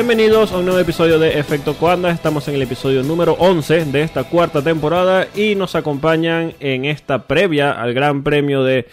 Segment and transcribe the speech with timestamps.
[0.00, 2.10] Bienvenidos a un nuevo episodio de Efecto Coanda.
[2.10, 7.26] Estamos en el episodio número 11 de esta cuarta temporada y nos acompañan en esta
[7.26, 8.88] previa al Gran Premio de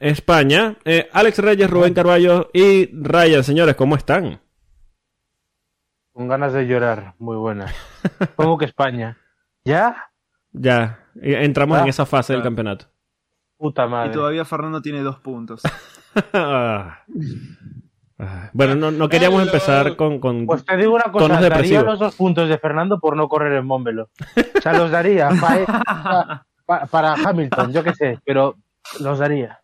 [0.00, 3.44] España eh, Alex Reyes, Rubén Carballo y Ryan.
[3.44, 4.40] Señores, ¿cómo están?
[6.14, 7.74] Con ganas de llorar, muy buenas.
[8.36, 9.18] ¿Cómo que España?
[9.66, 10.10] ¿Ya?
[10.50, 12.44] Ya, eh, entramos Ah, en esa fase del ah.
[12.44, 12.86] campeonato.
[13.58, 14.12] Puta Y madre.
[14.14, 15.60] todavía Fernando tiene dos puntos.
[18.52, 19.52] Bueno, no, no queríamos Hello.
[19.52, 20.18] empezar con...
[20.20, 21.84] con- Pues te digo una cosa, daría depresivos.
[21.84, 24.08] los dos puntos de Fernando por no correr en Mómbelo.
[24.56, 28.56] O sea, los daría pa- pa- para Hamilton, yo qué sé, pero
[29.00, 29.60] los daría.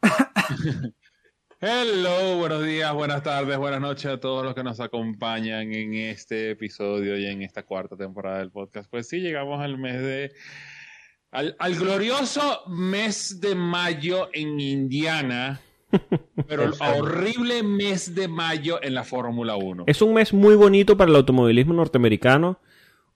[1.60, 6.50] Hello, buenos días, buenas tardes, buenas noches a todos los que nos acompañan en este
[6.50, 8.90] episodio y en esta cuarta temporada del podcast.
[8.90, 10.32] Pues sí, llegamos al mes de.
[11.30, 15.60] al, al glorioso mes de mayo en Indiana,
[16.48, 19.84] pero el horrible mes de mayo en la Fórmula 1.
[19.86, 22.58] Es un mes muy bonito para el automovilismo norteamericano,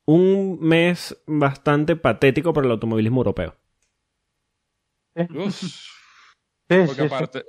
[0.05, 3.57] un mes bastante patético para el automovilismo europeo.
[5.35, 5.63] Uf.
[6.69, 7.45] Porque aparte,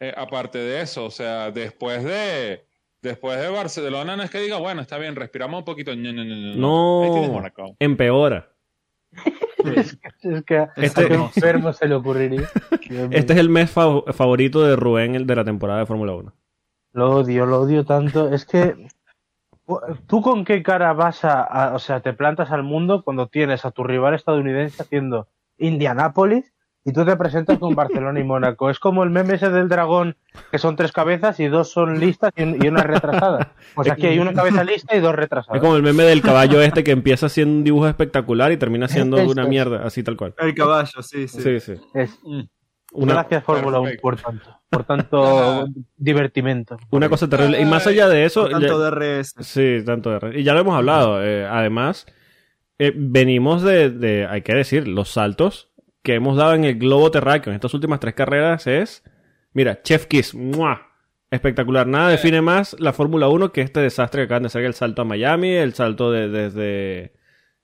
[0.00, 2.66] eh, aparte de eso, o sea, después de
[3.02, 5.94] después de Barcelona no es que diga, bueno, está bien, respiramos un poquito.
[5.94, 6.54] No, no, no, no.
[6.56, 7.02] No.
[7.04, 7.76] Ahí tienes Mónaco.
[7.78, 8.50] Empeora.
[9.64, 9.98] Es
[10.44, 12.48] que a Este- qué enfermo se le ocurriría.
[13.10, 16.32] Este es el mes fa- favorito de Rubén, el de la temporada de Fórmula 1.
[16.94, 18.32] Lo odio, lo odio tanto.
[18.32, 18.88] Es que
[20.06, 23.64] tú con qué cara vas a, a- o sea, te plantas al mundo cuando tienes
[23.66, 25.28] a tu rival estadounidense haciendo
[25.58, 26.52] Indianápolis
[26.84, 28.70] y tú te presentas con Barcelona y Mónaco.
[28.70, 30.16] Es como el meme ese del dragón
[30.50, 33.52] que son tres cabezas y dos son listas y, un- y una retrasada.
[33.74, 35.60] Pues aquí hay una cabeza lista y dos Es retrasadas.
[35.60, 39.22] como el meme del caballo este que empieza haciendo un dibujo espectacular y termina siendo
[39.24, 39.48] una es.
[39.48, 40.34] mierda, así tal cual.
[40.38, 41.42] El caballo, sí, sí.
[41.42, 41.72] Sí, sí.
[41.94, 42.42] Es- Mm.
[42.92, 44.02] Una, Gracias Fórmula 1 Perfecto.
[44.02, 45.66] por tanto, por tanto
[45.98, 46.78] divertimento.
[46.90, 47.60] una cosa terrible.
[47.60, 48.42] Y más allá de eso...
[48.42, 49.34] Por tanto ya- DRS.
[49.40, 50.40] Sí, tanto de...
[50.40, 51.22] Y ya lo hemos hablado.
[51.22, 52.06] eh, además,
[52.78, 55.67] eh, venimos de, de, hay que decir, los saltos
[56.08, 59.04] que hemos dado en el globo terráqueo en estas últimas tres carreras es...
[59.52, 60.34] Mira, Chef Kiss.
[60.34, 60.86] ¡mua!
[61.30, 61.86] Espectacular.
[61.86, 65.02] Nada define más la Fórmula 1 que este desastre que acaban de hacer el salto
[65.02, 67.12] a Miami, el salto de- desde...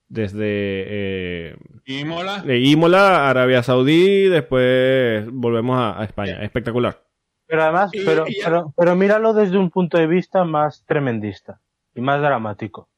[0.09, 1.57] Desde eh,
[1.87, 2.43] Imola.
[2.43, 6.43] de Imola, Arabia Saudí, después volvemos a, a España.
[6.43, 7.03] Espectacular.
[7.47, 11.61] Pero además, pero, pero, pero míralo desde un punto de vista más tremendista
[11.95, 12.91] y más dramático.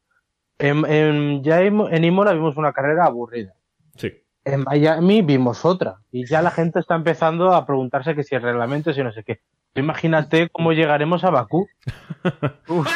[0.58, 3.54] En, en, ya en, en Imola vimos una carrera aburrida.
[3.94, 4.12] Sí.
[4.46, 5.96] En Miami vimos otra.
[6.12, 9.24] Y ya la gente está empezando a preguntarse que si el reglamento, si no sé
[9.24, 9.40] qué.
[9.74, 11.66] Imagínate cómo llegaremos a Bakú.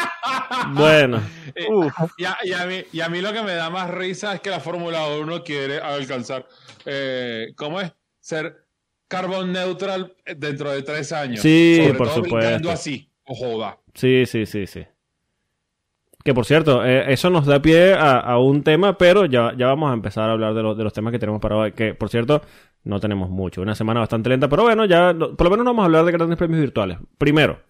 [0.74, 1.20] Bueno,
[1.54, 1.92] Eh, Uf.
[2.18, 4.40] y, a, y a mí, y a mí lo que me da más risa es
[4.40, 6.46] que la Fórmula 1 quiere alcanzar,
[6.84, 7.92] eh, ¿cómo es?
[8.20, 8.64] Ser
[9.08, 11.40] carbon neutral dentro de tres años.
[11.40, 12.70] Sí, Sobre por todo supuesto.
[12.70, 13.10] así.
[13.24, 13.78] O joda.
[13.94, 14.84] sí, sí, sí, sí.
[16.22, 19.66] Que por cierto, eh, eso nos da pie a, a un tema, pero ya, ya
[19.68, 21.72] vamos a empezar a hablar de, los de los temas que tenemos para hoy.
[21.72, 22.42] Que por cierto,
[22.84, 23.62] no tenemos mucho.
[23.62, 26.04] Una semana bastante lenta, pero bueno, ya lo- por lo menos no vamos a hablar
[26.04, 26.98] de grandes premios virtuales.
[27.16, 27.60] Primero,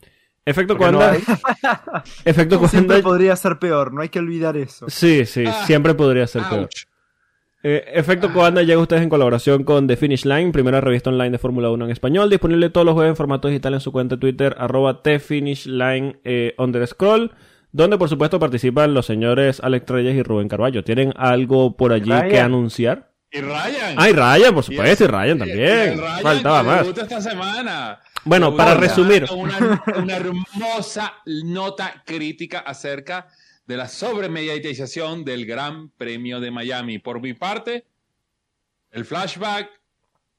[0.44, 1.16] efecto Porque no cuando.
[1.16, 1.22] hay.
[2.24, 2.68] efecto cuando.
[2.68, 4.86] Siempre podría ser peor, no hay que olvidar eso.
[4.88, 6.68] Sí, sí, Ah, siempre podría ser peor.
[7.62, 11.30] Eh, Efecto Coanda llega a ustedes en colaboración con The Finish Line, primera revista online
[11.30, 14.16] de Fórmula 1 en español, disponible todos los jueves en formato digital en su cuenta
[14.16, 17.32] de Twitter, arroba TFinishLine eh, underscroll,
[17.72, 20.82] donde por supuesto participan los señores Alex Reyes y Rubén Carballo.
[20.84, 22.28] ¿Tienen algo por allí Ryan.
[22.28, 23.10] que anunciar?
[23.32, 23.94] Y Ryan.
[23.96, 25.04] ¡Ay, Ryan, por Y supuesto!
[25.04, 25.60] Y, el- Ryan y también.
[25.92, 26.86] el Ryan Faltaba más.
[26.88, 28.00] esta semana.
[28.24, 29.26] Bueno, para resumir.
[29.32, 33.28] Una, una hermosa nota crítica acerca
[33.66, 36.98] de la sobremediatización del Gran Premio de Miami.
[36.98, 37.86] Por mi parte,
[38.90, 39.70] el flashback.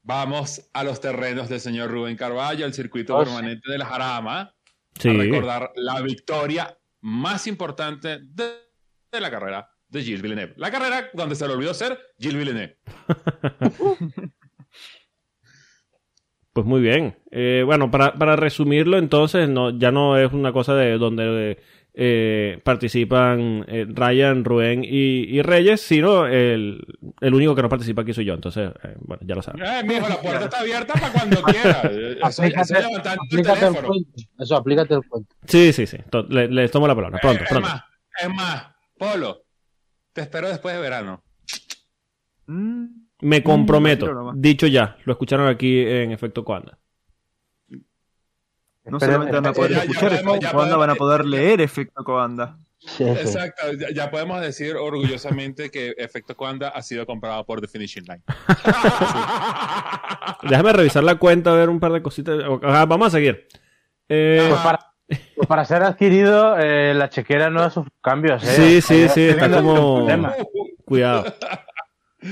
[0.03, 3.31] Vamos a los terrenos del señor Rubén Carballo, el circuito Oh, sí.
[3.31, 4.51] permanente del Jarama,
[4.99, 5.09] Sí.
[5.09, 8.53] a recordar la victoria más importante de,
[9.11, 10.53] de la carrera de Gilles Villeneuve.
[10.57, 12.77] La carrera donde se le olvidó ser Gilles Villeneuve.
[16.53, 17.15] Pues muy bien.
[17.31, 22.61] Eh, bueno, para, para resumirlo, entonces, no, ya no es una cosa de donde eh,
[22.63, 26.81] participan eh, Ryan, Rubén y, y Reyes, sino el,
[27.19, 28.33] el único que no participa aquí soy yo.
[28.33, 29.61] Entonces, eh, bueno, ya lo saben.
[29.65, 31.81] Eh, mijo, la puerta está abierta para cuando quiera.
[31.91, 32.85] Eh, Eso, eso Aplícate, el
[33.19, 33.87] aplícate el teléfono.
[33.87, 34.09] cuento.
[34.39, 35.35] Eso, aplícate el cuento.
[35.45, 35.97] Sí, sí, sí.
[36.29, 37.19] Le- Les tomo la palabra.
[37.19, 37.69] Pronto, Eh, es pronto.
[37.69, 37.83] más,
[38.21, 38.67] es más,
[38.97, 39.43] Polo,
[40.13, 41.23] te espero después de verano.
[42.47, 42.85] Mm,
[43.21, 44.31] Me comprometo.
[44.35, 44.97] Dicho ya.
[45.05, 46.77] Lo escucharon aquí en Efecto Cuanda.
[48.85, 51.61] No solamente van a poder ya- ya escuchar podemos- efecto Coanda, van a poder leer
[51.61, 52.57] efecto Coanda.
[52.79, 53.03] Sí, sí.
[53.03, 58.05] Exacto, ya, ya podemos decir orgullosamente que Efecto Cuanda ha sido comprado por The Finishing
[58.05, 58.23] Line.
[60.49, 62.37] Déjame revisar la cuenta, a ver un par de cositas.
[62.87, 63.47] Vamos a seguir.
[64.09, 64.79] Eh, Pues para,
[65.35, 68.43] Pues para ser adquirido, eh, la chequera no ha sufrido cambios.
[68.43, 68.47] ¿eh?
[68.47, 70.07] Sí, sí, sí, está como-.
[70.85, 71.25] Cuidado.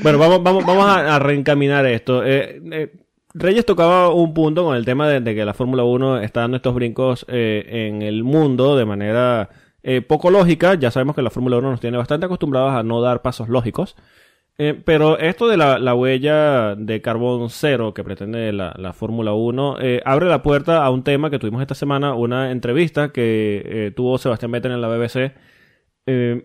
[0.01, 2.23] Bueno, vamos, vamos, vamos a, a reencaminar esto.
[2.25, 2.91] Eh, eh,
[3.33, 6.73] Reyes tocaba un punto con el tema de, que la Fórmula 1 está dando estos
[6.73, 9.49] brincos eh, en el mundo de manera
[9.83, 10.73] eh, poco lógica.
[10.73, 13.95] Ya sabemos que la Fórmula 1 nos tiene bastante acostumbrados a no dar pasos lógicos.
[14.57, 19.31] Eh, pero esto de la, la huella de carbón cero que pretende la, la Fórmula
[19.31, 23.93] 1 eh, abre la puerta a un tema que tuvimos esta semana, una entrevista que
[23.95, 25.33] tuvo Sebastián Vettel en la BBC.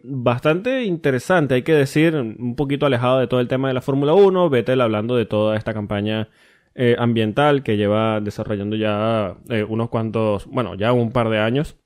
[0.02, 4.12] Bastante interesante, hay que decir, un poquito alejado de todo el tema de la Fórmula
[4.12, 6.28] 1, Vettel hablando de toda esta campaña
[6.74, 11.76] eh, ambiental que lleva desarrollando ya eh, unos cuantos, bueno, ya un par de años.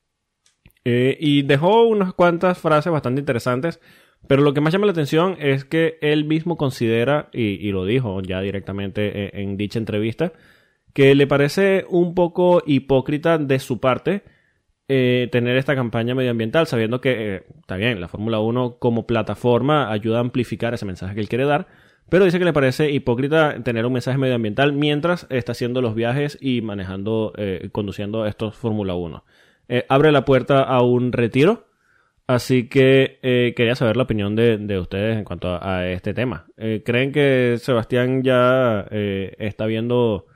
[0.84, 3.80] Eh, y dejó unas cuantas frases bastante interesantes,
[4.26, 8.22] pero lo que más llama la atención es que él mismo considera, y, lo dijo
[8.22, 10.32] ya directamente en dicha entrevista,
[10.94, 14.22] que le parece un poco hipócrita de su parte
[14.86, 20.16] tener esta campaña medioambiental, sabiendo que, eh, está bien, la Fórmula 1 como plataforma ayuda
[20.16, 21.66] a amplificar ese mensaje que él quiere dar,
[22.08, 26.38] pero dice que le parece hipócrita tener un mensaje medioambiental mientras está haciendo los viajes
[26.40, 29.24] y manejando, eh, conduciendo estos Fórmula 1.
[29.68, 31.66] Eh, abre la puerta a un retiro,
[32.26, 36.46] así que eh, quería saber la opinión de, de ustedes en cuanto a, este tema.
[36.56, 40.26] Eh, ¿Creen que Sebastián ya está viendo,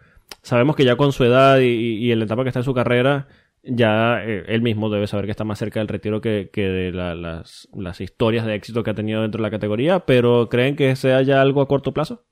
[0.42, 2.64] sabemos que ya con su edad y, y- y en la etapa que está en
[2.64, 3.26] su carrera,
[3.62, 6.92] ya eh, él mismo debe saber que está más cerca del retiro que, que de
[6.92, 10.76] la- las, las historias de éxito que ha tenido dentro de la categoría, pero ¿creen
[10.76, 12.24] que sea ya algo a corto plazo?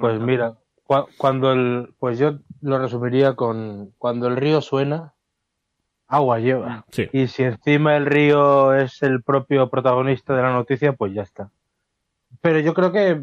[0.00, 0.54] Pues mira,
[0.86, 5.14] cua- cuando el, pues yo lo resumiría con cuando el río suena,
[6.06, 6.84] agua lleva.
[6.90, 7.08] Sí.
[7.12, 11.50] Y si encima el río es el propio protagonista de la noticia, pues ya está.
[12.40, 13.22] Pero yo creo que,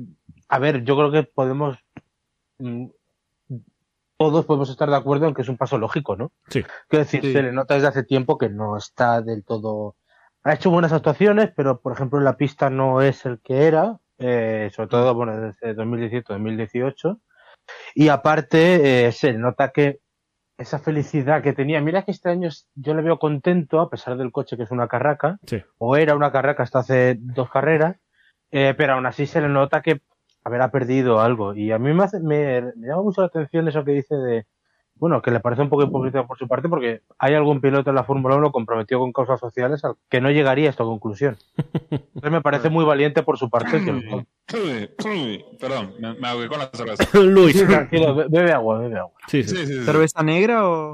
[0.50, 1.78] a ver, yo creo que podemos,
[2.60, 2.88] mm,
[4.24, 6.32] todos podemos estar de acuerdo en que es un paso lógico, ¿no?
[6.50, 6.64] Sí.
[6.88, 7.34] Quiero decir, Sí.
[7.34, 9.96] se le nota desde hace tiempo que no está del todo.
[10.44, 13.98] Ha hecho buenas actuaciones, pero por ejemplo en la pista no es el que era,
[14.18, 17.20] eh, sobre todo bueno, desde 2017-2018.
[17.96, 20.00] Y aparte, eh, se le nota que
[20.58, 21.82] esa felicidad que tenía.
[21.82, 24.88] Mira que este año yo le veo contento, a pesar del coche que es una
[24.88, 25.62] carraca, Sí.
[25.78, 27.98] o era una carraca hasta hace dos carreras,
[28.52, 30.02] eh, pero aún así se le nota que
[30.44, 31.54] haber ha perdido algo.
[31.56, 34.46] Y a mí me, hace- me, me llama mucho la atención eso que dice de,
[34.96, 37.96] bueno, que le parece un poco hipócrita por su parte, porque hay algún piloto en
[37.96, 41.38] la Fórmula 1 comprometido con causas sociales al que no llegaría a esta conclusión.
[41.90, 43.84] Entonces me parece muy valiente por su parte.
[43.84, 44.26] Que,
[45.60, 47.04] Perdón, me, me ahogué con la cerveza.
[47.20, 47.56] Luis.
[47.58, 49.14] Sí, tranquilo, be- bebe agua, bebe agua.
[49.28, 49.50] Sí, sí.
[49.56, 49.86] Sí, sí, sí.
[49.86, 50.94] ¿Cerveza negra o...?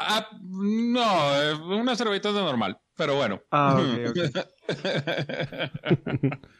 [0.00, 1.02] Ah, no,
[1.42, 3.40] eh, una cerveza normal, pero bueno.
[3.50, 4.18] Ah, ok, ok.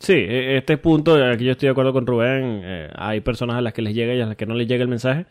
[0.00, 3.60] Sí, e- este punto, aquí yo estoy de acuerdo con Rubén, eh, hay personas a
[3.60, 5.26] las que les llega y a las que no les llega el mensaje.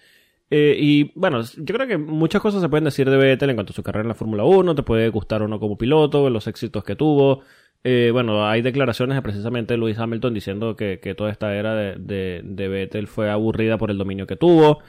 [0.50, 3.74] Eh, y bueno, yo creo que muchas cosas se pueden decir de Vettel en cuanto
[3.74, 6.48] a su carrera en la Fórmula 1, te puede gustar o no como piloto, los
[6.48, 7.42] éxitos que tuvo.
[7.84, 11.96] Eh, bueno, hay declaraciones de precisamente Lewis Hamilton diciendo que, que toda esta era de,
[11.98, 14.80] de, de Vettel fue aburrida por el dominio que tuvo.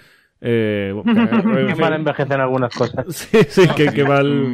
[0.40, 1.80] Eh, que- en Qué fin.
[1.80, 3.04] mal envejecen algunas cosas.
[3.14, 4.52] Sí, sí, que, que mal.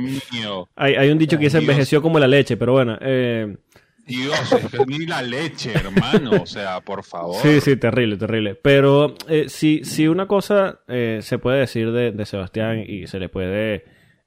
[0.77, 2.97] Hay, hay un dicho que dice envejeció como la leche, pero bueno.
[3.01, 3.57] Eh,
[4.07, 6.43] Dios, es ni la leche, hermano.
[6.43, 7.37] O sea, por favor.
[7.43, 8.55] Sí, sí, terrible, terrible.
[8.55, 13.19] Pero eh, si, si una cosa eh, se puede decir de, de Sebastián y se
[13.19, 13.85] le puede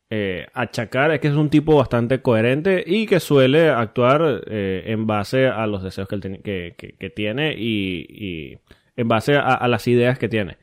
[0.09, 5.47] eh, achacar es que es un tipo bastante coherente y que suele actuar en base
[5.47, 8.57] a los deseos que, él que, que- que tiene y, y
[8.95, 10.57] en base a, a las ideas que tiene.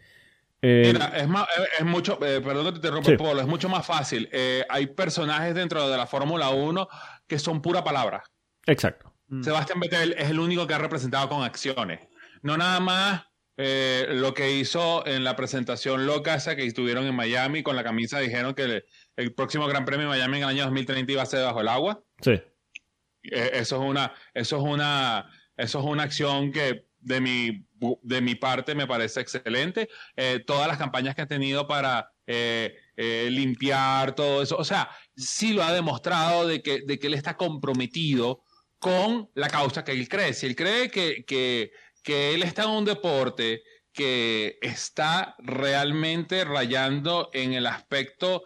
[0.62, 3.16] Mira, es, más, es- es mucho, eh, perdón que te interrumpa, Sí.
[3.18, 4.30] Polo, es mucho más fácil.
[4.32, 6.88] Eh, hay personajes dentro de la Fórmula 1
[7.28, 8.22] que son pura palabra.
[8.66, 9.14] Exacto.
[9.28, 9.42] Mm.
[9.42, 12.00] Sebastián Vettel es el único que ha representado con acciones.
[12.42, 13.24] No nada más
[13.56, 17.84] eh, lo que hizo en la presentación loca esa que estuvieron en Miami con la
[17.84, 18.84] camisa, dijeron que el,
[19.16, 21.68] el próximo Gran Premio de Miami en el año 2030 iba a ser bajo el
[21.68, 22.02] agua.
[22.20, 22.32] Sí.
[22.32, 27.66] Eh, eso es una, eso es una, eso es una acción que de mi,
[28.02, 29.88] de mi parte me parece excelente.
[30.16, 34.88] Eh, todas las campañas que ha tenido para eh, eh, limpiar todo eso, o sea,
[35.14, 38.42] sí lo ha demostrado de que, de que él está comprometido
[38.84, 40.34] con la causa que él cree.
[40.34, 41.72] Si él cree que, que,
[42.02, 43.62] que él está en un deporte
[43.94, 48.44] que está realmente rayando en el aspecto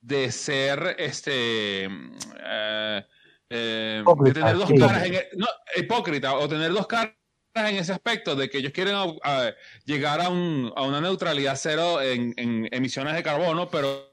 [0.00, 3.06] de ser este eh,
[3.50, 7.14] eh, de Hipócrita, tener dos caras en el- no, hipócrita o tener dos caras
[7.54, 9.52] en ese aspecto de que ellos quieren uh, uh,
[9.84, 14.08] llegar a, un, a una neutralidad cero en, en emisiones de carbono pero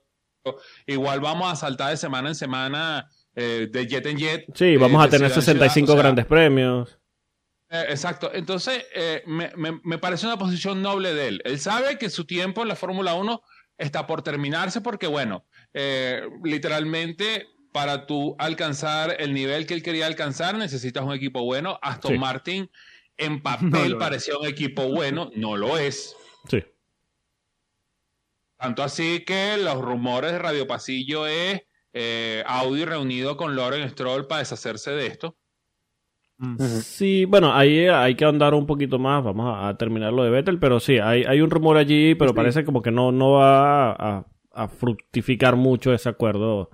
[0.87, 4.77] igual vamos a saltar de semana en semana eh, de jet en jet Sí, eh,
[4.77, 6.99] vamos a tener ciudad en ciudad, 65 o sea, grandes premios.
[7.69, 8.31] Eh, exacto.
[8.33, 8.83] Entonces,
[9.25, 11.41] me, me- me parece una posición noble de él.
[11.45, 13.41] Él sabe que su tiempo en la Fórmula 1
[13.77, 20.07] está por terminarse porque, bueno, eh, literalmente para tú alcanzar el nivel que él quería
[20.07, 21.77] alcanzar necesitas un equipo bueno.
[21.83, 22.17] Aston Sí.
[22.17, 22.71] Martin
[23.17, 26.15] en papel parecía un equipo bueno, no lo es.
[26.49, 26.63] Sí.
[28.57, 31.61] Tanto así que los rumores de Radio Pasillo es
[31.93, 35.35] eh, Audi reunido con Loren Stroll para deshacerse de esto.
[36.39, 36.57] Mm.
[36.59, 39.23] Sí, bueno, ahí hay que andar un poquito más.
[39.23, 42.31] Vamos a, a terminar lo de Vettel, pero sí, hay, hay un rumor allí, pero
[42.31, 42.35] Sí.
[42.35, 46.69] parece como que no, no va a, a fructificar mucho ese acuerdo,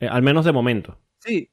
[0.00, 0.98] eh, al menos de momento.
[1.20, 1.50] Sí.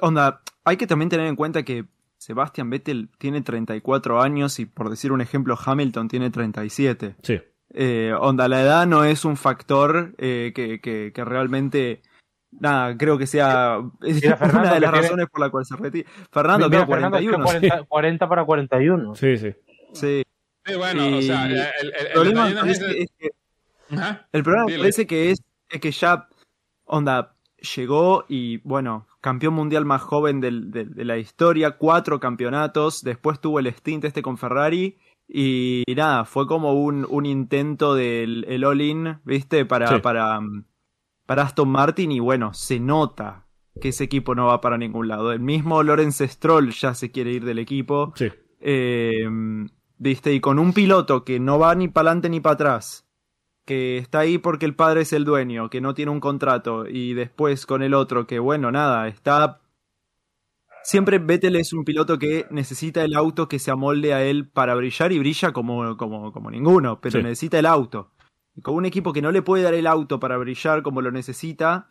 [0.00, 1.84] Onda, hay que también tener en cuenta que
[2.18, 7.16] Sebastian Vettel tiene 34 años y por decir un ejemplo, Hamilton tiene 37.
[7.22, 7.40] Sí.
[7.74, 12.02] Eh, onda, la edad no es un factor eh, que, que- que realmente.
[12.52, 15.50] Nada, creo que sea es Mira, Fernando, una de las que tiene- razones por la
[15.50, 16.10] cual se retira.
[16.30, 17.44] Fernando, Mira, creo Fernando, es que 41.
[17.44, 19.14] 40, 40 para 41.
[19.14, 19.52] Sí, sí.
[19.94, 20.22] Sí.
[20.64, 22.78] Sí, bueno, Y o sea, el, el- el El problema es
[23.18, 23.30] que.
[24.32, 24.82] El problema me Dile.
[24.84, 26.28] parece que es, es que ya,
[26.84, 27.34] onda,
[27.76, 33.40] llegó y, bueno, campeón mundial más joven del- de, de la historia, cuatro campeonatos, después
[33.40, 38.64] tuvo el stint este con Ferrari y, nada, fue como un, un intento del el
[38.64, 39.64] all-in, ¿viste?
[39.64, 39.98] Para, Sí.
[40.00, 40.38] para,
[41.32, 43.46] para Aston Martin y, bueno, se nota
[43.80, 45.32] que ese equipo no va para ningún lado.
[45.32, 48.12] El mismo Lawrence Stroll ya se quiere ir del equipo.
[48.16, 48.28] Sí.
[48.60, 49.26] Eh,
[49.96, 50.34] ¿Viste?
[50.34, 53.08] Y con un piloto que no va ni para adelante ni para atrás,
[53.64, 57.14] que está ahí porque el padre es el dueño, que no tiene un contrato, y
[57.14, 59.62] después con el otro que, bueno, nada, está...
[60.84, 64.74] Siempre Vettel es un piloto que necesita el auto que se amolde a él para
[64.74, 67.22] brillar y brilla como, como, como ninguno, pero Sí.
[67.22, 68.10] necesita el auto.
[68.54, 71.10] Y con un equipo que no le puede dar el auto para brillar como lo
[71.10, 71.88] necesita,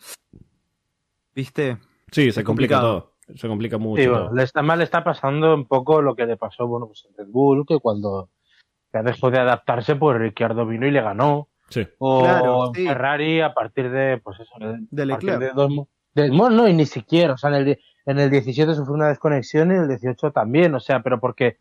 [1.36, 1.78] ¿viste?
[2.12, 3.12] Sí, se complica todo.
[3.36, 4.02] Se complica mucho.
[4.02, 4.36] Sí, bueno, todo.
[4.36, 7.16] le está mal, le está pasando un poco lo que le pasó, bueno, pues en
[7.18, 8.30] Red Bull, que cuando
[8.94, 11.48] ya dejó de adaptarse, pues Ricciardo vino y le ganó.
[11.70, 11.88] Sí.
[12.00, 12.86] O Claro, en sí.
[12.88, 15.40] Ferrari a partir de, pues eso, de, Leclerc.
[15.40, 18.30] de dos mo- de- bueno, no, y ni siquiera, o sea, en el, en el
[18.30, 21.60] 17 sufrió una desconexión y en el 18 también, o sea, pero porque,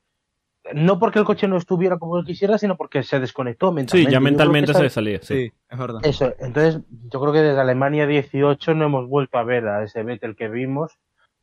[0.75, 4.09] no porque el coche no estuviera como él quisiera, sino porque se desconectó mentalmente.
[4.09, 5.19] Sí, ya mentalmente se salía.
[5.23, 5.35] Sí.
[5.35, 6.01] Sí, es verdad.
[6.05, 10.03] Eso, entonces yo creo que desde Alemania 18 no hemos vuelto a ver a ese
[10.03, 10.99] Vettel que vimos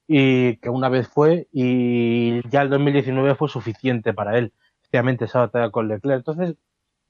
[0.07, 5.39] y que una vez fue y ya el 2019 fue suficiente para él, especialmente esa
[5.39, 6.19] batalla con Leclerc.
[6.19, 6.55] Entonces,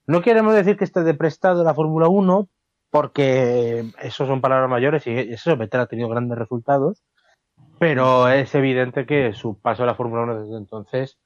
[0.07, 2.47] no queremos decir que esté de prestado la Fórmula 1
[2.89, 7.03] porque eso son palabras mayores y eso Vettel ha tenido grandes resultados,
[7.79, 11.17] pero es evidente que su paso a la Fórmula 1 desde entonces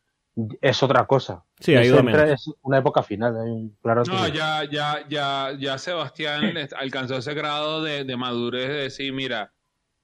[0.62, 1.44] es otra cosa.
[1.60, 2.48] Sí, ha Es ido a siempre- menos.
[2.48, 7.18] Es una época final, hay un claro No, que- ya, ya, ya, ya Sebastián alcanzó
[7.18, 9.54] ese grado de, de madurez de decir, mira,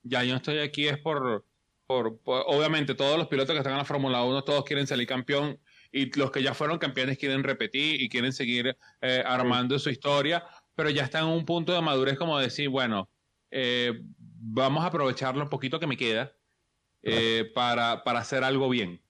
[0.03, 1.45] ya yo estoy aquí es por,
[1.85, 5.07] por, por- obviamente todos los pilotos que están en la Fórmula 1, todos quieren salir
[5.07, 5.59] campeón
[5.91, 10.43] y los que ya fueron campeones quieren repetir y quieren seguir eh, armando su historia,
[10.75, 13.09] pero ya están en un punto de madurez como decir, bueno,
[13.49, 16.33] eh, vamos a aprovechar lo poquito que me queda
[17.01, 19.01] eh, para, para hacer algo bien.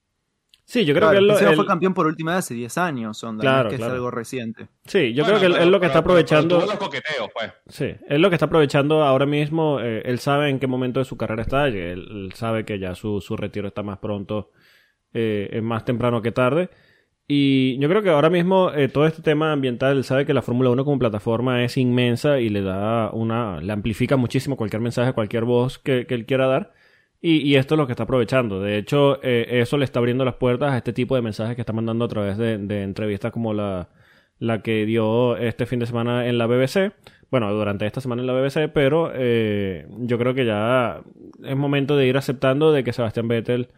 [0.70, 3.24] Sí, yo creo Claro, que él, él- fue campeón por última vez hace 10 años,
[3.24, 3.92] onda, no Claro, es que claro.
[3.92, 4.68] es algo reciente.
[4.84, 6.66] sí, yo Bueno, creo que él, pero- él lo que está pero- pero- pero aprovechando.
[6.66, 7.52] los coqueteos, pues.
[7.68, 11.06] Sí, él lo que está aprovechando ahora mismo, eh, él sabe en qué momento de
[11.06, 14.50] su carrera está, y él, él sabe que ya su, su retiro está más pronto,
[15.14, 16.68] eh, es más temprano que tarde.
[17.26, 20.42] Y yo creo que ahora mismo eh, todo este tema ambiental, él sabe que la
[20.42, 25.14] Fórmula 1 como plataforma es inmensa y le da una, le amplifica muchísimo cualquier mensaje,
[25.14, 26.72] cualquier voz que, que él quiera dar.
[27.20, 28.60] Y, esto es lo que está aprovechando.
[28.60, 31.62] De hecho, eh, eso le está abriendo las puertas a este tipo de mensajes que
[31.62, 33.88] está mandando a través de, entrevistas como la,
[34.38, 36.92] la que dio este fin de semana en la BBC.
[37.30, 41.02] Bueno, durante esta semana en la BBC, pero eh, yo creo que ya
[41.44, 43.68] es momento de ir aceptando de que Sebastián Vettel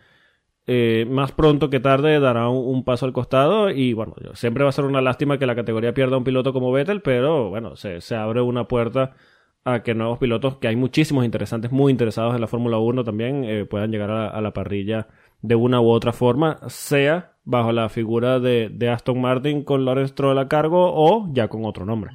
[0.67, 4.71] eh, más pronto que tarde dará un, un paso al costado y bueno, siempre va
[4.71, 8.01] a ser una lástima que la categoría pierda un piloto como Vettel, pero bueno, se,
[8.01, 9.17] se abre una puerta
[9.65, 13.45] a que nuevos pilotos, que hay muchísimos interesantes, muy interesados en la Fórmula 1 también,
[13.45, 15.09] eh, puedan llegar a, a la parrilla
[15.43, 20.13] de una u otra forma, sea bajo la figura de, de Aston Martin con Lawrence
[20.13, 22.13] Stroll a cargo o ya con otro nombre.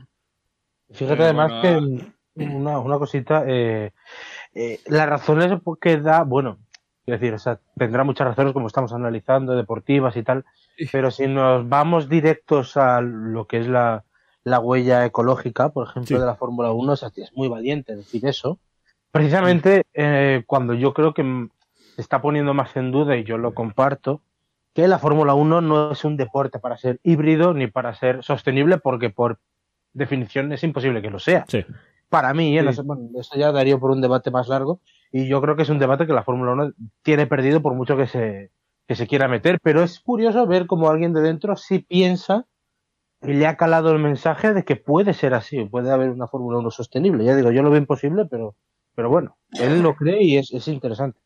[0.92, 2.02] Fíjate Pero además bueno,
[2.36, 3.92] que mm, una, una cosita, eh,
[4.54, 6.60] eh, las razones que da, bueno,
[7.04, 10.46] quiero decir, o sea, tendrá muchas razones como estamos analizando, deportivas y tal,
[10.92, 14.04] pero si nos vamos directos a lo que es la,
[14.46, 16.22] la huella ecológica, por ejemplo, Sí.
[16.22, 18.60] de la Fórmula 1, o sea, es muy valiente decir eso.
[19.12, 21.24] Precisamente eh, cuando yo creo que
[21.96, 24.22] se está poniendo más en duda, y yo lo comparto,
[24.74, 28.78] que la Fórmula 1 no es un deporte para ser híbrido ni para ser sostenible,
[28.78, 29.40] porque por
[29.94, 31.46] definición es imposible que lo sea.
[31.48, 31.66] Sí.
[32.10, 32.74] Para mí, ¿eh?
[32.74, 32.82] Sí.
[32.84, 34.80] bueno, esto ya daría por un debate más largo,
[35.12, 37.98] y yo creo que es un debate que la Fórmula 1 tiene perdido por mucho
[37.98, 38.52] que se,
[38.88, 42.46] que se quiera meter, pero es curioso ver cómo alguien de dentro sí piensa
[43.28, 46.72] le ha calado el mensaje de que puede ser así, puede haber una Fórmula 1
[46.72, 47.24] sostenible.
[47.26, 48.56] Ya digo, yo lo veo imposible, pero,
[48.96, 51.20] pero bueno, él lo cree y es, es interesante.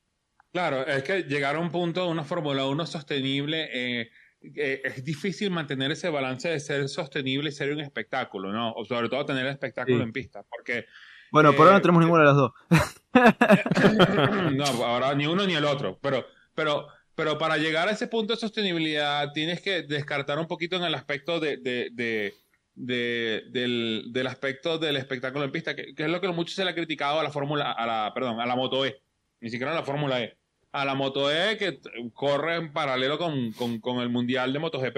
[0.51, 4.09] Claro, es que llegar a un punto de una Fórmula 1 sostenible eh,
[4.41, 8.71] eh, es difícil mantener ese balance de ser sostenible y ser un espectáculo, ¿no?
[8.73, 10.03] O sobre todo tener el espectáculo Sí.
[10.03, 10.85] en pista, porque
[11.31, 12.51] Bueno, por ahora no Eh, tenemos ninguna de las dos.
[14.53, 16.25] no, ahora ni uno ni el otro, pero,
[16.55, 16.87] pero,
[17.19, 20.95] pero para llegar a ese punto de sostenibilidad tienes que descartar un poquito en el
[20.95, 22.33] aspecto de, de, de,
[22.75, 26.71] de- del, del aspecto del espectáculo en pista, que, es lo que mucho se le
[26.71, 29.01] ha criticado a la Fórmula, a la, perdón, a la Moto E,
[29.41, 30.37] ni siquiera a la Fórmula E,
[30.71, 31.79] a la Moto E que
[32.13, 34.97] corre en paralelo con, con, con el Mundial de MotoGP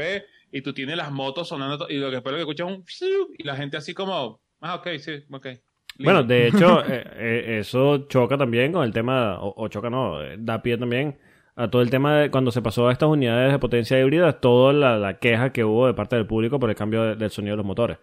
[0.52, 2.86] y tú tienes las motos sonando y lo que espero que escuchas un
[3.36, 5.48] y la gente así como, ah, ok, sí, ok.
[5.98, 10.22] Bueno, de hecho, eh, eh, eso choca también con el tema, o, o choca no,
[10.24, 11.18] eh, da pie también
[11.56, 14.74] a todo el tema de cuando se pasó a estas unidades de potencia híbrida, toda
[14.74, 17.54] la, la queja que hubo de parte del público por el cambio de- del sonido
[17.54, 17.98] de los motores.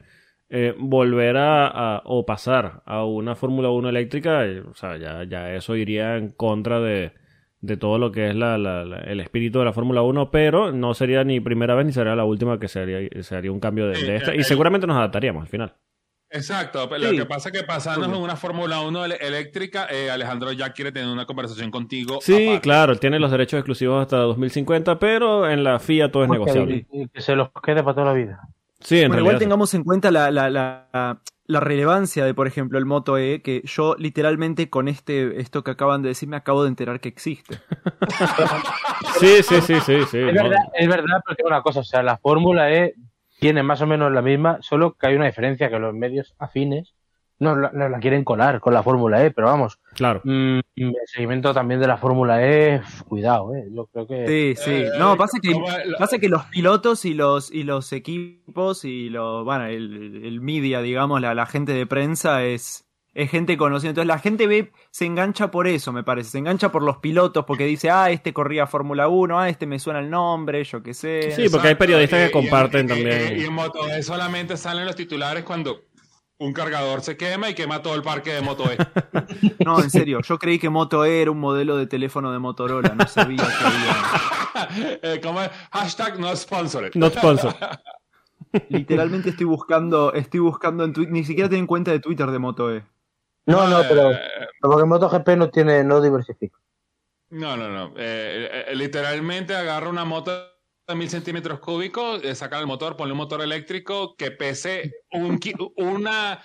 [0.50, 5.24] Eh, volver a, a- o pasar a una Fórmula 1 eléctrica, eh, o sea, ya,
[5.24, 7.12] ya eso iría en contra de,
[7.60, 10.72] de todo lo que es la, la- la- el espíritu de la Fórmula 1, pero
[10.72, 13.60] no sería ni primera vez ni sería la última que se haría, se haría un
[13.60, 15.74] cambio de, de esta, y seguramente nos adaptaríamos al final.
[16.30, 17.16] Exacto, pero Sí.
[17.16, 20.72] lo que pasa es que pasando en una Fórmula 1 ele- eléctrica, eh, Alejandro ya
[20.72, 22.18] quiere tener una conversación contigo.
[22.20, 22.60] Sí, aparte.
[22.60, 26.86] claro, tiene los derechos exclusivos hasta 2050, pero en la FIA todo es negociable.
[26.92, 28.40] Y- y que se los quede para toda la vida.
[28.80, 29.38] Sí, en Bueno, igual realidad.
[29.40, 33.62] tengamos en cuenta la, la, la, la relevancia de, por ejemplo, el Moto E, que
[33.64, 37.58] yo literalmente con este esto que acaban de decir me acabo de enterar que existe.
[39.20, 40.18] Sí, sí, sí, sí, sí.
[40.18, 40.42] Es no.
[40.44, 42.94] verdad, es verdad, pero tengo una cosa, o sea, la Fórmula E
[43.38, 46.94] tiene más o menos la misma, solo que hay una diferencia, que los medios afines
[47.40, 50.20] nos la, nos la quieren colar con la Fórmula E, pero vamos, Claro.
[50.24, 54.26] mm, el seguimiento también de la Fórmula E, cuidado, eh, yo creo que...
[54.26, 54.70] Sí, sí.
[54.72, 55.54] Eh, No, pasa que,
[55.96, 60.80] pasa que los pilotos y los, y los equipos y los, bueno, el, el media,
[60.82, 62.87] digamos, la, la gente de prensa es,
[63.20, 63.90] es gente conocida.
[63.90, 66.30] Entonces la gente ve, se engancha por eso, me parece.
[66.30, 69.78] Se engancha por los pilotos porque dice, ah, este corría Fórmula 1, ah, este me
[69.80, 71.32] suena el nombre, yo qué sé.
[71.34, 73.36] Sí, porque hay periodistas que y- comparten y- también.
[73.38, 75.80] Y, y en Moto E solamente salen los titulares cuando
[76.40, 78.76] un cargador se quema y quema todo el parque de Moto E.
[79.64, 82.94] No, en serio, yo creí que Moto E era un modelo de teléfono de Motorola,
[82.94, 83.96] no sabía que había.
[85.02, 85.50] Eh, ¿Cómo es?
[85.70, 86.90] Hashtag no sponsored.
[86.94, 87.54] Not sponsor.
[88.68, 92.74] Literalmente estoy buscando, estoy buscando en Twitter, ni siquiera tengo cuenta de Twitter de Moto
[92.74, 92.84] E.
[93.48, 94.18] No, no, pero Eh,
[94.60, 96.56] porque MotoGP no tiene, no diversifica.
[97.30, 97.94] No, no, no.
[97.96, 100.30] Eh, eh, literalmente agarra una moto
[100.86, 105.38] de mil centímetros cúbicos, eh, saca el motor, pone un motor eléctrico que pese un,
[105.76, 106.40] una...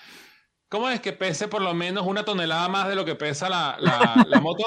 [0.70, 3.78] ¿Cómo es que pese por lo menos una tonelada más de lo que pesa la,
[3.80, 4.64] la, la moto?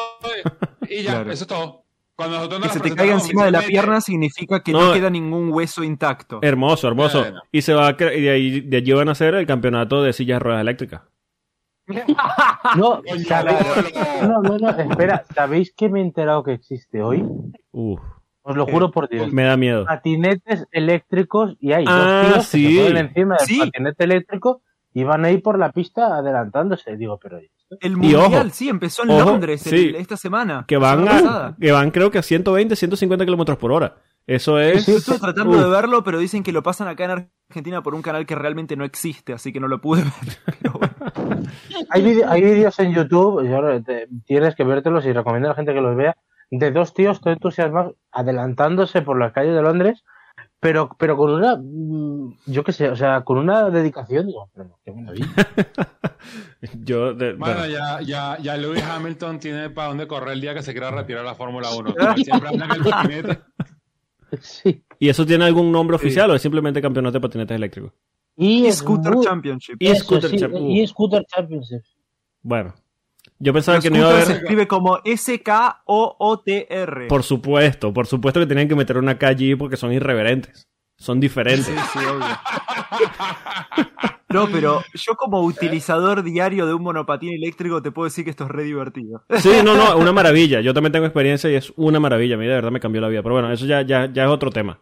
[0.88, 1.32] Y ya, Claro.
[1.32, 1.84] eso es todo.
[2.14, 5.10] Cuando nosotros Que se te caiga encima de la pierna significa que no, No, queda
[5.10, 6.38] ningún hueso intacto.
[6.42, 7.20] Hermoso, hermoso.
[7.20, 7.42] Bueno.
[7.52, 10.12] Y se va a y de ahí de allí van a hacer el campeonato de
[10.14, 11.02] sillas de ruedas eléctricas.
[12.76, 13.58] No, ¿sabéis?
[14.22, 17.24] no, No, espera, ¿sabéis que me he enterado que existe hoy?
[17.72, 18.00] Uf,
[18.42, 19.32] Os lo juro por Dios.
[19.32, 19.84] me da miedo.
[19.84, 22.76] Patinetes eléctricos y hay Ah, dos tíos que sí.
[22.76, 23.58] se ponen encima del Sí.
[23.58, 24.62] patinete eléctrico
[24.98, 26.96] y van a ir por la pista adelantándose.
[26.96, 27.38] Digo, pero.
[27.80, 30.64] El mundial, ojo, sí, empezó en ojo, Londres el- esta semana.
[30.66, 33.96] Que van a, que van creo que a 120, 150 kilómetros por hora.
[34.26, 34.84] Eso es.
[34.84, 35.62] Sí, Yo estuve tratando Uf.
[35.64, 38.74] de verlo, pero dicen que lo pasan acá en Argentina por un canal que realmente
[38.76, 40.02] no existe, así que no lo pude
[40.46, 40.56] ver.
[40.62, 41.42] Pero bueno.
[41.90, 42.02] Hay,
[42.42, 45.80] vídeos en YouTube, y ahora te- tienes que vértelos y recomiendo a la gente que
[45.80, 46.16] los vea,
[46.50, 50.02] de dos tíos todo entusiasmados adelantándose por las calles de Londres,
[50.66, 54.80] pero, pero con una, mm, yo qué sé, o sea, con una dedicación, digo, pero
[54.84, 55.28] qué maravilla.
[56.82, 60.54] Yo, de- Bueno, bueno, ya, ya, ya Lewis Hamilton tiene para dónde correr el día
[60.54, 61.94] que se quiera retirar la Fórmula 1.
[61.98, 63.38] Como Siempre anda en el patinete.
[64.40, 64.82] Sí.
[64.98, 67.92] ¿Y eso tiene algún nombre oficial o es simplemente campeonato de patinetes eléctricos?
[68.36, 69.76] Y Scooter muy- Championship.
[69.78, 70.86] Y eso, Scooter sí, uh.
[70.88, 71.82] Scooter Championship.
[72.42, 72.74] Bueno,
[73.38, 74.44] yo pensaba que no iba a Scooter se haber.
[74.44, 77.06] escribe como S-K-O-O-T-R.
[77.08, 80.68] Por supuesto, por supuesto que tenían que meter una K allí porque son irreverentes.
[80.98, 81.66] Son diferentes.
[81.66, 82.26] Sí, sí, obvio.
[84.30, 88.44] No, pero yo como utilizador diario de un monopatín eléctrico te puedo decir que esto
[88.44, 89.22] es re divertido.
[89.38, 90.60] Sí, no, no, una maravilla.
[90.60, 92.34] Yo también tengo experiencia y es una maravilla.
[92.34, 93.22] A mí de verdad me cambió la vida.
[93.22, 94.80] Pero bueno, eso ya, ya, ya es otro tema.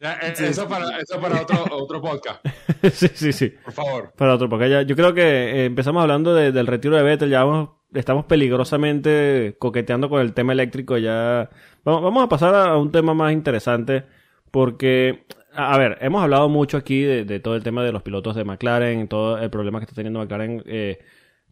[0.00, 2.44] Ya, eh, eso para, eso para otro, otro podcast,
[2.92, 3.52] sí, sí, sí.
[3.62, 4.12] por favor.
[4.16, 7.28] Para otro, porque ya, yo creo que eh, empezamos hablando de- del retiro de Vettel,
[7.28, 11.50] ya vamos, estamos peligrosamente coqueteando con el tema eléctrico, ya
[11.84, 14.04] vamos, vamos a pasar a un tema más interesante,
[14.50, 18.02] porque, a, a ver, hemos hablado mucho aquí de, de todo el tema de los
[18.02, 20.98] pilotos de McLaren, todo el problema que está teniendo McLaren eh,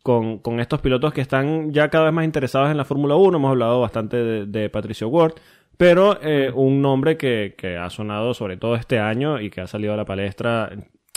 [0.02, 3.36] con, con estos pilotos que están ya cada vez más interesados en la Fórmula 1,
[3.36, 5.34] hemos hablado bastante de, de Patricio Ward,
[5.78, 9.66] Pero eh, un nombre que, que ha sonado sobre todo este año y que ha
[9.66, 10.70] salido a la palestra,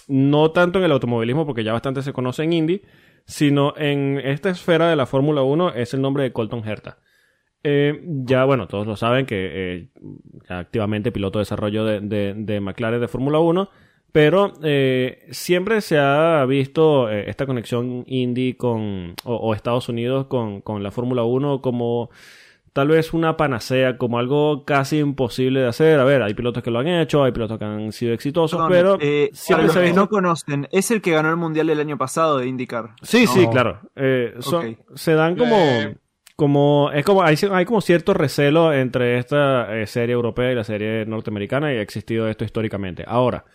[0.08, 2.82] no tanto en el automovilismo, porque ya bastante se conoce en Indy,
[3.26, 7.00] sino en esta esfera de la Fórmula 1 es el nombre de Colton Herta.
[7.64, 9.90] Eh, ya, bueno, todos lo saben que eh,
[10.48, 13.70] activamente piloto de desarrollo de, de, de McLaren de Fórmula 1,
[14.12, 20.26] pero eh, siempre se ha visto eh, esta conexión Indy con, o, o Estados Unidos
[20.28, 22.10] con, con la Fórmula 1 como
[22.74, 26.00] tal vez una panacea, como algo casi imposible de hacer.
[26.00, 28.98] A ver, hay pilotos que lo han hecho, hay pilotos que han sido exitosos, Perdón,
[29.00, 31.80] pero eh, siempre para los que no conocen, es el que ganó el mundial del
[31.80, 32.92] año pasado de IndyCar.
[33.02, 33.80] Sí, sí, claro.
[33.96, 34.78] Eh, son-.
[34.96, 35.56] Se dan como...
[35.56, 35.98] Eh.
[36.36, 40.64] como es como hay, hay como cierto recelo entre esta eh, serie europea y la
[40.64, 43.04] serie norteamericana y ha existido esto históricamente.
[43.06, 43.46] Ahora,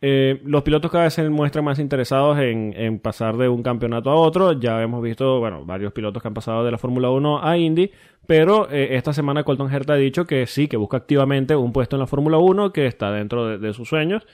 [0.00, 4.10] eh, los pilotos cada vez se muestran más interesados en, en pasar de un campeonato
[4.10, 4.52] a otro.
[4.52, 7.90] Ya hemos visto, bueno, varios pilotos que han pasado de la Fórmula 1 a Indy,
[8.26, 11.96] pero eh, esta semana Colton Herta ha dicho que sí, que busca activamente un puesto
[11.96, 14.26] en la Fórmula 1, que está dentro de, de sus sueños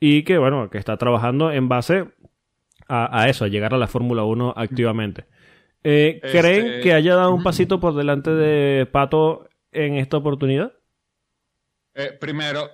[0.00, 2.06] y que, bueno, que está trabajando en base
[2.88, 5.26] a, a eso, a llegar a la Fórmula 1 activamente.
[5.84, 10.72] Eh, Este- ¿Creen que haya dado un pasito por delante de Pato en esta oportunidad?
[12.20, 12.70] Primero,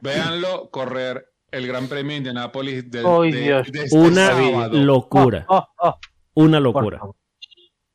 [0.00, 3.72] véanlo correr el Gran Premio de Indianápolis de, ¡Ay, de- Dios!
[3.72, 4.78] de este Una sábado.
[4.78, 5.98] locura, Oh, oh, oh,
[6.34, 6.98] una locura.
[6.98, 7.16] favor.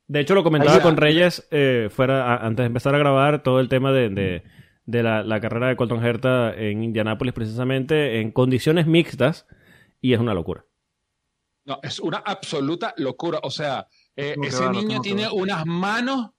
[0.07, 3.43] De hecho, lo comentaba Ahí- con Reyes eh, fuera a- antes de empezar a grabar
[3.43, 4.43] todo el tema de, de-
[4.85, 9.45] de la, la carrera de Colton Herta en Indianápolis, precisamente en condiciones mixtas,
[10.01, 10.65] y es una locura.
[11.65, 13.39] No, es una absoluta locura.
[13.43, 16.31] O sea, eh, ese niño tiene unas manos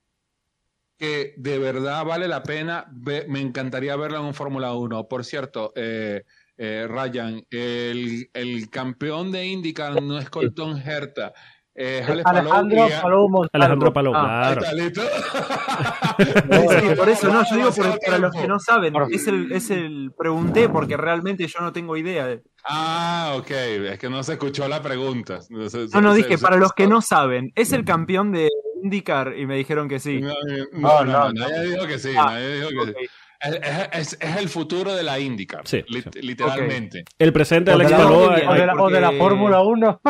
[0.98, 2.86] que de verdad vale la pena.
[2.90, 5.06] Ve- me encantaría verlo en un Fórmula 1.
[5.06, 6.24] Por cierto, eh,
[6.62, 11.32] eh, Ryan, el, el campeón de IndyCar no es Colton Herta.
[11.74, 13.48] Alex Alejandro Montalvo.
[13.54, 14.90] Alejandro Palou, Ah, claro.
[16.96, 20.12] por eso no, yo digo por- para los que no saben, es el, es el
[20.16, 22.26] pregunté porque realmente yo no tengo idea.
[22.26, 23.50] de- Ah, ok.
[23.50, 25.38] Es que no se escuchó la pregunta.
[25.48, 28.48] No, no, dije, para los que no saben, ¿es el campeón de
[28.82, 29.34] IndyCar?
[29.38, 30.20] Y me dijeron que sí.
[30.20, 30.34] No,
[30.72, 32.10] No, no, no, no, nadie dijo que sí.
[32.18, 32.98] Ah, nadie dijo que sí.
[33.40, 35.66] Es, es- el futuro de la IndyCar.
[35.66, 36.20] Sí, lit- sí.
[36.22, 37.04] Literalmente.
[37.18, 39.06] El presente de O de Alex la, Palou, Palou, o de la- o de la
[39.08, 40.00] porque- Fórmula 1.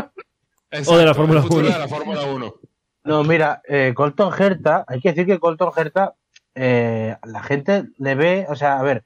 [0.72, 1.72] Exacto, O de la Fórmula el futuro 1.
[1.74, 2.54] de la Fórmula 1.
[3.04, 6.14] No, mira, eh, Colton Herta, hay que decir que Colton Herta,
[6.54, 9.04] eh, la gente le ve, o sea, a ver,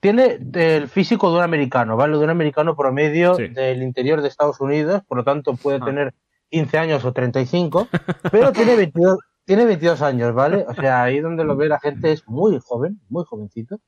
[0.00, 2.16] tiene el físico de un americano, ¿vale?
[2.18, 3.48] De un americano promedio Sí.
[3.48, 5.84] del interior de Estados Unidos, por lo tanto puede Ah.
[5.84, 6.14] tener
[6.50, 7.88] 15 años o 35,
[8.32, 10.66] pero tiene 22, tiene 22 años, ¿vale?
[10.68, 13.80] O sea, ahí donde lo ve la gente es muy joven, muy jovencito.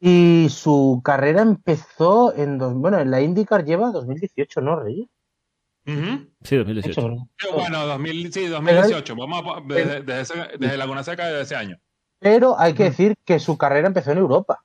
[0.00, 5.06] Y su carrera empezó en, dos, bueno, en la IndyCar lleva 2018, ¿no, Reyes?
[5.84, 7.28] Sí, 2018.
[7.38, 9.14] Pero bueno, 2000, sí, 2018.
[9.16, 11.76] Vamos a, desde, desde, ese- desde Laguna Seca de ese año.
[12.18, 14.64] Pero hay que decir que su carrera empezó en Europa.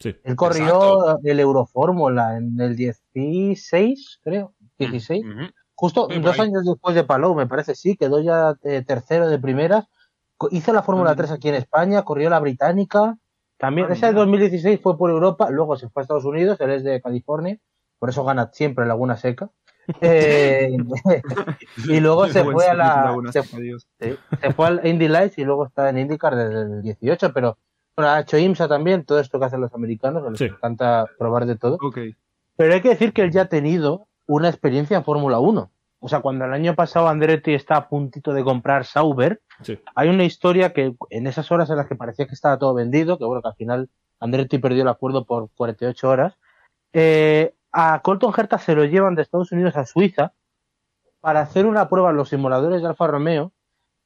[0.00, 0.16] Sí.
[0.24, 4.54] Él corrió el Eurofórmula en el 16, creo.
[4.78, 5.24] 16.
[5.24, 5.40] Ujú.
[5.80, 6.48] Justo Sí, dos ahí.
[6.48, 9.86] años después de Palou, me parece, sí, quedó ya eh, tercero de primeras.
[10.50, 11.16] Hizo la Fórmula Mm.
[11.16, 13.16] 3 aquí en España, corrió la británica.
[13.56, 14.20] También, Ah, esa de mira.
[14.24, 17.56] 2016 fue por Europa, luego se fue a Estados Unidos, él es de California,
[17.98, 19.48] por eso gana siempre Laguna Seca.
[20.02, 20.76] Eh,
[21.76, 23.42] y luego se fue a la, se.
[23.42, 27.56] Sí, se fue al Indy Lights y luego está en IndyCar desde el 18, pero
[27.96, 30.44] bueno, ha hecho IMSA también, todo esto que hacen los americanos, les Sí.
[30.44, 31.78] encanta probar de todo.
[31.82, 31.98] Ok.
[32.56, 35.70] Pero hay que decir que él ya ha tenido una experiencia en Fórmula 1.
[36.02, 39.78] O sea, cuando el año pasado Andretti está a puntito de comprar Sauber, Sí.
[39.94, 43.18] hay una historia que en esas horas en las que parecía que estaba todo vendido,
[43.18, 46.38] que bueno, que al final Andretti perdió el acuerdo por 48 horas,
[46.92, 50.32] eh, a Colton Herta se lo llevan de Estados Unidos a Suiza
[51.20, 53.52] para hacer una prueba en los simuladores de Alfa Romeo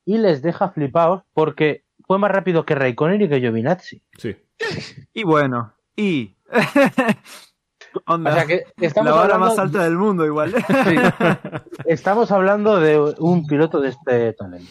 [0.04, 4.02] y les deja flipados porque fue más rápido que Raikkonen y que Giovinazzi.
[4.18, 4.36] Sí.
[5.14, 6.34] Y bueno, y.
[8.06, 10.52] Onda, O sea que estamos la hablando- más alta del mundo, igual.
[10.84, 10.96] Sí.
[11.86, 14.70] Estamos hablando de un piloto de este talento.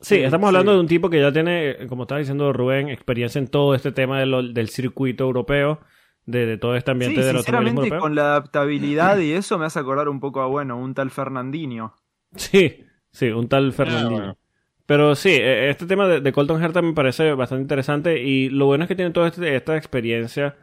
[0.00, 0.56] Sí, estamos sí.
[0.56, 3.92] hablando de un tipo que ya tiene, como estaba diciendo Rubén, experiencia en todo este
[3.92, 5.80] tema de lo- del circuito europeo,
[6.24, 8.00] de, de todo este ambiente Sí, del automovilismo europeo.
[8.00, 11.94] con la adaptabilidad y eso me hace acordar un poco a, bueno, un tal Fernandinho.
[12.34, 14.10] Sí, sí, un tal Fernandinho.
[14.16, 14.36] bueno.
[14.86, 18.66] Pero sí, eh, este tema de, de Colton Herta me parece bastante interesante y lo
[18.66, 20.56] bueno es que tiene toda este- esta experiencia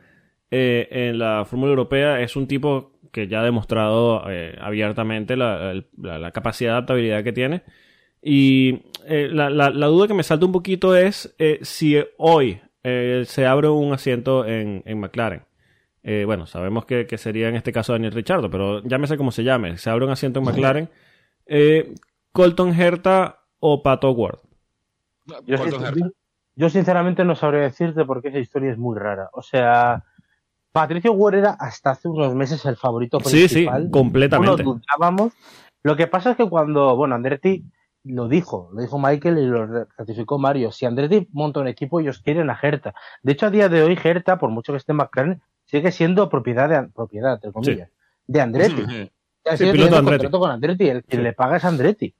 [0.51, 2.21] eh, en la Fórmula Europea.
[2.21, 6.73] Es un tipo que ya ha demostrado eh, abiertamente la, el- la- la capacidad de
[6.77, 7.63] adaptabilidad que tiene.
[8.21, 12.59] Y eh, la, la- la duda que me salta un poquito es eh, si hoy
[12.83, 15.43] eh, se abre un asiento en, en McLaren.
[16.03, 19.43] Eh, bueno, sabemos que, que sería en este caso Daniel Richardo, pero llámese como se
[19.43, 19.77] llame.
[19.77, 20.89] Se abre un asiento en McLaren.
[21.45, 21.93] Eh,
[22.31, 24.39] Colton Herta o Pato Ward.
[26.55, 29.29] Yo sinceramente no sabría decirte porque esa historia es muy rara.
[29.33, 30.03] O sea,
[30.81, 33.89] Patricio Ward era hasta hace unos meses el favorito Sí, sí, principal.
[33.91, 34.61] completamente.
[34.63, 35.33] Uno dudábamos.
[35.83, 37.63] Lo que pasa es que cuando, bueno, Andretti
[38.03, 39.65] lo dijo, lo dijo Michael y lo
[39.97, 40.71] ratificó Mario.
[40.71, 42.93] Si Andretti monta un equipo, ellos quieren a Gerta.
[43.23, 46.29] De hecho, a día de hoy, Gerta, por mucho que esté en McLaren, sigue siendo
[46.29, 47.89] propiedad de, propiedad, entre comillas,
[48.27, 48.85] de Andretti.
[48.87, 49.11] Sí.
[49.49, 50.23] Sí, sigue piloto teniendo Andretti.
[50.25, 51.23] contrato con Andretti, el que Sí.
[51.23, 52.13] le paga es Andretti.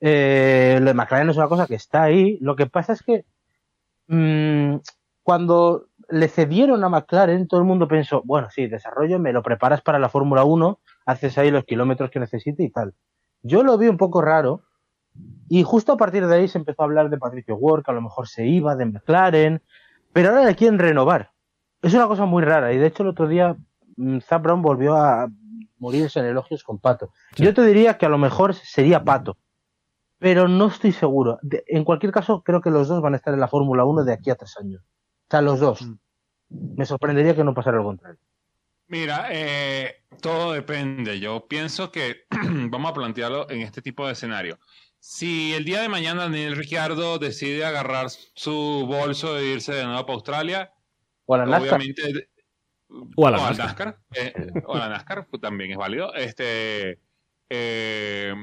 [0.00, 2.38] Eh, lo de McLaren es una cosa que está ahí.
[2.40, 3.24] Lo que pasa es que
[4.08, 4.76] mm,
[5.22, 9.80] cuando le cedieron a McLaren, todo el mundo pensó, bueno, sí, desarrollo, me lo preparas
[9.80, 12.94] para la Fórmula 1, haces ahí los kilómetros que necesite y tal.
[13.42, 14.62] Yo lo vi un poco raro
[15.48, 17.94] y justo a partir de ahí se empezó a hablar de Patricio Ward, que a
[17.94, 19.62] lo mejor se iba de McLaren,
[20.12, 21.30] pero ahora le quieren renovar.
[21.80, 23.56] Es una cosa muy rara y de hecho el otro día
[23.96, 25.28] mm, Zap Brown volvió a
[25.78, 27.10] morirse en elogios con Pato.
[27.34, 27.42] Sí.
[27.42, 29.38] Yo te diría que a lo mejor sería Pato,
[30.18, 31.38] pero no estoy seguro.
[31.66, 34.12] En cualquier caso, creo que los dos van a estar en la Fórmula 1 de
[34.12, 34.82] aquí a tres años.
[34.82, 35.80] O sea, los dos.
[35.80, 35.94] Mm.
[36.76, 38.18] Me sorprendería que no pasara lo contrario.
[38.88, 41.18] Mira, eh, todo depende.
[41.18, 42.24] Yo pienso que
[42.70, 44.58] vamos a plantearlo en este tipo de escenario.
[44.98, 50.06] Si el día de mañana Daniel Ricciardo decide agarrar su bolso e irse de nuevo
[50.06, 50.72] para Australia,
[51.24, 51.80] O a la NASCAR.
[51.80, 52.28] obviamente
[53.16, 53.86] O a la o al NASCAR.
[53.86, 54.34] NASCAR, eh,
[54.66, 56.14] o a la NASCAR pues, también es válido.
[56.14, 57.00] Este
[57.48, 58.34] eh,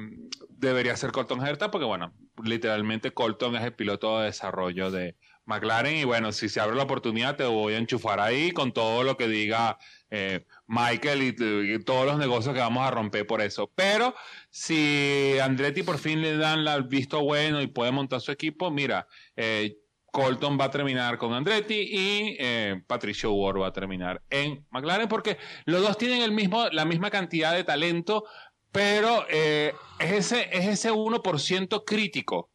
[0.50, 5.15] debería ser Colton Herta porque bueno, literalmente Colton es el piloto de desarrollo de
[5.49, 9.03] McLaren y bueno, si se abre la oportunidad te voy a enchufar ahí con todo
[9.03, 9.77] lo que diga
[10.12, 13.71] eh, Michael y, y todos los negocios que vamos a romper por eso.
[13.75, 14.15] Pero
[14.49, 18.71] si Andretti por fin le dan la- el visto bueno y puede montar su equipo,
[18.71, 19.77] mira, eh,
[20.12, 25.07] Colton va a terminar con Andretti y eh, Patricio Ward va a terminar en McLaren
[25.07, 28.23] porque los dos tienen el mismo, la misma cantidad de talento,
[28.71, 32.51] pero eh, es, ese, es ese 1% crítico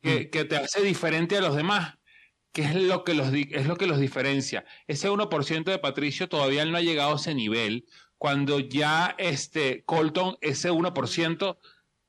[0.00, 1.94] que, que te hace diferente a los demás,
[2.52, 4.64] que es lo que los, di- es lo que los diferencia.
[4.86, 7.84] Ese 1% de Patricio todavía no ha llegado a ese nivel,
[8.18, 11.58] cuando ya este Colton, ese 1%,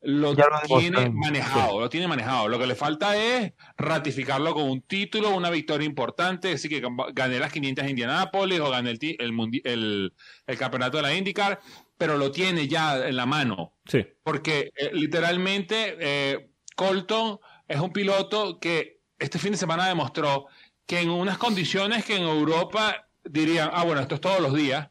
[0.04, 2.48] lo Ya lo tiene manejado, lo tiene manejado.
[2.48, 6.82] Lo que le falta es ratificarlo con un título, una victoria importante, decir que
[7.14, 10.14] gané las 500 de Indianápolis o gané el, el, el,
[10.48, 11.60] el campeonato de la IndyCar,
[12.00, 13.76] pero lo tiene ya en la mano.
[13.86, 14.04] Sí.
[14.24, 20.48] Porque eh, literalmente eh, Colton es un piloto que este fin de semana demostró
[20.86, 24.90] que en unas condiciones que en Europa dirían, ah, bueno, esto es todos los días,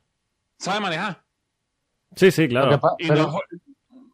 [0.58, 1.22] sabe manejar.
[2.16, 2.80] Sí, sí, claro.
[2.98, 3.40] pero, no-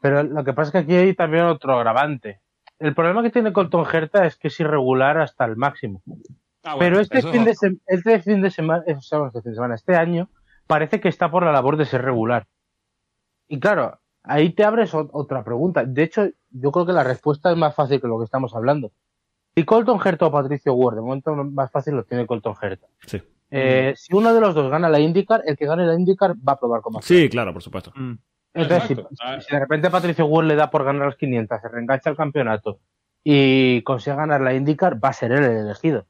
[0.01, 2.41] pero lo que pasa es que aquí hay también otro agravante.
[2.79, 6.03] El problema que tiene Colton Herta es que es irregular hasta el máximo.
[6.65, 7.51] ah, bueno, Pero este es fin, de
[7.87, 10.29] este fin de semana, eh, este fin de semana, este año,
[10.67, 12.47] parece que está por la labor de ser regular.
[13.49, 15.85] Y claro, ahí te abres otra pregunta.
[15.85, 18.91] De hecho, yo creo que la respuesta es más fácil que lo que estamos hablando.
[19.57, 22.87] Si Colton Herta o Patricio Ward, de momento más fácil lo tiene Colton Herta.
[23.07, 23.23] Sí.
[23.51, 26.53] Eh, si uno de los dos gana la IndyCar, el que gane la IndyCar va
[26.55, 27.91] a probar como Sí, claro, por supuesto.
[27.95, 28.19] Mm.
[28.53, 28.97] entonces, si.
[29.23, 29.41] Ah.
[29.41, 32.81] si de repente Patricio Ward le da por ganar las 500, se reengancha el campeonato
[33.25, 36.05] y consigue ganar la IndyCar, va a ser él el elegido.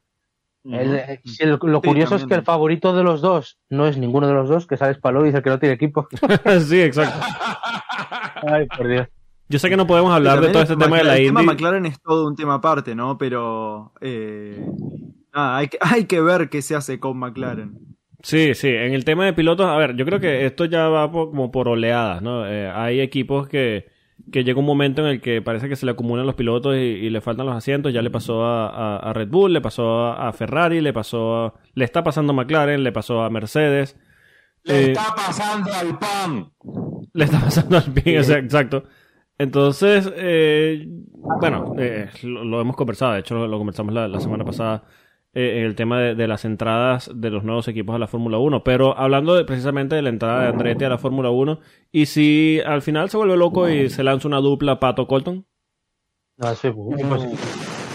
[0.65, 3.97] El- eh, el- lo Sí, curioso es que el favorito de los dos no es
[3.97, 6.09] ninguno de los dos, que sale Spaló y dice que no tiene equipo.
[6.69, 7.25] sí, exacto.
[8.43, 9.07] Ay, por Dios.
[9.49, 11.41] Yo sé que no podemos hablar de todo este tema de la McLaren- El tema
[11.43, 11.53] Indy.
[11.53, 13.17] McLaren es todo un tema aparte, ¿no?
[13.17, 14.67] Pero eh,
[15.33, 17.79] nada, hay, que, hay que ver qué se hace con McLaren.
[18.23, 21.11] Sí, sí, en el tema de pilotos, a ver, yo creo que esto ya va
[21.13, 22.45] por- como por oleadas, ¿no?
[22.45, 23.87] Eh, hay equipos que,
[24.33, 26.79] que llega un momento en el que parece que se le acumulan los pilotos y,
[26.79, 27.93] y le faltan los asientos.
[27.93, 31.37] Ya le pasó a, a- a Red Bull, le pasó a, a Ferrari, le pasó
[31.45, 33.97] a- le está pasando a McLaren, le pasó a Mercedes,
[34.65, 36.51] Le Eh, está pasando al pan.
[37.13, 38.85] le está pasando al pin, exacto.
[39.38, 40.87] Entonces, eh,
[41.38, 44.85] bueno, eh, lo, lo hemos conversado, de hecho lo, lo conversamos la, la semana pasada
[45.35, 48.38] eh, en el tema de, de las entradas de los nuevos equipos a la Fórmula
[48.38, 51.61] 1, pero hablando de- precisamente de la entrada de Andretti a la Fórmula 1,
[51.92, 55.44] y si al final se vuelve loco y se lanza una dupla Pato Colton,
[56.38, 57.37] No, sí, imposible.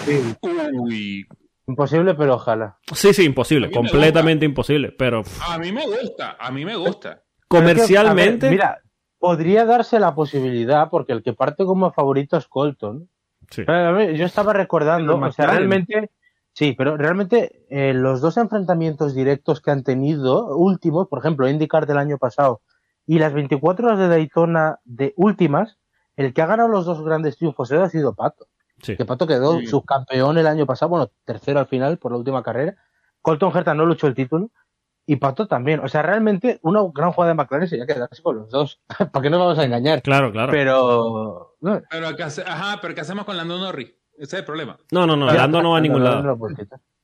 [0.06, 0.36] Sí,
[0.74, 1.26] Uy,
[1.68, 2.78] imposible, pero ojalá.
[2.94, 7.24] sí, sí, imposible, completamente imposible, pero a mí me gusta, a mí me gusta.
[7.48, 8.78] comercialmente, es ver, mira,
[9.22, 13.08] podría darse la posibilidad, porque el que parte como favorito es Colton.
[13.50, 13.64] sí.
[13.66, 16.10] Pero, a ver, yo estaba recordando, o sea, realmente,
[16.54, 21.86] sí, pero realmente eh, los dos enfrentamientos directos que han tenido, últimos, por ejemplo, IndyCar
[21.86, 22.62] del año pasado
[23.06, 25.78] y las 24 horas de Daytona de últimas,
[26.18, 28.48] el que ha ganado los dos grandes triunfos ha sido Pato.
[28.82, 28.98] sí.
[28.98, 29.68] Que Pato quedó Sí.
[29.68, 32.76] subcampeón el año pasado, bueno, tercero al final por la última carrera.
[33.22, 34.50] Colton Herta no luchó el título
[35.06, 35.80] y Pato también.
[35.82, 38.82] O sea, realmente una gran jugada de McLaren sería quedarse con los dos.
[39.12, 40.02] ¿Para qué nos vamos a engañar?
[40.02, 40.52] Claro, claro.
[40.52, 43.90] Pero no, Pero ¿qué hace- ajá, pero ¿qué hacemos con Lando Norris?
[44.18, 44.78] Ese es el problema.
[44.92, 46.38] No, no, no, Ya, Lando no va a ningún lado.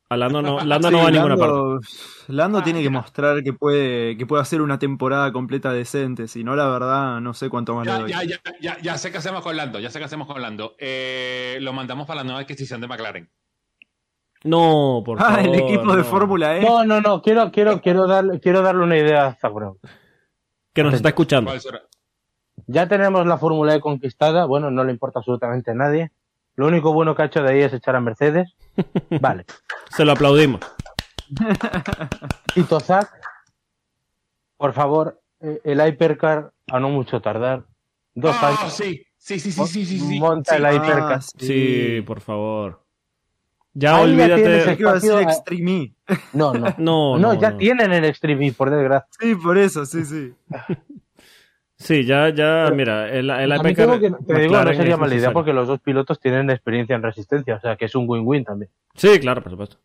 [0.10, 1.88] Lando no, Lando Sí, no va a ninguna parte.
[2.28, 6.28] Lando, Ah, tiene que mostrar que puede, que puede hacer una temporada completa decente.
[6.28, 8.12] Si no, la verdad, no sé cuánto más le Ya, doy.
[8.12, 10.76] ya, ya, ya, ya sé qué hacemos con Lando, ya sé qué hacemos con Lando.
[10.80, 13.30] Eh, lo mandamos para la nueva adquisición de McLaren.
[14.44, 15.40] No, por Ah, favor.
[15.40, 16.04] el equipo de no.
[16.04, 16.62] Fórmula E.
[16.62, 19.74] No, no, no, quiero, quiero, quiero, darle, quiero darle una idea a Zagreb.
[20.74, 21.50] Que nos está escuchando.
[21.50, 21.82] ¿Cuál será?
[22.68, 26.12] Ya tenemos la Fórmula E conquistada, bueno, no le importa absolutamente a nadie.
[26.56, 28.54] Lo único bueno que ha hecho de ahí es echar a Mercedes.
[29.22, 29.46] Vale.
[29.90, 30.62] Se lo aplaudimos.
[32.54, 33.10] Tito Zack,
[34.58, 37.64] por favor, eh, el Hypercar, a no mucho tardar,
[38.16, 40.20] dos Ah, años, sí, sí, sí, sí, sí, sí, sí.
[40.20, 40.64] monta Sí.
[40.64, 41.14] el Hypercar.
[41.14, 42.84] Ah, Sí, por favor.
[43.80, 44.72] Ya Ahí ya tienes olvídate.
[44.72, 45.94] el- ¿Qué iba a decir.
[46.34, 46.66] No, no.
[46.80, 47.58] No, No, no, ya no.
[47.58, 49.08] tienen el Extreme, por desgracia.
[49.20, 50.34] Sí, por eso, sí, sí.
[51.76, 54.98] Sí, ya, ya, mira, el, el A mí Hypercar tengo que- te digo, no sería
[54.98, 58.06] mala idea porque los dos pilotos tienen experiencia en resistencia, o sea que es un
[58.10, 58.72] win-win también.
[58.96, 59.78] Sí, claro, por supuesto.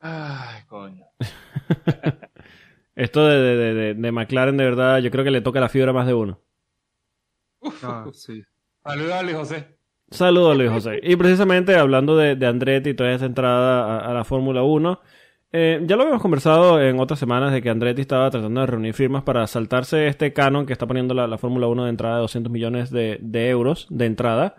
[0.00, 1.04] Ay, coño.
[2.94, 5.90] Esto de, de, de, de- McLaren, de verdad, yo creo que le toca la fibra
[5.90, 6.40] a más de uno.
[7.82, 8.42] Ah, sí.
[8.82, 9.77] Saludos a Luis José.
[10.10, 11.00] Saludos, Luis José.
[11.02, 15.00] Y precisamente hablando de, Andretti y toda esa entrada a, la Fórmula 1,
[15.52, 18.94] eh, ya lo habíamos conversado en otras semanas de que Andretti estaba tratando de reunir
[18.94, 22.20] firmas para saltarse este canon que está poniendo la, la Fórmula 1 de entrada de
[22.22, 23.18] 200 millones de,
[23.50, 24.56] euros de entrada.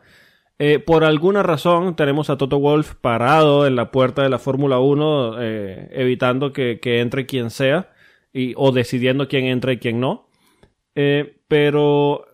[0.59, 4.77] Eh, por alguna razón tenemos a Toto Wolf parado en la puerta de la Fórmula
[4.79, 7.91] 1 eh, evitando que, entre quien sea
[8.33, 10.27] y, o decidiendo quién entra y quién no.
[11.47, 12.28] Pero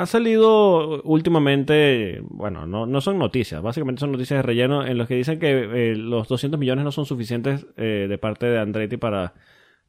[0.00, 5.08] ha salido últimamente, bueno, no, no son noticias, básicamente son noticias de relleno en los
[5.08, 5.50] que dicen que
[5.90, 9.34] eh, los 200 millones no son suficientes eh, de parte de Andretti para,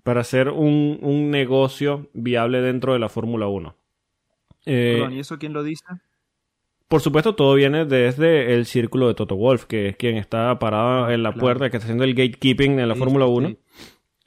[0.04, 3.76] para hacer un, un negocio viable dentro de la Fórmula 1.
[4.66, 5.86] Eh, Perdón, ¿y eso quién lo dice?
[6.88, 11.12] por supuesto, todo viene desde el círculo de Toto Wolf, que es quien está parado
[11.12, 11.42] en la Claro.
[11.42, 13.50] puerta, que está haciendo el gatekeeping en la Sí, Fórmula sí, 1.
[13.50, 13.58] sí.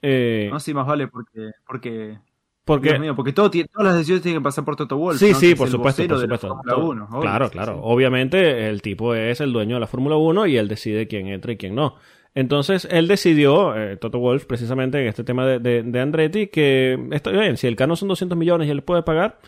[0.01, 2.17] Eh, No, sí, más vale porque, porque
[2.65, 5.19] porque Dios mío, porque todo tiene- todas las decisiones tienen que pasar por Toto Wolff.
[5.19, 5.39] Sí, ¿no?
[5.39, 6.47] sí, por supuesto, por supuesto.
[6.47, 7.73] Fórmula Todo- 1, obvio, claro, sí, claro.
[7.73, 7.79] sí.
[7.83, 11.51] Obviamente el tipo es el dueño de la Fórmula 1 y él decide quién entra
[11.51, 11.95] y quién no.
[12.35, 16.97] Entonces él decidió, eh, Toto Wolf, precisamente en este tema de, de- de Andretti, que
[17.11, 19.39] está bien, si el cano son 200 millones y él puede pagar,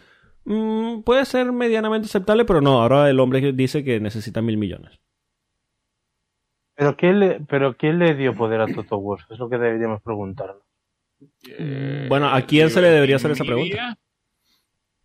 [0.44, 5.00] mm, puede ser medianamente aceptable, pero no, ahora el hombre dice que necesita mil millones.
[6.76, 9.24] Pero ¿quién le, pero ¿quién le dio poder a Toto Wolff?
[9.32, 10.58] Es lo que deberíamos preguntarnos.
[11.48, 13.76] Eh, Bueno, ¿a quién se le debería hacer esa pregunta?
[13.76, 13.98] Media,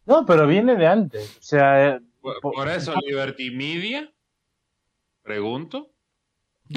[0.07, 1.37] No, pero viene de antes.
[1.39, 4.11] O sea, eh, Por, por eso, Liberty Media.
[5.23, 5.91] Pregunto.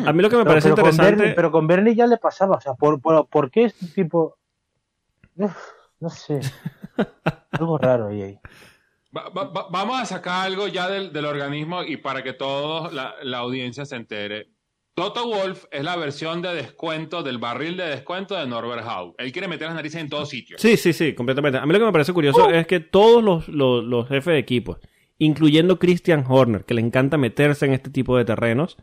[0.06, 1.16] A mí lo que me no, parece pero, con interesante...
[1.22, 2.58] Bernie, pero con Bernie ya le pasaba.
[2.58, 4.38] O sea, ¿por, por, por qué este tipo...?
[5.36, 5.56] Uf,
[6.00, 6.40] no sé.
[7.52, 8.22] Algo raro ahí.
[8.22, 8.40] ahí.
[9.16, 12.92] Va- va- va- vamos a sacar algo ya del, del organismo y para que toda
[12.92, 14.50] la, la audiencia se entere.
[14.96, 19.16] Toto Wolf es la versión de descuento del barril de descuento de Norbert Howe.
[19.18, 20.62] Él quiere meter las narices en todos sitios.
[20.62, 21.58] Sí, sí, sí, completamente.
[21.58, 24.38] A mí lo que me parece curioso es que todos los, los, los jefes de
[24.38, 24.78] equipos,
[25.18, 28.78] incluyendo Christian Horner, que le encanta meterse en este tipo de terrenos,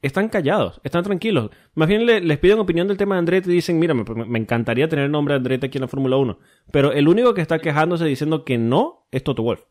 [0.00, 1.50] están callados, están tranquilos.
[1.74, 4.40] Más bien le- les piden opinión del tema de Andretti y dicen, mira, me, me
[4.40, 6.40] encantaría tener el nombre de Andretti aquí en la Fórmula 1.
[6.72, 9.62] Pero el único que está quejándose diciendo que no es Toto Wolf.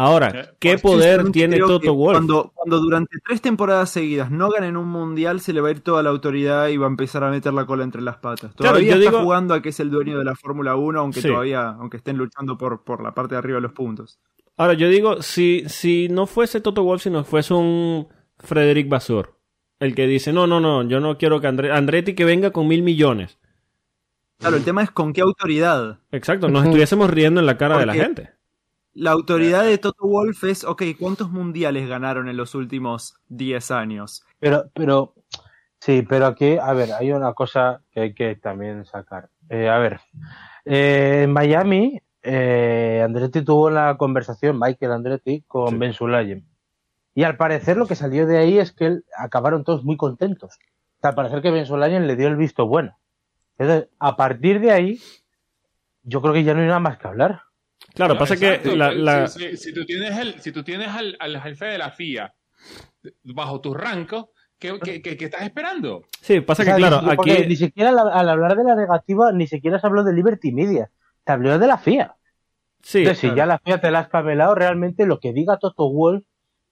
[0.00, 2.16] Ahora, Eh, ¿qué pues, poder tiene Toto Wolf?
[2.16, 5.80] Cuando, cuando durante tres temporadas seguidas no ganen un mundial, se le va a ir
[5.80, 8.54] toda la autoridad y va a empezar a meter la cola entre las patas.
[8.54, 11.00] Claro, Todavía yo está digo- jugando a que es el dueño de la Fórmula 1,
[11.00, 11.28] aunque Sí.
[11.28, 14.18] todavía, aunque estén luchando por, por la parte de arriba de los puntos.
[14.56, 18.08] Ahora, yo digo, si, si no fuese Toto Wolf, si no fuese un
[18.38, 19.36] Frederic Basur,
[19.80, 22.66] el que dice, no, no, no, yo no quiero que Andre- Andretti que venga con
[22.68, 23.38] mil millones.
[24.38, 25.98] Claro, el tema es con qué autoridad.
[26.10, 28.30] Exacto, nos estuviésemos riendo en la cara de la gente.
[28.92, 34.24] La autoridad de Toto Wolf es, ok, ¿cuántos mundiales ganaron en los últimos 10 años?
[34.40, 35.14] Pero, pero,
[35.78, 39.30] sí, pero aquí, a ver, hay una cosa que hay que también sacar.
[39.48, 40.00] Eh, a ver,
[40.64, 45.76] eh, en Miami, eh, Andretti tuvo una conversación, Michael Andretti, con Sí.
[45.76, 46.44] Ben Sulayem.
[47.14, 50.58] Y al parecer lo que salió de ahí es que él- acabaron todos muy contentos.
[50.98, 52.98] O sea, al parecer que Ben Sulayem le dio el visto bueno.
[53.56, 55.00] Entonces, a partir de ahí,
[56.02, 57.42] yo creo que ya no hay nada más que hablar.
[57.94, 60.88] Claro, pasa Exacto, que la, la- Si, si- si tú tienes, el, si tú tienes
[60.88, 62.32] al, al jefe de la FIA
[63.24, 64.26] bajo tus rancos,
[64.58, 66.04] ¿qué, qué, qué- qué estás esperando?
[66.20, 69.32] sí, pasa O que sea, claro, aquí ni siquiera al, al hablar de la negativa,
[69.32, 70.90] ni siquiera se habló de Liberty Media.
[71.26, 72.16] Se habló de la FIA.
[72.82, 75.90] sí, Entonces, si ya la FIA te la has camelado, realmente lo que diga Toto
[75.90, 76.24] Wolf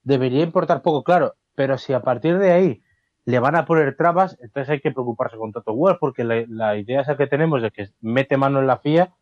[0.03, 1.35] debería importar poco, claro.
[1.55, 2.83] Pero si a partir de ahí
[3.25, 6.77] le van a poner trabas, entonces hay que preocuparse con Toto Wolf, porque la, la
[6.79, 9.13] idea esa que tenemos de que mete mano en la FIA,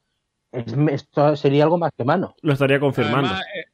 [0.52, 2.34] esto sería algo más que mano.
[2.42, 3.28] lo estaría confirmando.
[3.28, 3.64] Además, eh,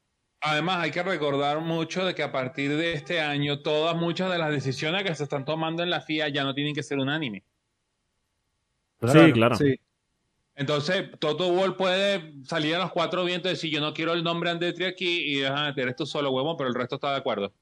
[0.41, 4.39] además hay que recordar mucho de que a partir de este año todas muchas de
[4.39, 7.45] las decisiones que se están tomando en la FIA ya no tienen que ser unánime.
[9.01, 9.57] sí, claro.
[9.57, 9.79] Sí.
[10.55, 14.23] Entonces, Toto Wolff puede salir a los cuatro vientos y decir, yo no quiero el
[14.23, 17.53] nombre Andretri aquí y dejan eres tú solo, huevón, pero el resto está de acuerdo.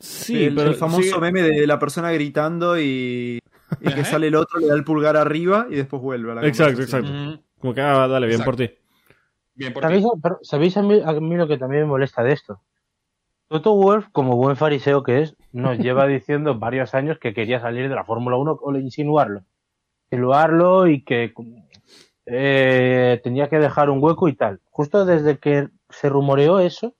[0.00, 3.38] Sí, el, pero el famoso sí, meme de la persona gritando y,
[3.80, 6.46] y que sale el otro, le da el pulgar arriba y después vuelve a la
[6.46, 7.10] Exacto, exacto.
[7.58, 8.44] Como que, ah, dale, bien Exacto.
[8.44, 8.74] por ti.
[9.54, 10.10] Bien por ¿Sabéis, ti.
[10.22, 12.60] pero ¿sabéis a, mí, a mí lo que también me molesta de esto?
[13.48, 17.88] Toto Wolf, como buen fariseo que es, nos lleva diciendo varios años que quería salir
[17.88, 19.44] de la Fórmula 1 o insinuarlo.
[20.10, 21.32] Insinuarlo y que
[22.26, 24.60] eh, tenía que dejar un hueco y tal.
[24.70, 26.94] Justo desde que se rumoreó eso,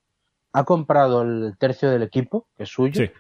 [0.53, 3.11] ha comprado el tercio del equipo, que es suyo, Sí.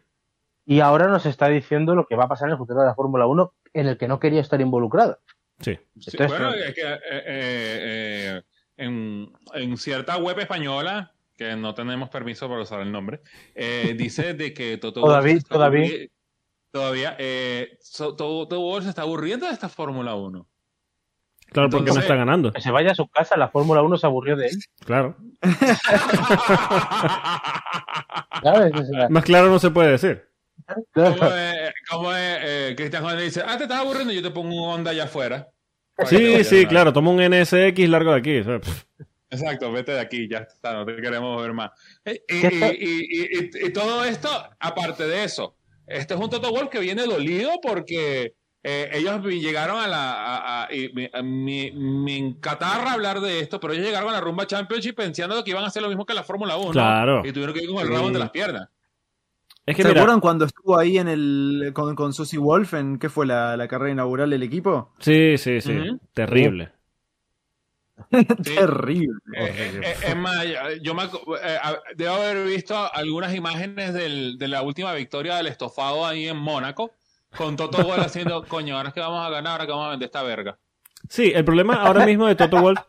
[0.66, 2.94] Y ahora nos está diciendo lo que va a pasar en el futuro de la
[2.94, 5.18] Fórmula 1 en el que no quería estar involucrado.
[5.60, 5.74] Sí.
[6.00, 6.64] Sí, Entonces, bueno, claro.
[6.64, 7.22] es que eh, eh,
[8.36, 8.42] eh,
[8.76, 13.20] en, en cierta web española, que no tenemos permiso para usar el nombre,
[13.54, 15.90] eh, dice de que Toto Todavía- Wolff se está todavía.
[16.72, 20.48] Todavía, eh, so- Toto Wolff se está aburriendo de esta Fórmula 1.
[21.52, 22.52] Claro, porque no Entonces- está ganando.
[22.52, 24.58] Que se vaya a su casa, la Fórmula 1 se aburrió de él.
[24.84, 25.16] Claro.
[28.42, 28.72] ¿sabes?
[28.74, 30.24] O sea, Más claro no se puede decir.
[31.90, 34.90] Como es, eh, Cristian Juan dice, ah, te estás aburriendo, yo te pongo un Honda
[34.92, 35.48] allá afuera.
[36.06, 36.92] Sí, sí, a- claro.
[36.92, 38.42] Toma un NSX largo de aquí.
[39.30, 41.70] Exacto, vete de aquí, ya está, no te queremos ver más.
[42.04, 44.28] Eh, Y, ¿Qué está- y- y- y- y todo esto,
[44.60, 45.56] aparte de eso,
[45.86, 48.34] este es un Toto Wolff que viene dolido porque
[48.66, 50.12] eh, ellos llegaron a la.
[50.12, 50.68] a- a-
[51.12, 55.44] a- me- me encatarra hablar de esto, pero ellos llegaron a la Rumba Championship pensando
[55.44, 56.70] que iban a hacer lo mismo que la Fórmula 1.
[56.72, 57.22] Claro.
[57.26, 57.92] Y tuvieron que ir con el Sí.
[57.92, 58.68] rabo entre las piernas.
[59.66, 62.98] Es que ¿Se mira, acuerdan cuando estuvo ahí en el con, con Susie Wolf en
[62.98, 64.92] qué fue la, la carrera inaugural del equipo?
[64.98, 65.72] sí, sí, sí.
[66.12, 66.72] Terrible.
[68.42, 68.54] Sí.
[68.56, 69.18] Terrible.
[69.36, 70.44] Eh, eh, es más,
[70.82, 71.58] yo me, eh,
[71.96, 76.90] debo haber visto algunas imágenes del- de la última victoria del estofado ahí en Mónaco,
[77.36, 79.90] con Toto Wolff haciendo, coño, ahora es que vamos a ganar, ahora que vamos a
[79.90, 80.58] vender esta verga.
[81.08, 82.80] Sí, el problema ahora mismo de Toto Wolf.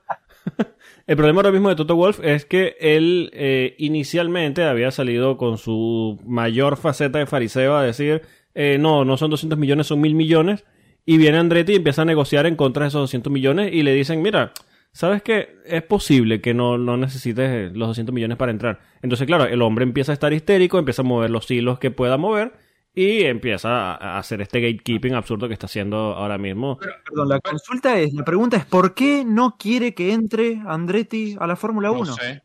[1.08, 5.58] El problema ahora mismo de Toto Wolf es que él eh, inicialmente había salido con
[5.58, 8.24] su mayor faceta de fariseo a decir:
[8.56, 10.66] eh, No, no son 200 millones, son mil millones.
[11.06, 13.94] Y viene Andretti y empieza a negociar en contra de esos 200 millones y le
[13.94, 14.52] dicen: Mira,
[14.94, 15.58] ¿sabes qué?
[15.66, 18.80] Es posible que no, no necesites los 200 millones para entrar.
[19.04, 22.18] Entonces, claro, el hombre empieza a estar histérico, empieza a mover los hilos que pueda
[22.18, 22.54] mover
[22.96, 26.78] y empieza a hacer este gatekeeping absurdo que está haciendo ahora mismo.
[26.78, 31.46] Perdón, la consulta es, la pregunta es ¿por qué no quiere que entre Andretti a
[31.48, 32.06] la Fórmula 1?
[32.06, 32.42] No sé.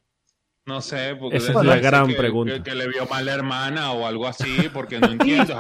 [0.66, 2.54] No sé, porque Esa es la gran que- pregunta.
[2.54, 5.54] Que, que le vio mal la hermana o algo así, porque no entiendo.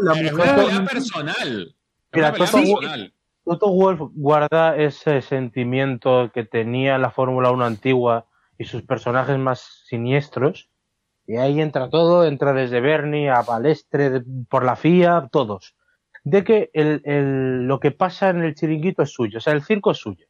[0.00, 1.62] La es una pelea personal.
[1.62, 1.74] Es
[2.12, 3.14] Mira, una pelea Toto- personal.
[3.44, 8.26] Toto Wolf guarda ese sentimiento que tenía la Fórmula 1 antigua
[8.58, 10.68] y sus personajes más siniestros.
[11.32, 15.74] Y ahí entra todo, entra desde Bernie a Balestre, de- por la FIA, todos.
[16.24, 19.62] De que el, el- lo que pasa en el chiringuito es suyo, o sea, el
[19.62, 20.26] circo es suyo.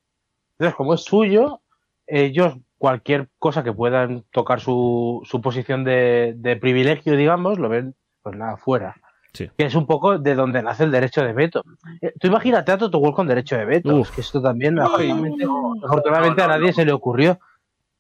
[0.59, 1.61] Entonces, como es suyo,
[2.07, 7.95] ellos, cualquier cosa que puedan tocar su, su posición de, de privilegio, digamos, lo ven,
[8.23, 8.95] pues nada, fuera.
[9.33, 9.51] Sí.
[9.57, 11.65] Que es un poco de donde nace el derecho de veto.
[12.01, 13.97] Eh, Tú imagínate a Toto Wolff con derecho de veto.
[13.97, 14.09] Uf.
[14.11, 16.73] Es que esto también, afortunadamente, no, afortunadamente no, no, a nadie no.
[16.75, 17.41] se le ocurrió.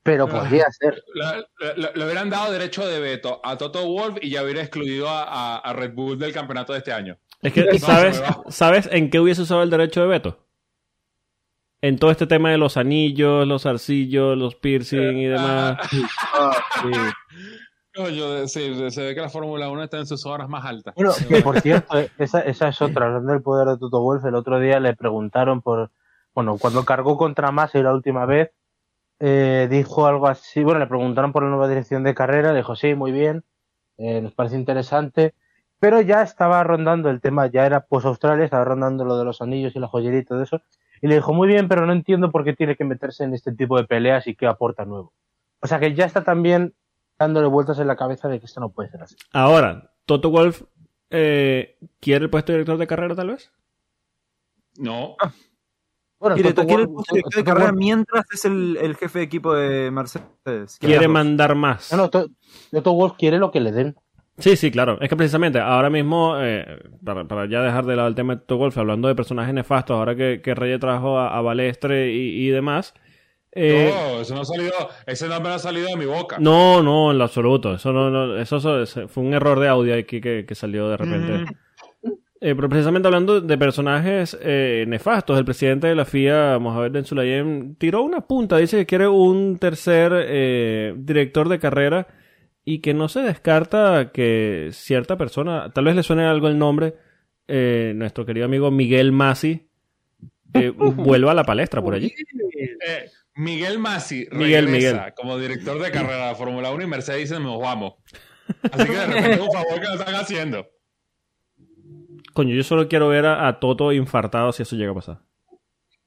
[0.02, 0.40] Pero Ah.
[0.40, 1.02] podría ser.
[1.14, 5.08] Le, le- le hubieran dado derecho de veto a Toto Wolf y ya hubiera excluido
[5.08, 7.16] a, a- a Red Bull del campeonato de este año.
[7.40, 8.42] Es que, No, ¿sabes, se me va.
[8.48, 10.38] ¿sabes en qué hubiese usado el derecho de veto?
[11.80, 15.78] En todo este tema de los anillos, los arcillos, los piercing y demás.
[16.32, 16.90] Ah, sí.
[17.94, 20.94] Coño, sí, se ve que la Fórmula 1 está en sus horas más altas.
[20.94, 23.06] Bueno, que por cierto, esa, esa es otra.
[23.06, 25.90] Hablando del poder de Toto Wolff, el otro día le preguntaron por.
[26.34, 28.50] Bueno, cuando cargó contra Massa la última vez,
[29.24, 30.64] eh, dijo algo así.
[30.64, 33.44] Bueno, le preguntaron por la nueva dirección de carrera, dijo, sí, muy bien,
[33.96, 35.34] eh, nos parece interesante.
[35.78, 39.40] Pero ya estaba rondando el tema, ya era post Australia, estaba rondando lo de los
[39.40, 40.60] anillos y la joyería y todo eso.
[41.00, 43.52] Y le dijo, muy bien, pero no entiendo por qué tiene que meterse en este
[43.52, 45.12] tipo de peleas y qué aporta nuevo.
[45.60, 46.74] O sea que ya está también
[47.16, 49.14] dándole vueltas en la cabeza de que esto no puede ser así.
[49.32, 50.62] Ahora, Toto Wolf
[51.10, 53.52] eh, quiere el puesto de director de carrera, tal vez.
[54.78, 55.16] No,
[56.22, 59.90] Bueno, Quiere, Toto quiere el de carrera mientras es el, el jefe de equipo de
[59.90, 60.78] Mercedes.
[60.78, 61.90] Quiere mandar más.
[61.90, 62.28] No, no, To-
[62.70, 63.96] Toto Wolff quiere lo que le den.
[64.38, 64.98] Sí, sí, claro.
[65.00, 66.64] Es que precisamente ahora mismo, eh,
[67.04, 69.96] para, para ya dejar de lado el tema de Toto Wolf, hablando de personajes nefastos,
[69.96, 72.94] ahora que, que Reyes trajo a, a Balestre y, y demás.
[73.50, 74.72] eh, no, eso no ha salido,
[75.06, 76.38] ese nombre no ha salido de mi boca.
[76.38, 77.74] no, no, en lo absoluto.
[77.74, 80.88] Eso, no, no- eso, eso- eso fue un error de audio aquí que, que salió
[80.88, 81.44] de repente.
[82.44, 87.04] Eh, pero precisamente hablando de personajes eh, nefastos, el presidente de la FIA, Mohamed Ben
[87.04, 88.56] Sulayem, tiró una punta.
[88.56, 92.08] Dice que quiere un tercer eh, director de carrera
[92.64, 96.96] y que no se descarta que cierta persona, tal vez le suene algo el nombre,
[97.46, 99.68] eh, nuestro querido amigo Miguel Masi,
[100.76, 102.12] vuelva a la palestra por allí.
[103.36, 105.14] Miguel Masi Miguel, regresa Miguel.
[105.14, 107.94] como director de carrera de Fórmula 1 y Mercedes dice nos vamos.
[108.72, 110.66] Así que de repente un favor que nos están haciendo.
[112.32, 115.18] Coño, yo solo quiero ver a, a Toto infartado si eso llega a pasar.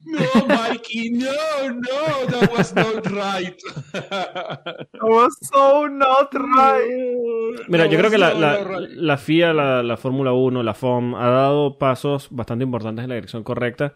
[0.08, 1.32] No, Mikey, no,
[1.74, 3.58] no, that was not right.
[3.94, 7.68] That was so not right.
[7.68, 8.90] Mira, That yo creo que la, so la, not right.
[8.98, 13.16] la FIA, la, la Fórmula 1, la FOM ha dado pasos bastante importantes en la
[13.16, 13.94] dirección correcta.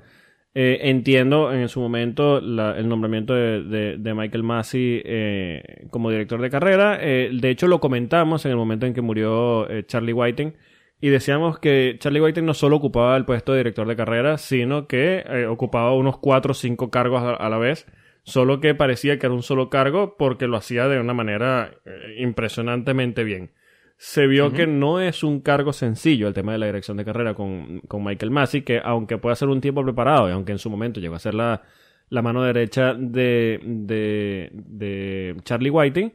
[0.56, 6.10] Eh, entiendo en su momento la- el nombramiento de, de- de Michael Massey eh, como
[6.10, 6.98] director de carrera.
[7.00, 10.56] Eh, de hecho, lo comentamos en el momento en que murió eh, Charlie Whiting.
[11.02, 14.88] Y decíamos que Charlie Whiting no solo ocupaba el puesto de director de carrera, sino
[14.88, 17.86] que eh, ocupaba unos cuatro o cinco cargos a, a la vez.
[18.24, 22.16] Solo que parecía que era un solo cargo porque lo hacía de una manera eh,
[22.20, 23.52] impresionantemente bien.
[23.98, 27.34] Se vio que no es un cargo sencillo el tema de la dirección de carrera
[27.34, 30.70] con, con Michael Massey, que aunque pueda ser un tiempo preparado y aunque en su
[30.70, 31.64] momento llegó a ser la,
[32.08, 36.14] la mano derecha de, de, de Charlie Whiting,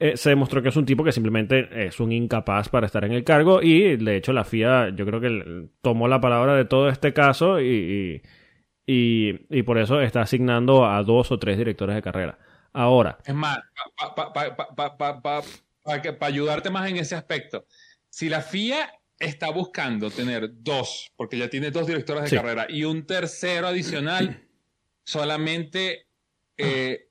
[0.00, 3.12] eh, se demostró que es un tipo que simplemente es un incapaz para estar en
[3.12, 6.88] el cargo y de hecho la FIA yo creo que tomó la palabra de todo
[6.88, 8.22] este caso y,
[8.86, 12.38] y, y- por eso está asignando a dos o tres directores de carrera.
[12.72, 13.58] Ahora, Es más,
[16.18, 17.66] para ayudarte más en ese aspecto,
[18.08, 22.36] si la FIA está buscando tener dos, porque ya tiene dos directores de Sí.
[22.36, 24.42] carrera, y un tercero adicional,
[25.04, 26.06] solamente
[26.56, 27.07] eh,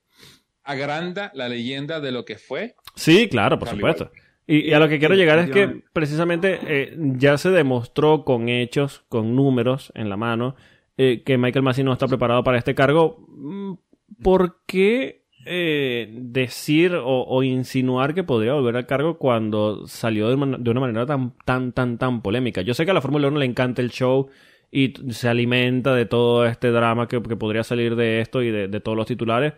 [0.68, 2.74] agranda la leyenda de lo que fue.
[2.94, 4.10] Sí, claro, por Charlie supuesto.
[4.46, 8.48] Y, y a lo que quiero llegar es que precisamente eh, ya se demostró con
[8.48, 10.56] hechos, con números en la mano,
[10.96, 13.26] eh, que Michael Massey no está preparado para este cargo.
[13.28, 13.74] Mm,
[14.22, 20.36] ¿Por qué eh, decir o, o insinuar que podría volver al cargo cuando salió de,
[20.36, 22.62] man- de una manera tan, tan, tan, tan polémica?
[22.62, 24.28] Yo sé que a la Fórmula 1 le encanta el show
[24.70, 28.68] y se alimenta de todo este drama que, que podría salir de esto y de,
[28.68, 29.52] de todos los titulares,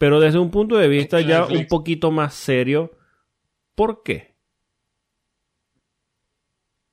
[0.00, 1.60] pero desde un punto de vista ya Netflix.
[1.60, 2.90] un poquito más serio,
[3.74, 4.34] ¿por qué?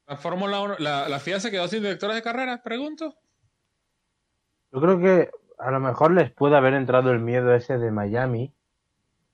[0.08, 3.16] La Fórmula 1, la, la FIA se quedó sin directores de carrera, pregunto.
[4.74, 8.52] Yo creo que a lo mejor les puede haber entrado el miedo ese de Miami,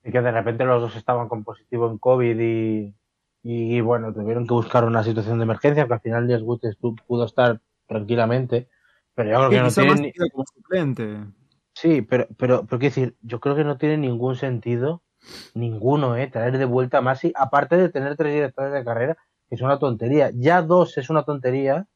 [0.04, 2.94] y que de repente los dos estaban con positivo en COVID y,
[3.42, 7.24] y, bueno, tuvieron que buscar una situación de emergencia, que al final Wood estu- pudo
[7.24, 8.68] estar tranquilamente,
[9.16, 11.18] pero yo creo que no quizá tiene más ni- queda como suplente.
[11.74, 15.02] Sí, pero, pero, pero quiero decir, yo creo que no tiene ningún sentido,
[15.54, 16.28] ninguno, ¿eh?
[16.28, 19.16] Traer de vuelta a Masi, aparte de tener tres directores de carrera,
[19.48, 20.30] que es una tontería.
[20.34, 21.86] Ya dos es una tontería,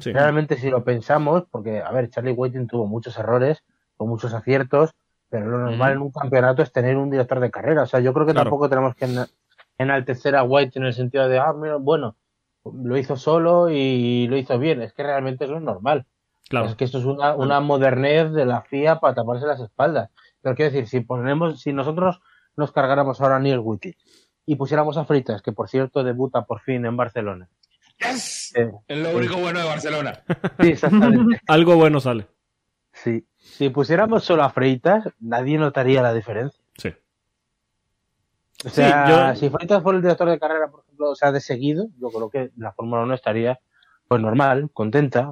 [0.00, 0.12] Sí.
[0.12, 3.62] realmente si lo pensamos, porque, a ver, Charlie Whiting tuvo muchos errores,
[3.96, 4.90] con muchos aciertos,
[5.28, 7.82] pero lo normal en un campeonato es tener un director de carrera.
[7.82, 8.46] O sea, yo creo que Claro.
[8.50, 9.28] tampoco tenemos que ena-
[9.78, 12.16] enaltecer a White en el sentido de, ah, mira, bueno,
[12.64, 14.82] lo hizo solo y lo hizo bien.
[14.82, 16.06] Es que realmente eso es normal.
[16.48, 16.66] Claro.
[16.66, 20.10] Es que esto es una, una modernez de la FIA para taparse las espaldas.
[20.42, 22.20] Pero quiero decir, si ponemos, si nosotros
[22.56, 23.96] nos cargáramos ahora a Neil Wittich
[24.46, 27.48] y pusiéramos a Fritas, que por cierto debuta por fin en Barcelona.
[27.98, 28.52] ¡Yes!
[28.56, 30.22] Eh, Es lo único bueno de Barcelona.
[30.60, 31.40] sí, exactamente.
[31.46, 32.26] Algo bueno sale.
[32.92, 33.26] sí.
[33.38, 36.62] Si pusiéramos solo a Freitas, nadie notaría la diferencia.
[36.78, 36.90] Sí.
[38.64, 41.40] O sea, yo- si Freitas fuera el director de carrera, por ejemplo, o sea, de
[41.40, 43.60] seguido, yo creo que la Fórmula 1 estaría
[44.08, 45.30] pues normal, contenta.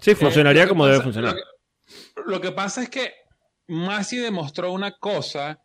[0.00, 1.34] Sí, funcionaría Eh, como debe funcionar.
[1.34, 3.14] Lo que, lo que pasa es que
[3.68, 5.62] Masi demostró una cosa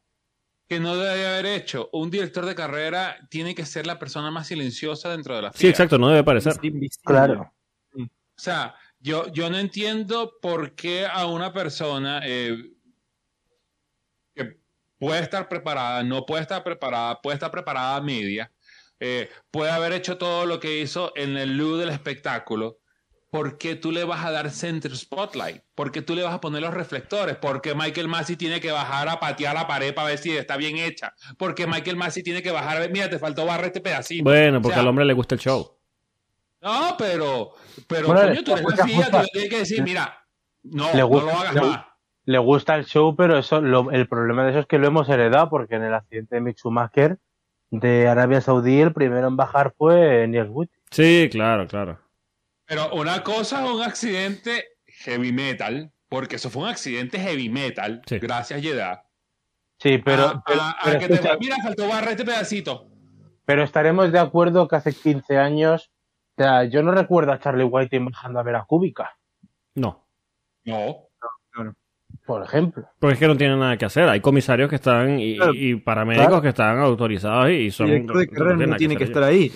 [0.68, 1.90] que no debe haber hecho.
[1.94, 5.60] Un director de carrera tiene que ser la persona más silenciosa dentro de la FIA.
[5.60, 6.56] Sí, exacto, no debe parecer.
[7.04, 7.54] Claro.
[7.94, 8.08] O
[8.38, 12.58] sea, yo, yo no entiendo por qué a una persona eh,
[14.34, 14.60] que
[14.98, 18.52] puede estar preparada, no puede estar preparada, puede estar preparada a media,
[19.00, 22.80] eh, puede haber hecho todo lo que hizo en el look del espectáculo.
[23.36, 25.62] ¿Por qué tú le vas a dar center spotlight?
[25.76, 27.36] ¿Por qué tú le vas a poner los reflectores?
[27.36, 30.78] Porque Michael Massey tiene que bajar a patear la pared para ver si está bien
[30.78, 31.14] hecha.
[31.38, 34.24] Porque Michael Massey tiene que bajar a ver, mira, te faltó barra este pedacito.
[34.24, 35.70] Bueno, porque O sea, al hombre le gusta el show.
[36.62, 37.52] no, pero,
[37.88, 40.18] pero Bueno, coño, tú eres la tú le tienes que decir, mira,
[40.64, 41.86] no, Le no lo hagas le- más.
[42.28, 45.10] Le gusta el show, pero eso, lo- el problema de eso es que lo hemos
[45.10, 47.20] heredado, porque en el accidente de Mick Schumacher
[47.70, 50.72] de Arabia Saudí, el primero en bajar fue Niels Witt.
[50.90, 52.00] Sí, claro, claro.
[52.68, 58.02] Pero una cosa es un accidente heavy metal, porque eso fue un accidente heavy metal,
[58.08, 58.20] Sí.
[58.20, 59.04] gracias Jeddah.
[59.80, 62.88] Sí, pero, a, pero, a- a pero que te- mira, faltó barra este pedacito.
[63.46, 65.92] pero estaremos de acuerdo que hace 15 años
[66.38, 69.18] O sea, yo no recuerdo a Charlie White bajando a ver a Kubica,
[69.76, 70.06] No.
[70.66, 71.05] No.
[72.26, 72.88] Por ejemplo.
[73.00, 74.08] Porque es que no tienen nada que hacer.
[74.10, 75.54] Hay comisarios que están y, Claro.
[75.54, 76.42] y paramédicos Claro.
[76.42, 77.88] que están autorizados y son.
[77.88, 79.52] El director de carrera no tiene que estar ahí.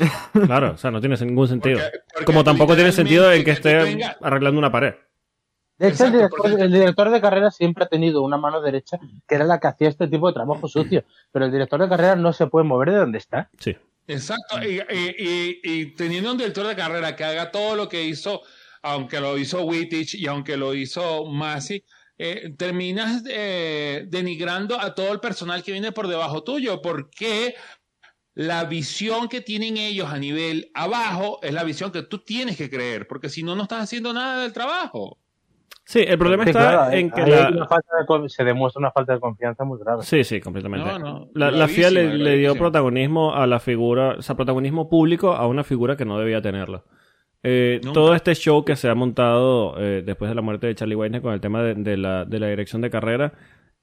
[0.45, 1.80] Claro, o sea, no tiene ningún sentido.
[1.80, 3.78] Porque- porque Como tampoco tiene sentido en que esté
[4.22, 4.93] arreglando una pared.
[5.78, 8.99] De hecho, el director, porque- el director de carrera siempre ha tenido una mano derecha
[9.28, 11.05] que era la que hacía este tipo de trabajo sucio.
[11.32, 13.49] Pero el director de carrera no se puede mover de donde está.
[13.57, 13.76] Sí.
[14.07, 18.03] Exacto, y, y- y- y teniendo un director de carrera que haga todo lo que
[18.03, 18.41] hizo,
[18.82, 21.84] aunque lo hizo Wittich y aunque lo hizo Masi,
[22.20, 27.55] eh, terminas eh, denigrando a todo el personal que viene por debajo tuyo, porque
[28.36, 32.70] la visión que tienen ellos a nivel abajo es la visión que tú tienes que
[32.70, 35.17] creer, porque si no, no estás haciendo nada del trabajo.
[35.86, 38.30] Sí, el problema Sí, está claro, en que ahí la- hay una falta de con-
[38.30, 40.03] se demuestra una falta de confianza muy grave.
[40.03, 40.88] Sí, sí, completamente.
[40.88, 45.34] No, no, la, la FIA le, dio protagonismo a la figura, o sea, protagonismo público
[45.34, 46.86] a una figura que no debía tenerlo.
[47.44, 50.96] Eh, todo este show que se ha montado eh, después de la muerte de Charlie
[50.96, 53.34] Whitehead con el tema de, de la, de la dirección de carrera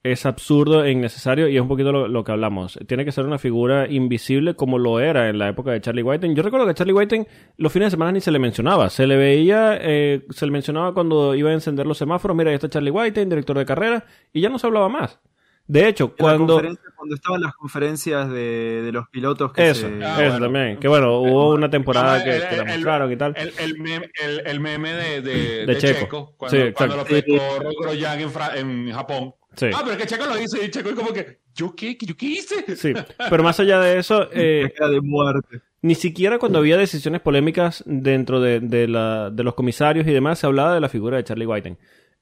[0.03, 2.79] es absurdo e innecesario y es un poquito lo, lo que hablamos.
[2.87, 6.33] Tiene que ser una figura invisible como lo era en la época de Charlie Whitehead.
[6.33, 7.25] Yo recuerdo que a Charlie Whitehead
[7.57, 8.89] los fines de semana ni se le mencionaba.
[8.89, 12.55] Se le veía, eh, se le mencionaba cuando iba a encender los semáforos, mira, ahí
[12.55, 15.19] está Charlie Whitehead, director de carrera, y ya no se hablaba más.
[15.67, 16.61] De hecho, En cuando...
[16.97, 20.03] cuando estaban las conferencias de, de los pilotos que Eso, se...
[20.03, 20.39] Ah, eso bueno.
[20.45, 20.77] también.
[20.77, 23.33] Que bueno, hubo una temporada que, el- que la el- mostraron y tal.
[23.37, 25.33] El, el meme, el, el meme de, de,
[25.65, 25.99] De de Checo.
[26.01, 27.35] Checo, cuando, Sí, cuando lo pescó
[27.81, 29.33] Grosjean en, Fra- en Japón.
[29.55, 29.67] Sí.
[29.73, 31.97] Ah, pero es que Checo lo hizo y Checo es como que, ¿yo qué?
[31.99, 32.75] ¿Yo qué hice?
[32.75, 32.93] Sí,
[33.29, 35.61] pero más allá de eso, eh, de muerte.
[35.81, 40.39] ni siquiera cuando había decisiones polémicas dentro de, de la- de los comisarios y demás
[40.39, 41.77] se hablaba de la figura de Charlie Whiting.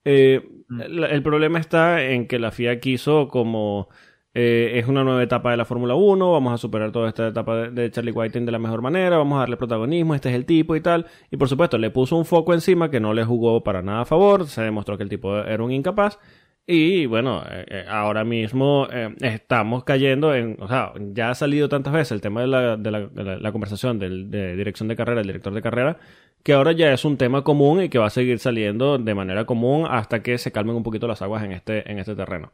[0.05, 3.89] Eh, la- el problema está en que la FIA quiso como
[4.37, 7.69] eh, es una nueva etapa de la Fórmula 1, vamos a superar toda esta etapa
[7.69, 10.75] de, Charlie Whiting de la mejor manera, vamos a darle protagonismo, este es el tipo
[10.75, 11.05] y tal.
[11.31, 14.05] Y por supuesto le puso un foco encima que no le jugó para nada a
[14.05, 16.19] favor, se demostró que el tipo era un incapaz.
[16.67, 18.87] Y bueno, eh, eh, ahora mismo
[19.21, 23.99] estamos cayendo en, o sea, ya ha salido tantas veces el tema de la conversación
[23.99, 25.97] del, de dirección de carrera, el director de carrera,
[26.43, 29.45] que ahora ya es un tema común y que va a seguir saliendo de manera
[29.45, 32.51] común hasta que se calmen un poquito las aguas en este, en este terreno.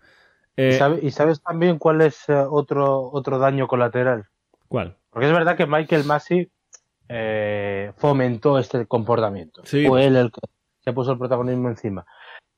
[0.58, 4.26] Eh, ¿Y, sabe- y sabes también cuál es eh, otro, otro daño colateral?
[4.68, 4.98] ¿Cuál?
[5.10, 6.50] Porque es verdad que Michael Massey
[7.10, 9.62] eh, fomentó este comportamiento.
[9.66, 9.86] Sí.
[9.86, 10.42] Fue él el que
[10.84, 12.06] se puso el protagonismo encima.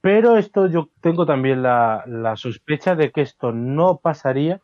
[0.01, 4.61] Pero esto yo tengo también la, la sospecha de que esto no pasaría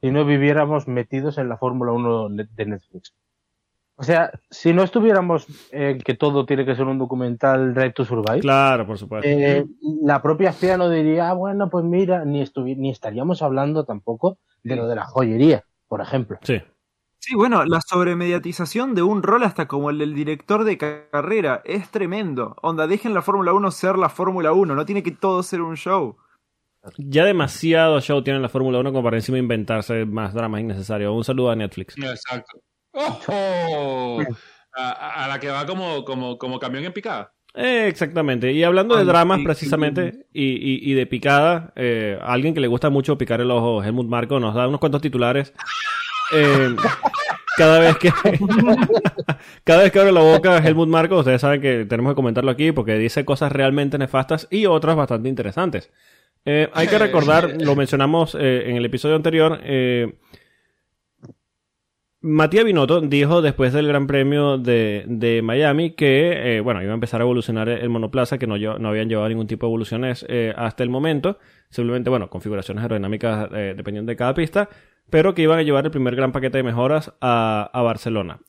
[0.00, 3.14] si no viviéramos metidos en la Fórmula 1 ne- de Netflix.
[4.00, 8.06] O sea, si no estuviéramos en que todo tiene que ser un documental Drive to
[8.06, 9.28] Survive, Claro, por supuesto.
[9.28, 9.66] eh,
[10.02, 14.38] la propia FIA no diría, ah, bueno, pues mira, ni, estuvi- ni estaríamos hablando tampoco
[14.64, 16.38] de lo de la joyería, por ejemplo.
[16.42, 16.62] sí.
[17.22, 21.60] Sí, bueno, la sobremediatización de un rol hasta como el del director de ca- carrera
[21.66, 22.56] es tremendo.
[22.62, 25.76] Onda, dejen la Fórmula 1 ser la Fórmula 1, no tiene que todo ser un
[25.76, 26.16] show.
[26.96, 31.14] Ya demasiado show tiene la Fórmula 1 como para encima inventarse más dramas innecesarios.
[31.14, 31.94] Un saludo a Netflix.
[31.98, 32.58] Exacto.
[32.92, 34.20] ¡Ojo!
[34.76, 37.32] A, la que va como, como, como camión en picada.
[37.54, 38.52] Eh, exactamente.
[38.52, 42.68] Y hablando de dramas precisamente y, y- y de picada, eh, a alguien que le
[42.68, 45.52] gusta mucho picar el ojo, Helmut Marco, nos da unos cuantos titulares.
[46.32, 46.76] Eh,
[47.56, 48.12] cada vez que
[49.64, 52.70] cada vez que abre la boca Helmut Marco, ustedes saben que tenemos que comentarlo aquí
[52.72, 55.90] porque dice cosas realmente nefastas y otras bastante interesantes.
[56.44, 60.14] Eh, hay que recordar, lo mencionamos eh, en el episodio anterior, eh,
[62.22, 67.22] Matías Binotto dijo después del Gran Premio de, Miami que, eh, bueno, iba a empezar
[67.22, 70.82] a evolucionar el monoplaza, que no, no habían llevado ningún tipo de evoluciones eh, hasta
[70.82, 71.38] el momento.
[71.70, 74.68] Simplemente, bueno, configuraciones aerodinámicas eh, dependiendo de cada pista,
[75.08, 78.40] pero que iban a llevar el primer gran paquete de mejoras a, a Barcelona.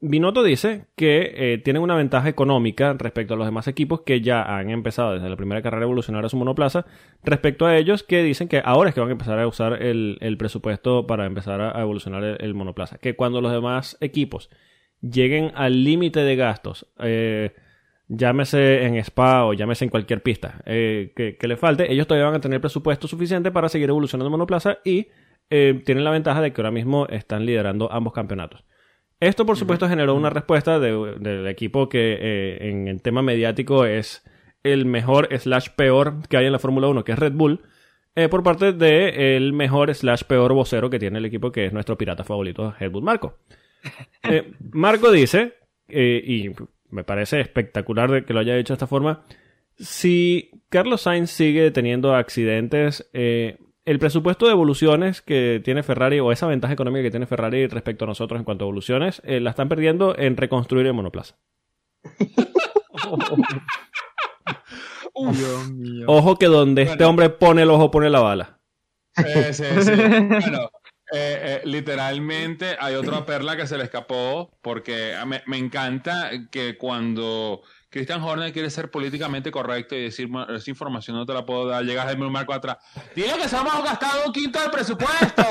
[0.00, 4.42] Binotto dice que eh, tienen una ventaja económica respecto a los demás equipos que ya
[4.42, 6.86] han empezado desde la primera carrera evolucionar a su monoplaza,
[7.24, 10.36] respecto a ellos que dicen que ahora es que van a empezar a usar el,
[10.38, 12.98] presupuesto para empezar a, evolucionar el, monoplaza.
[12.98, 14.50] Que cuando los demás equipos
[15.00, 17.56] lleguen al límite de gastos, eh,
[18.06, 22.26] llámese en Spa o llámese en cualquier pista eh, que, que le falte, ellos todavía
[22.26, 25.08] van a tener presupuesto suficiente para seguir evolucionando el monoplaza y
[25.48, 28.64] tienen la ventaja de que ahora mismo están liderando ambos campeonatos.
[29.20, 33.84] Esto, por supuesto, generó una respuesta de- del equipo que eh, en el tema mediático
[33.84, 34.24] es
[34.62, 37.60] el mejor slash peor que hay en la Fórmula 1, que es Red Bull,
[38.14, 41.96] eh, por parte del mejor slash peor vocero que tiene el equipo, que es nuestro
[41.98, 43.38] pirata favorito, Helmut Marco.
[44.24, 45.54] Eh, Marco dice,
[45.88, 46.50] y
[46.90, 49.22] me parece espectacular de que lo haya hecho de esta forma,
[49.76, 53.58] si Carlos Sainz sigue teniendo accidentes, eh,
[53.88, 58.04] el presupuesto de evoluciones que tiene Ferrari o esa ventaja económica que tiene Ferrari respecto
[58.04, 61.36] a nosotros en cuanto a evoluciones, eh, la están perdiendo en reconstruir el monoplaza.
[65.32, 66.04] Dios mío.
[66.06, 68.60] Ojo que donde este hombre pone el ojo, pone la bala.
[69.16, 69.90] Eh, sí, sí.
[69.96, 70.70] Bueno,
[71.10, 76.76] eh, eh, literalmente hay otra perla que se le escapó porque me, me encanta que
[76.76, 81.46] cuando Christian Horner quiere ser políticamente correcto y decir "Ma- esa información no te la
[81.46, 82.76] puedo dar, llegas a un marco atrás.
[83.16, 85.42] Dile que se hemos gastado un quinto del presupuesto.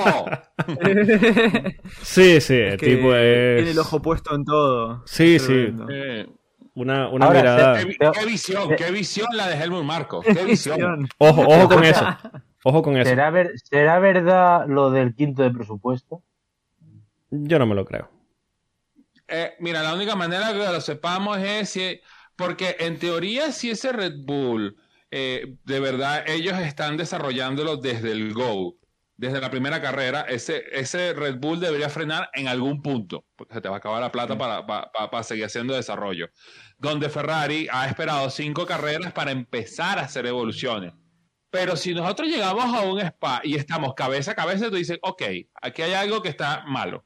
[2.04, 3.56] Sí, sí, el Es que tipo es...
[3.58, 5.04] Tiene el ojo puesto en todo.
[5.06, 5.74] Sí, sí.
[5.90, 6.28] Eh,
[6.76, 7.80] Una, una Ahora, mirada...
[7.80, 10.22] qué, vi- qué visión, qué visión la de Helmut Marco.
[10.22, 11.08] Qué visión.
[11.18, 12.06] Ojo, ojo con eso.
[12.64, 13.10] Ojo con eso.
[13.10, 16.22] ¿Será, ver- ¿Será verdad lo del quinto de presupuesto?
[17.32, 18.10] Yo no me lo creo.
[19.28, 22.00] Eh, mira, la única manera que lo sepamos es si,
[22.38, 24.78] porque en teoría si ese Red Bull,
[25.12, 28.76] eh, de verdad ellos están desarrollándolo desde el Go,
[29.16, 33.62] desde la primera carrera, ese, ese Red Bull debería frenar en algún punto, porque se
[33.62, 36.30] te va a acabar la plata para, para- para- para seguir haciendo desarrollo.
[36.78, 40.94] Donde Ferrari ha esperado cinco carreras para empezar a hacer evoluciones.
[41.50, 45.24] Pero si nosotros llegamos a un spa y estamos cabeza a cabeza, tú dices, ok,
[45.64, 47.04] aquí hay algo que está malo.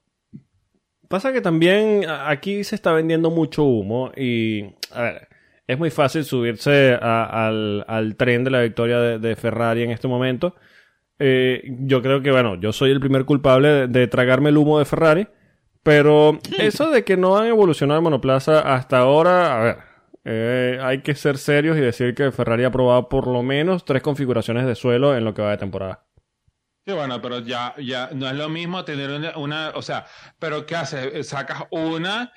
[1.11, 5.27] Pasa que también aquí se está vendiendo mucho humo y, a ver,
[5.67, 9.91] es muy fácil subirse a- al, al tren de la victoria de, de Ferrari en
[9.91, 10.55] este momento.
[11.19, 14.79] Eh, yo creo que, bueno, yo soy el primer culpable de, de tragarme el humo
[14.79, 15.27] de Ferrari,
[15.83, 19.77] pero eso de que no han evolucionado el monoplaza hasta ahora, a ver,
[20.25, 24.01] eh, hay que ser serios y decir que Ferrari ha probado por lo menos tres
[24.01, 26.05] configuraciones de suelo en lo que va de temporada.
[26.85, 30.05] Sí, bueno, pero ya, ya no es lo mismo tener una, o sea,
[30.39, 31.27] pero ¿qué haces?
[31.27, 32.33] Sacas una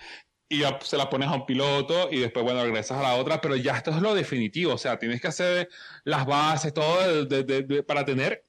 [0.49, 3.41] y ya se la pones a un piloto y después, bueno, regresas a la otra,
[3.41, 5.71] pero ya esto es lo definitivo, o sea, tienes que hacer
[6.05, 8.45] las bases, todo de- de- de- para tener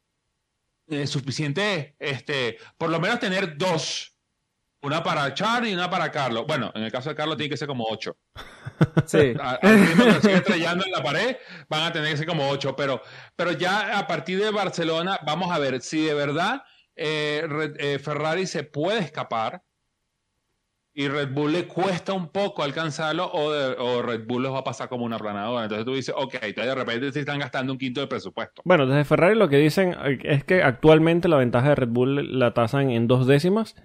[0.88, 4.14] eh, suficiente, este, por lo menos tener dos.
[4.86, 6.45] Una para Charlie y una para Carlos.
[6.47, 8.17] Bueno, en el caso de Carlos tiene que ser como ocho.
[9.05, 9.33] Sí.
[9.39, 9.57] A-
[10.21, 11.38] sigue estrellando en la pared,
[11.69, 12.75] van a tener que ser como ocho.
[12.75, 13.01] Pero,
[13.36, 16.61] pero ya a partir de Barcelona, vamos a ver si de verdad
[16.95, 17.47] eh,
[17.79, 19.61] eh, Ferrari se puede escapar
[20.93, 24.59] y Red Bull le cuesta un poco alcanzarlo o, de- o Red Bull los va
[24.59, 25.63] a pasar como una planadora.
[25.63, 28.61] Entonces tú dices, ok, entonces de repente se están gastando un quinto del presupuesto.
[28.65, 32.39] Bueno, desde Ferrari lo que dicen eh, es que actualmente la ventaja de Red Bull
[32.39, 33.75] la tasan en dos décimas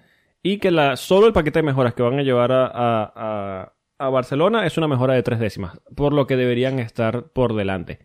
[0.43, 4.09] y que la, solo el paquete de mejoras que van a llevar a, a- a-
[4.09, 7.99] Barcelona es una mejora de tres décimas, por lo que deberían estar por delante.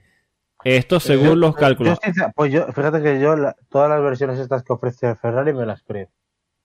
[0.64, 1.98] Esto según los cálculos.
[2.14, 5.64] Yo, pues yo, fíjate que yo la- todas las versiones estas que ofrece Ferrari me
[5.64, 6.08] las creo.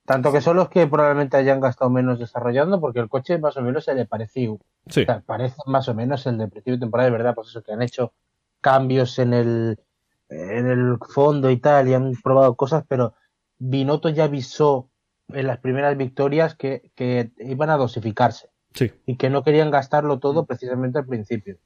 [0.06, 3.62] Tanto que son los que probablemente hayan gastado menos desarrollando, porque el coche más o
[3.62, 4.58] menos se le pareció.
[4.88, 7.50] Sí, O sea, parece más o menos el de principio de temporada, de verdad, pues
[7.50, 8.12] eso, que han hecho
[8.60, 9.80] cambios en el,
[10.30, 13.14] en el fondo y tal, y han probado cosas, pero
[13.60, 14.90] Binotto ya avisó
[15.34, 18.92] en las primeras victorias que, que iban a dosificarse sí.
[19.06, 21.58] y que no querían gastarlo todo precisamente al principio.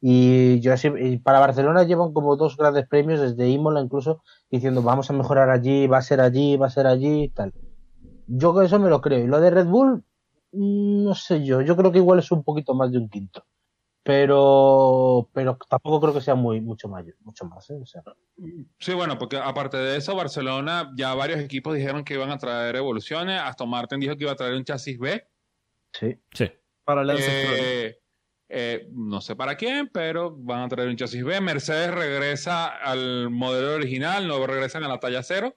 [0.00, 4.82] Y yo así- y para Barcelona llevan como dos grandes premios desde Imola incluso diciendo
[4.82, 7.52] vamos a mejorar allí, va a ser allí, va a ser allí y tal.
[8.26, 9.20] Yo eso me lo creo.
[9.24, 10.04] Y lo de Red Bull,
[10.52, 13.44] mm, no sé yo, yo creo que igual es un poquito más de un quinto.
[14.04, 17.78] Pero, pero tampoco creo que sea muy, mucho mayor, mucho más, ¿eh?
[17.80, 18.02] O sea,
[18.78, 22.74] Sí, bueno, porque aparte de eso, Barcelona, ya varios equipos dijeron que iban a traer
[22.76, 23.40] evoluciones.
[23.40, 25.24] Aston Martin dijo que iba a traer un chasis B.
[25.92, 26.16] sí.
[26.32, 26.50] Sí.
[26.84, 27.58] Para Lance Stroll.
[27.60, 27.98] Eh,
[28.48, 31.40] eh, no sé para quién, pero van a traer un chasis B.
[31.40, 35.56] Mercedes regresa al modelo original, no regresan a la talla cero.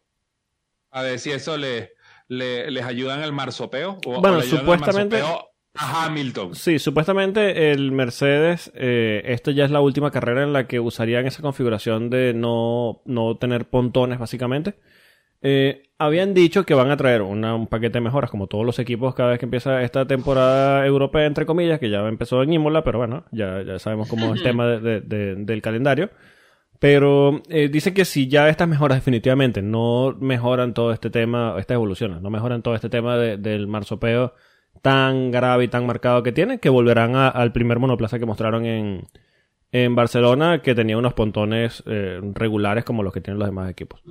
[0.92, 1.94] A ver si eso le,
[2.28, 3.98] le- les ayuda en el marsopeo.
[4.06, 6.56] O, Bueno, o le ayuda en el supuestamente- marsopeo a Hamilton.
[6.56, 11.26] Sí, supuestamente el Mercedes, eh, esto ya es la última carrera en la que usarían
[11.26, 14.76] esa configuración de no, no tener pontones, básicamente.
[15.42, 18.80] Eh, habían dicho que van a traer una- un paquete de mejoras, como todos los
[18.80, 22.84] equipos, cada vez que empieza esta temporada europea, entre comillas, que ya empezó en Imola,
[22.84, 26.10] pero bueno, ya, ya sabemos cómo es el tema de- de- de- del calendario.
[26.80, 31.76] Pero eh, dice que si ya estas mejoras definitivamente no mejoran todo este tema, estas
[31.76, 34.34] evoluciones, no mejoran todo este tema de- del marsopeo
[34.82, 38.66] tan grave y tan marcado que tiene, que volverán a- al primer monoplaza que mostraron
[38.66, 39.08] en,
[39.72, 44.02] en Barcelona, que tenía unos pontones eh, regulares como los que tienen los demás equipos.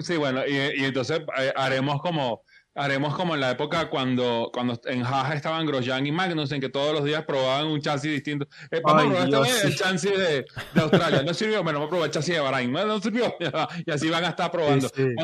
[0.00, 2.42] Sí, bueno, y, y entonces eh, haremos como
[2.74, 6.94] haremos como en la época cuando, cuando en Haas estaban Grosjean y Magnussen, que todos
[6.94, 8.46] los días probaban un chasis distinto.
[8.70, 9.66] Eh, vamos Ay, a probar Dios, esta vez sí.
[9.66, 11.22] el chasis de, de Australia.
[11.22, 12.72] No sirvió, bueno, vamos a probar el chasis de Bahrain.
[12.72, 13.34] No, no sirvió.
[13.86, 14.88] Y así van a estar probando.
[14.88, 15.14] Sí, sí.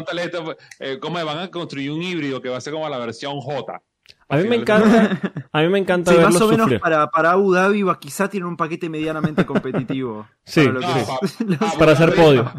[0.80, 3.82] Eh, ¿Cómo van a construir un híbrido que va a ser como la versión J?
[4.30, 5.18] A mí me encanta,
[5.52, 6.80] a mí me encanta Sí, verlos más o menos sufrir.
[6.80, 10.26] para, para Abu Dhabi va- quizá tiene un paquete medianamente competitivo.
[10.44, 12.50] Sí, Para lo No, que- Para hacer podio.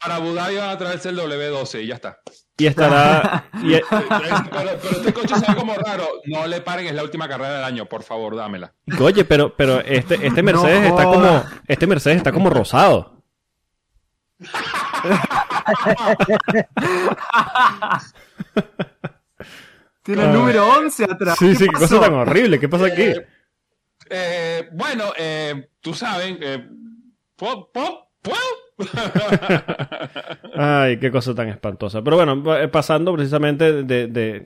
[0.00, 2.18] Para Abu Dhabi van a traerse el W12 y ya está.
[2.56, 4.04] Y estará, y- pero,
[4.80, 6.04] pero este coche se ve como raro.
[6.26, 8.72] No le paren, es la última carrera del año, por favor, dámela.
[9.00, 13.22] oye, pero, pero este, este Mercedes No está como, este Mercedes está como rosado.
[20.02, 21.36] Tiene el número 11 atrás.
[21.38, 21.96] Sí, sí, qué pasó?
[21.98, 23.02] cosa tan horrible, ¿qué pasa aquí?
[23.02, 23.26] Eh,
[24.10, 26.66] eh, bueno, eh, tú sabes, eh,
[27.36, 28.34] pop, pop, pop.
[30.56, 32.02] Ay, qué cosa tan espantosa.
[32.02, 34.44] Pero bueno, eh, pasando precisamente de, de-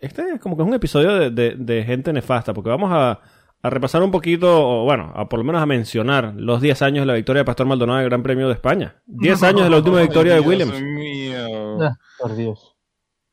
[0.00, 3.20] Este es como que es un episodio de, de- de gente nefasta, porque vamos a,
[3.62, 7.02] a repasar un poquito, o bueno, a por lo menos a mencionar los 10 años
[7.02, 8.96] de la victoria de Pastor Maldonado en el Gran Premio de España.
[9.06, 10.82] 10 años de la última victoria de Dios Williams.
[10.82, 11.82] mío.
[11.82, 12.67] Ah, por Dios.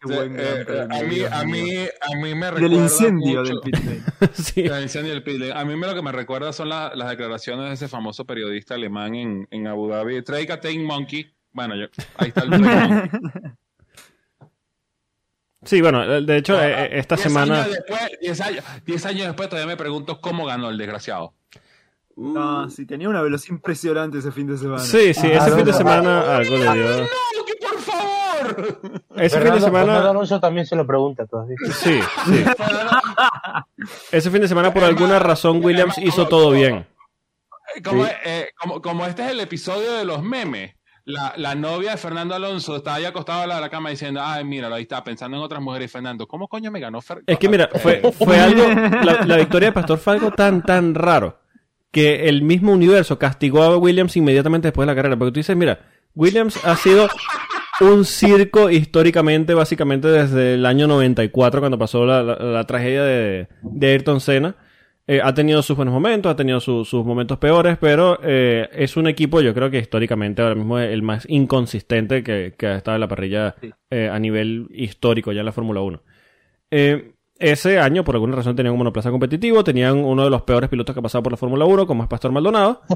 [0.05, 1.63] Buen Eh, gran a mí, Dios a mío.
[1.63, 4.03] mí, a mí me recuerda Del incendio mucho- del pit lane.
[4.33, 4.61] Sí.
[4.61, 5.51] El incendio del pit lane.
[5.53, 8.75] A mí me lo que me recuerda son la- las declaraciones de ese famoso periodista
[8.75, 11.31] alemán en, en Abu Dhabi, Trade a Tank Monkey.
[11.51, 11.87] Bueno, yo,
[12.17, 13.09] ahí está el Monkey.
[15.63, 17.63] Sí, bueno, de hecho, eh, eh, esta Diez semana...
[17.63, 21.33] Años después, diez, años, diez años después todavía me pregunto cómo ganó el desgraciado.
[22.15, 24.79] No, sí, tenía una velocidad impresionante ese fin de semana.
[24.83, 26.73] Sí, sí, ese Ah, fin de no, semana algo le dio.
[27.01, 27.44] ¡No,
[28.37, 29.01] favor!
[29.15, 30.09] Ese fin de Fernando semana...
[30.09, 31.55] Alonso también se lo pregunta todavía.
[31.73, 32.43] Sí, sí.
[34.11, 36.87] Ese fin de semana, por alguna razón, Williams hizo todo bien.
[37.83, 38.11] Como, Sí.
[38.25, 42.33] eh, como, como este es el episodio de los memes, la, la novia de Fernando
[42.33, 45.43] Alonso estaba ahí acostada a la, la cama diciendo, ay, mira, ahí está pensando en
[45.43, 48.63] otras mujeres Fernando, ¿cómo coño me ganó Fer Es que mira, fue, fue algo.
[49.03, 51.39] La, la victoria de Pastor fue algo tan, tan raro
[51.91, 55.15] que el mismo universo castigó a Williams inmediatamente después de la carrera.
[55.17, 55.79] Porque tú dices, mira,
[56.15, 57.07] Williams ha sido
[57.81, 63.47] un circo históricamente, básicamente desde el año 94, cuando pasó la, la- la tragedia de,
[63.61, 64.55] de Ayrton Senna.
[65.07, 68.97] Eh, ha tenido sus buenos momentos, ha tenido su- sus momentos peores, pero eh, es
[68.97, 72.77] un equipo, yo creo que históricamente ahora mismo es el más inconsistente que, que ha
[72.77, 73.69] estado en la parrilla Sí.
[73.91, 76.01] eh, a nivel histórico ya en la Fórmula 1.
[76.71, 80.69] Eh, ese año, por alguna razón, tenían un monoplaza competitivo, tenían uno de los peores
[80.69, 82.81] pilotos que ha pasado por la Fórmula 1, como es Pastor Maldonado.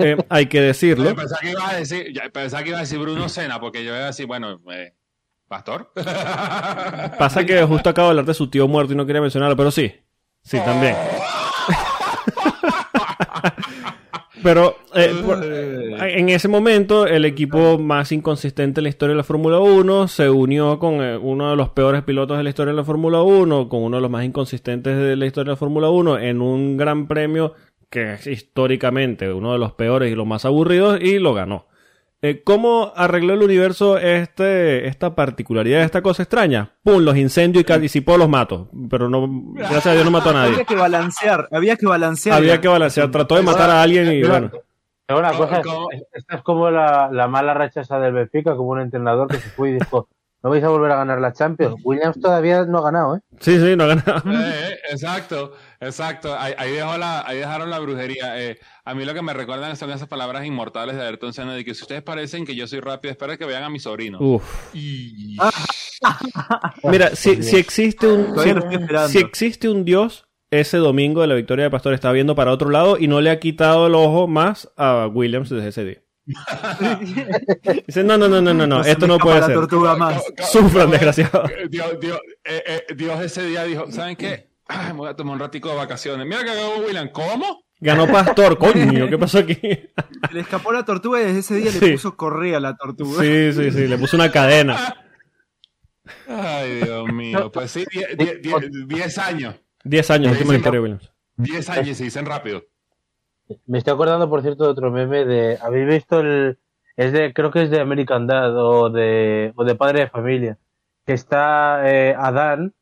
[0.00, 1.06] Eh, hay que decirlo.
[1.08, 3.90] Yo pensaba que iba a decir, pensaba que iba a decir Bruno Senna, porque yo
[3.90, 4.94] iba a decir, bueno, eh,
[5.48, 5.90] ¿pastor?
[7.18, 9.72] Pasa que justo acabo de hablar de su tío muerto y no quería mencionarlo, pero
[9.72, 9.92] sí.
[10.44, 10.94] Sí, también.
[14.42, 19.24] Pero eh, por- en ese momento el equipo más inconsistente en la historia de la
[19.24, 22.76] Fórmula 1 se unió con eh, uno de los peores pilotos de la historia de
[22.76, 25.88] la Fórmula 1, con uno de los más inconsistentes de la historia de la Fórmula
[25.90, 27.54] 1 en un gran premio
[27.90, 31.66] que es históricamente uno de los peores y los más aburridos y lo ganó.
[32.20, 36.72] Eh, ¿Cómo arregló el universo este, esta particularidad, esta cosa extraña?
[36.82, 37.00] ¡Pum!
[37.02, 37.64] Los incendios
[37.94, 38.68] y puedo los mato.
[38.90, 40.52] Pero no, gracias a Dios no mató a nadie.
[40.54, 42.36] Había que balancear, había que balancear.
[42.36, 43.10] Había que balancear.
[43.10, 44.50] Trató de matar a alguien y bueno.
[45.06, 45.62] pero una ¿Cómo- cosa,
[46.12, 49.50] esta es como la, la mala racha esa del Benfica, como un entrenador que se
[49.50, 50.08] fue y dijo,
[50.42, 51.76] no vais a volver a ganar la Champions.
[51.84, 53.20] Williams todavía no ha ganado, ¿eh?
[53.38, 54.22] Sí, sí, no ha ganado.
[54.32, 56.36] Eh, exacto, exacto.
[56.38, 58.40] Ahí, ahí dejó la, ahí dejaron la brujería.
[58.42, 61.64] Eh, a mí lo que me recuerdan son esas palabras inmortales de Ayrton Senna de
[61.64, 64.18] que si ustedes parecen que yo soy rápido, espero que vean a mi sobrino.
[64.20, 64.74] Uf.
[64.74, 65.36] Y-
[66.84, 68.34] Mira, si, si existe un
[69.08, 72.70] si, existe un Dios, ese domingo de la victoria de Pastor está viendo para otro
[72.70, 76.02] lado y no le ha quitado el ojo más a Williams desde ese día.
[77.86, 79.54] Dice, no, no, no, no, no, no, esto no puede ser.
[80.50, 81.50] Sufran, desgraciados.
[81.70, 84.47] Dios, Dios, eh, eh, Dios ese día dijo, ¿saben qué?
[84.68, 86.26] Ay, me voy a tomar un ratico de vacaciones.
[86.26, 87.62] Mira que hago William, ¿cómo?
[87.80, 89.58] Ganó Pastor, coño, ¿qué pasó aquí?
[90.32, 91.80] Le escapó la tortuga y desde ese día Sí.
[91.80, 93.22] le puso correa a la tortuga.
[93.22, 94.96] Sí, sí, sí, le puso una cadena.
[96.26, 97.50] Ay, Dios mío.
[97.52, 99.54] Pues sí, die- die- die- diez años.
[99.84, 101.10] 10 años, última de Williams.
[101.36, 102.62] Diez años y se dicen rápido.
[103.66, 106.58] Me estoy acordando, por cierto, de otro meme de, ¿habéis visto el,
[106.96, 110.58] es de, creo que es de American Dad o de, o de Padre de Familia,
[111.06, 112.74] que está eh, Adán,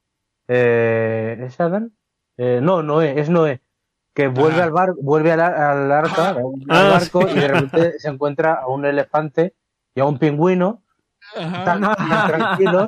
[0.49, 1.93] eh, ¿es Adán?
[2.37, 3.61] Eh, no, Noé, es Noé,
[4.15, 4.65] que vuelve Ajá.
[4.65, 6.37] al bar, vuelve al, ar- al arca, al
[6.69, 7.35] Ah, barco sí.
[7.37, 9.55] y de repente se encuentra a un elefante
[9.95, 10.83] y a un pingüino,
[11.65, 11.81] tan
[12.29, 12.87] tranquilos,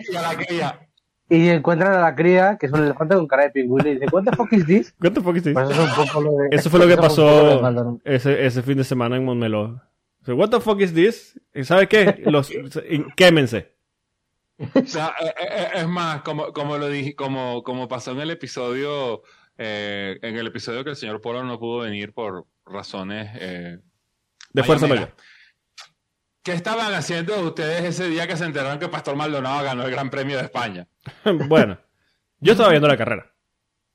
[1.30, 4.06] Y encuentran a la cría, que es un elefante con cara de pingüino, y dice,
[4.12, 4.94] ¿What the fuck is this?
[5.00, 5.52] The fuck is this?
[5.54, 7.60] Pues eso es un poco lo de, Eso fue lo que lo pasó
[8.04, 9.80] ese, ese fin de semana en Montmeló.
[10.24, 11.38] So, What the fuck is this?
[11.54, 12.22] ¿Y ¿Sabe qué?
[12.26, 12.50] Los,
[13.16, 13.74] quémense.
[14.58, 18.30] O sea, eh, eh, es más, como, como lo dije, como, como pasó en el
[18.30, 19.22] episodio,
[19.60, 23.78] eh, en el episodio que el señor Polo no pudo venir por razones eh,
[24.52, 25.12] De fuerza mayor.
[26.44, 30.10] ¿Qué estaban haciendo ustedes ese día que se enteraron que Pastor Maldonado ganó el Gran
[30.10, 30.86] Premio de España?
[31.48, 31.76] bueno,
[32.38, 33.34] Yo estaba viendo la carrera.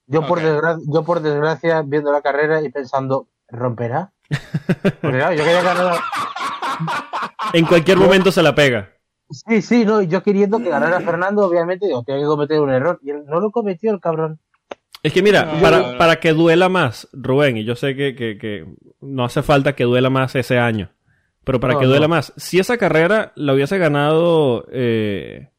[0.05, 4.11] Yo, por yo desgracia viendo la carrera y pensando, ¿romperá?
[5.01, 5.99] Porque claro, yo quería ganar.
[7.53, 8.92] En cualquier momento se la pega.
[9.33, 12.99] Sí, sí, no, yo queriendo que ganara Fernando, obviamente, digo, tenía que cometer un error.
[13.03, 14.39] Y él no lo cometió el cabrón.
[15.01, 15.97] Es que mira, No, para, no, no.
[15.97, 18.65] para que duela más, Rubén, y yo sé que, que- que
[19.01, 20.91] no hace falta que duela más ese año,
[21.43, 22.15] pero para No, que duela no.
[22.15, 25.49] más, si esa carrera la hubiese ganado eh,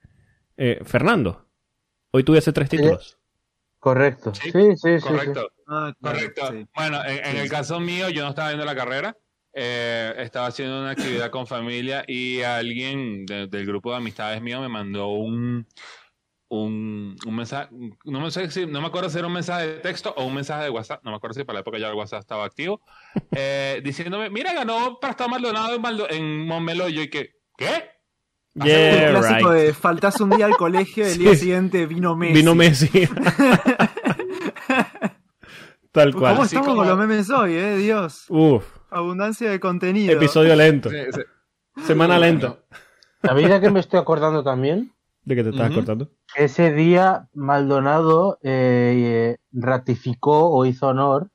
[0.56, 1.44] eh, Fernando,
[2.12, 3.18] hoy tuviese tres títulos.
[3.78, 4.32] Correcto.
[4.34, 5.00] Sí, Sí, sí, sí.
[5.00, 5.06] sí.
[5.08, 5.48] Correcto.
[5.68, 6.42] Ah, claro, Correcto.
[6.50, 6.66] sí.
[6.74, 9.14] Bueno, en, en el caso mío, yo no estaba viendo la carrera.
[9.54, 14.60] Eh, estaba haciendo una actividad con familia y alguien de- del grupo de amistades mío
[14.60, 15.66] me mandó un,
[16.48, 17.68] un, un mensaje.
[18.04, 20.34] No me, sé si- no me acuerdo si era un mensaje de texto o un
[20.34, 21.02] mensaje de WhatsApp.
[21.04, 22.80] No me acuerdo si para la época ya el WhatsApp estaba activo.
[23.32, 26.88] eh, diciéndome: Mira, ganó Pastor Maldonado en, Maldo- en Montmeló.
[26.88, 27.90] Y yo, y que, ¿qué?
[28.56, 29.62] Yeah, clásico right.
[29.62, 31.18] de faltas un día al colegio y el Sí.
[31.24, 32.34] día siguiente vino Messi.
[32.34, 32.88] Vino Messi.
[35.92, 36.34] Tal ¿Cómo cual.
[36.36, 37.76] Así estamos como- con los memes hoy, eh?
[37.76, 38.24] Dios.
[38.28, 38.64] Uf,
[38.98, 40.12] Abundancia de contenido.
[40.14, 40.88] episodio lento.
[40.90, 41.20] Sí, sí.
[41.86, 42.56] Semana lenta.
[43.22, 44.92] ¿Sabéis de qué me estoy acordando también?
[45.24, 45.76] ¿De qué te estás Ujú.
[45.76, 46.10] cortando?
[46.36, 51.28] Ese día Maldonado eh, ratificó o hizo honor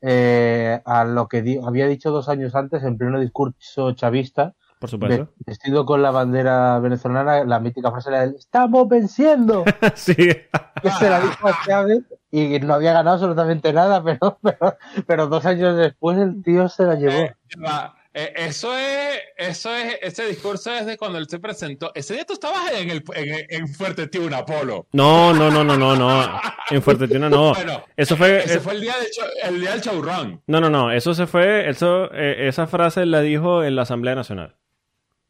[0.00, 4.88] eh, a lo que di- había dicho dos años antes en pleno discurso chavista, Por
[4.90, 5.24] supuesto.
[5.24, 9.64] ve- vestido con la bandera venezolana, la mítica frase era el, ¡Estamos venciendo!
[9.94, 10.14] sí.
[10.14, 12.02] que se la dijo a Chávez
[12.40, 14.76] y no había ganado absolutamente nada, pero, pero,
[15.06, 17.12] pero dos años después el tío se la llevó.
[17.12, 21.90] Eh, va, eh, eso es, eso es, ese discurso es de cuando él se presentó.
[21.96, 24.86] Ese día tú estabas en el, en, en Fuerte Tiuna, Apolo.
[24.92, 26.40] No, no, no, no, no, no.
[26.70, 27.52] En Fuerteventura no.
[27.54, 28.38] Bueno, Eso fue.
[28.44, 30.40] ese fue el día, del show- el día del showrun.
[30.46, 30.92] No, no, no.
[30.92, 31.68] Eso se fue.
[31.68, 34.54] Eso, eh, esa frase la dijo en la Asamblea Nacional.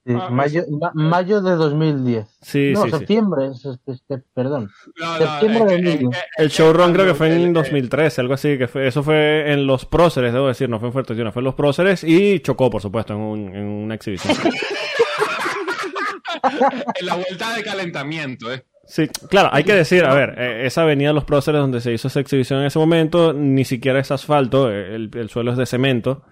[0.06, 2.26] Sí, Ah, mayo, ma- mayo de 2010.
[2.42, 2.98] Sí, no, sí, sí.
[2.98, 3.78] septiembre, es- es-
[4.08, 4.70] es- perdón.
[5.00, 6.10] No, no, Septiembre de eh, enero.
[6.12, 8.58] eh, El showrun creo que fue en eh, 2013, algo así.
[8.58, 10.68] que fue, Eso fue en los próceres, debo decir.
[10.68, 13.64] No fue en Fuerteventura, fue en los próceres y chocó, por supuesto, en, un- en
[13.66, 14.36] una exhibición.
[17.00, 18.62] en la vuelta de calentamiento, ¿eh?
[18.86, 21.94] Sí, claro, hay que decir, a ver, eh, esa avenida de los próceres donde se
[21.94, 25.56] hizo esa exhibición en ese momento, ni siquiera es asfalto, eh, el, el suelo es
[25.56, 26.22] de cemento,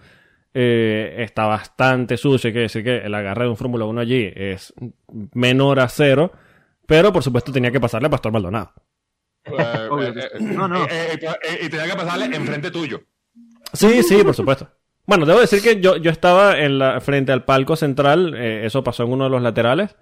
[0.55, 4.31] eh, está bastante sucio, hay que decir que el agarre de un Fórmula 1 allí
[4.35, 4.73] es
[5.35, 6.33] menor a cero,
[6.87, 8.73] pero por supuesto tenía que pasarle a Pastor Maldonado.
[9.45, 10.85] Eh, eh, eh, No, no.
[10.85, 13.01] eh, eh, eh, y tenía que pasarle enfrente tuyo.
[13.73, 14.69] Sí, sí, por supuesto.
[15.07, 18.85] Bueno, debo decir que yo, yo estaba en la, frente al palco central, eh, eso
[18.85, 19.97] pasó en uno de los laterales,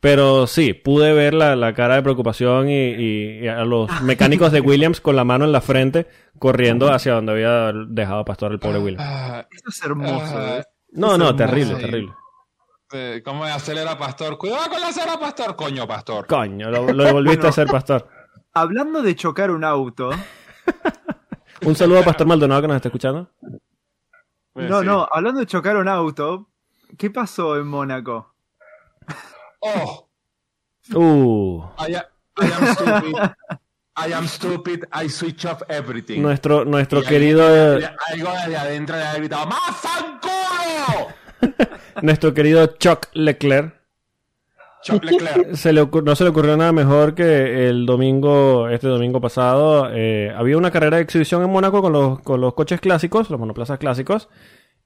[0.00, 4.52] pero sí, pude ver la, la cara de preocupación y, y- y a los mecánicos
[4.52, 6.06] de Williams con la mano en la frente
[6.38, 9.04] corriendo hacia donde había dejado a Pastor el pobre Williams.
[9.06, 10.36] Ah, Eso es hermoso.
[10.38, 10.64] ah, eh.
[10.92, 11.36] No, es no, hermoso.
[11.36, 11.80] terrible, Sí.
[11.80, 12.12] terrible.
[12.92, 14.38] eh, ¿Cómo acelera Pastor?
[14.38, 15.56] Cuidado con la acera, Pastor.
[15.56, 16.26] Coño, Pastor.
[16.26, 17.48] Coño, lo, lo devolviste Bueno.
[17.48, 18.08] a ser Pastor.
[18.54, 20.10] Hablando de chocar un auto.
[21.62, 23.30] Un saludo a Pastor Maldonado que nos está escuchando.
[24.52, 24.86] Pues No, sí.
[24.86, 26.48] no, hablando de chocar un auto.
[26.98, 28.34] ¿Qué pasó en Mónaco?
[29.74, 30.02] Oh,
[30.94, 32.02] Uh, I am,
[32.38, 33.16] I am stupid.
[33.96, 34.84] I am stupid.
[34.92, 36.20] I switch off everything.
[36.22, 39.82] nuestro, nuestro Y querido, Algo desde adentro le ha gritado ¡Más
[42.02, 43.74] nuestro querido Chuck Leclerc
[44.84, 45.54] Chuck Leclerc.
[45.54, 49.90] se le ocur- no se le ocurrió nada mejor que el domingo, este domingo pasado,
[49.92, 53.40] eh, había una carrera de exhibición en Mónaco con los, con los coches clásicos, los
[53.40, 54.28] monoplazas clásicos.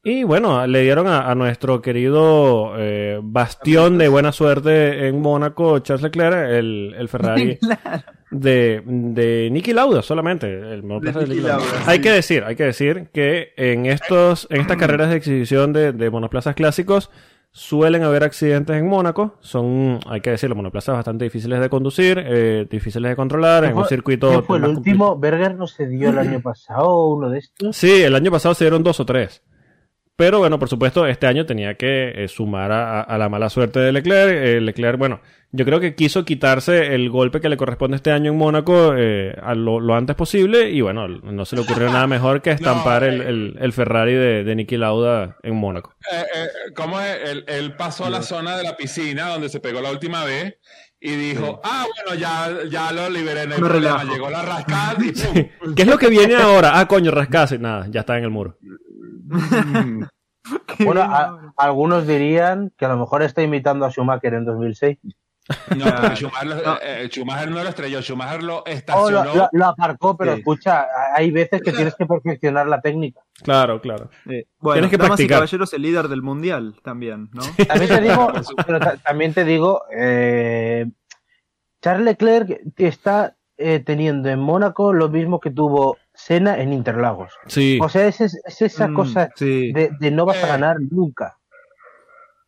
[0.02, 5.78] Y bueno, le dieron a, a nuestro querido eh, bastión de buena suerte en Mónaco,
[5.80, 8.02] Charles Leclerc, el, el Ferrari Claro.
[8.30, 10.46] de, de Niki Lauda solamente.
[10.48, 11.58] El monoplaza De Niki Lauda.
[11.66, 12.02] Lauda, Hay sí.
[12.02, 16.10] que decir, hay que decir que en estos, en estas carreras de exhibición de, de
[16.10, 17.10] monoplazas clásicos
[17.52, 19.36] suelen haber accidentes en Mónaco.
[19.40, 23.84] Son, hay que decirlo, monoplazas bastante difíciles de conducir, eh, difíciles de controlar, en un
[23.84, 24.30] circuito.
[24.30, 25.18] ¿Qué fue el último?
[25.18, 27.76] ¿Berger no se dio el año pasado uno de estos?
[27.76, 29.42] Sí, el año pasado se dieron dos o tres.
[30.20, 33.80] Pero bueno, por supuesto, este año tenía que eh, sumar a, a la mala suerte
[33.80, 34.30] de Leclerc.
[34.34, 38.30] Eh, Leclerc, bueno, yo creo que quiso quitarse el golpe que le corresponde este año
[38.30, 40.68] en Mónaco eh, a lo, lo antes posible.
[40.68, 43.28] Y bueno, no se le ocurrió nada mejor que estampar No, el, eh.
[43.30, 45.94] el- el Ferrari de, de Niki Lauda en Mónaco.
[46.12, 47.16] Eh, eh, ¿Cómo es?
[47.30, 50.58] Él, él pasó a la zona de la piscina donde se pegó la última vez
[51.00, 53.96] y dijo, ah, bueno, ya, ya lo liberé, hay Me problema.
[54.02, 54.12] relajo.
[54.12, 55.12] Llegó la rascada y
[55.64, 55.74] ¡pum!
[55.74, 56.78] ¿Qué es lo que viene ahora?
[56.78, 57.58] Ah, coño, rascase.
[57.58, 58.58] Nada, ya está en el muro.
[60.84, 64.98] Bueno, a- algunos dirían que a lo mejor está imitando a Schumacher en 2006.
[65.76, 65.84] No,
[66.16, 69.24] Schumacher, lo- eh, Schumacher no lo estrelló, Schumacher lo O estacionó.
[69.24, 70.38] lo, lo- lo aparcó, pero Sí.
[70.38, 73.20] escucha, hay veces que tienes que perfeccionar la técnica.
[73.42, 74.08] Claro, claro.
[74.28, 75.36] Eh, bueno, Tienes que damas y practicar.
[75.38, 77.42] caballeros, el líder del mundial también, ¿no?
[77.68, 78.32] También te digo,
[78.66, 80.86] pero también te digo, eh,
[81.82, 87.32] Charles Leclerc que está eh, teniendo en Mónaco lo mismo que tuvo Senna en Interlagos.
[87.46, 89.72] Sí, O sea, es, es- es esa Mm, cosa sí.
[89.72, 90.50] de, de no vas a Eh.
[90.50, 91.36] ganar nunca.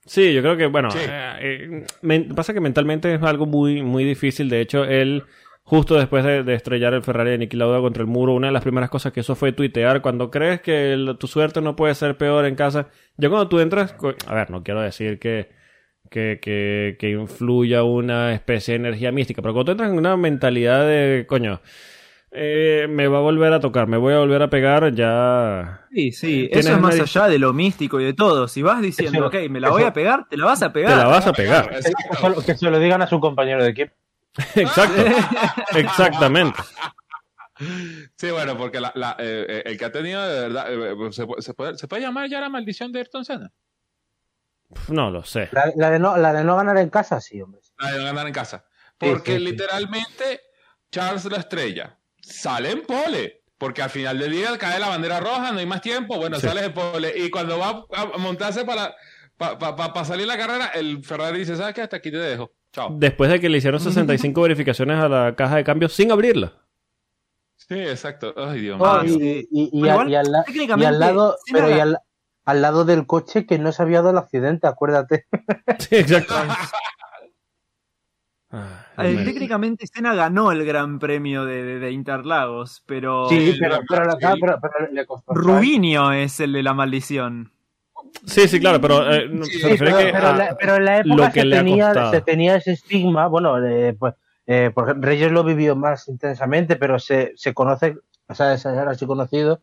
[0.04, 0.98] sí, yo creo que, bueno, Sí.
[1.00, 4.48] eh, eh, pasa que mentalmente es algo muy, muy difícil.
[4.48, 5.22] De hecho, él,
[5.62, 8.52] justo después de, de estrellar el Ferrari de Niki Lauda contra el muro, una de
[8.52, 10.02] las primeras cosas que hizo fue tuitear.
[10.02, 13.60] Cuando crees que el- tu suerte no puede ser peor en casa, ya cuando tú
[13.60, 13.94] entras,
[14.26, 15.50] a ver, no quiero decir que,
[16.10, 20.16] que, que, que influya una especie de energía mística, pero cuando tú entras en una
[20.16, 21.60] mentalidad de, coño,
[22.34, 25.86] eh, me va a volver a tocar, me voy a volver a pegar, ya...
[25.90, 28.48] Sí, sí, Tienes eso es más una- allá de lo místico y de todo.
[28.48, 30.72] Si vas diciendo, Eso- ok, me la voy a pegar, te la vas a Te
[30.80, 30.96] pegar.
[30.96, 31.70] la vas a pegar.
[32.46, 33.92] Que, se lo digan a su compañero de equipo.
[34.54, 35.02] Exacto.
[35.76, 36.58] Exactamente.
[38.16, 40.72] Sí, bueno, porque la, la, eh, eh, el que ha tenido de verdad.
[40.72, 43.52] eh, eh, ¿se, puede, se, puede, se puede llamar ya la maldición de Ayrton Senna?
[44.88, 45.50] No lo sé.
[45.52, 47.60] La, la de no, la de no ganar en casa, sí, hombre.
[47.78, 48.64] La de ganar en casa.
[48.96, 49.44] Porque sí, sí.
[49.44, 50.40] literalmente
[50.90, 53.42] Charles la estrella sale en pole.
[53.58, 56.16] Porque al final del día cae la bandera roja, no hay más tiempo.
[56.16, 56.46] Bueno, Sí.
[56.48, 57.12] sales en pole.
[57.16, 58.92] Y cuando va a montarse para,
[59.36, 61.82] para, para, para salir la carrera, el Ferrari dice: ¿Sabes qué?
[61.82, 62.50] Hasta aquí te dejo.
[62.72, 62.88] Chao.
[62.98, 66.54] Después de que le hicieron 65 verificaciones a la caja de cambio sin abrirla.
[67.56, 68.34] Sí, exacto.
[68.36, 69.16] Ay, Dios Ah, mío.
[69.20, 71.98] y, y- al- y lado, pero y al,
[72.44, 75.26] al lado del coche que no se había dado el accidente, acuérdate.
[75.78, 76.34] Sí, exacto.
[78.52, 83.58] Ah, eh, técnicamente Senna ganó el Gran Premio de, de- de Interlagos, pero Sí, Sí,
[83.58, 84.40] pero, la- pero, sí.
[84.40, 85.32] pero- pero le costó.
[85.34, 87.50] Rubinho es el de la maldición.
[88.26, 90.56] Sí, sí, claro, pero eh, no- Sí, se refiere pero, que pero a- en la,
[90.60, 92.10] pero en la lo época que se, tenía, costado.
[92.12, 93.56] se tenía ese estigma, bueno,
[93.98, 94.14] pues,
[94.46, 97.96] eh, porque Reyes lo vivió más intensamente, pero se, se conoce,
[98.28, 99.62] o sea, es ahora sí conocido,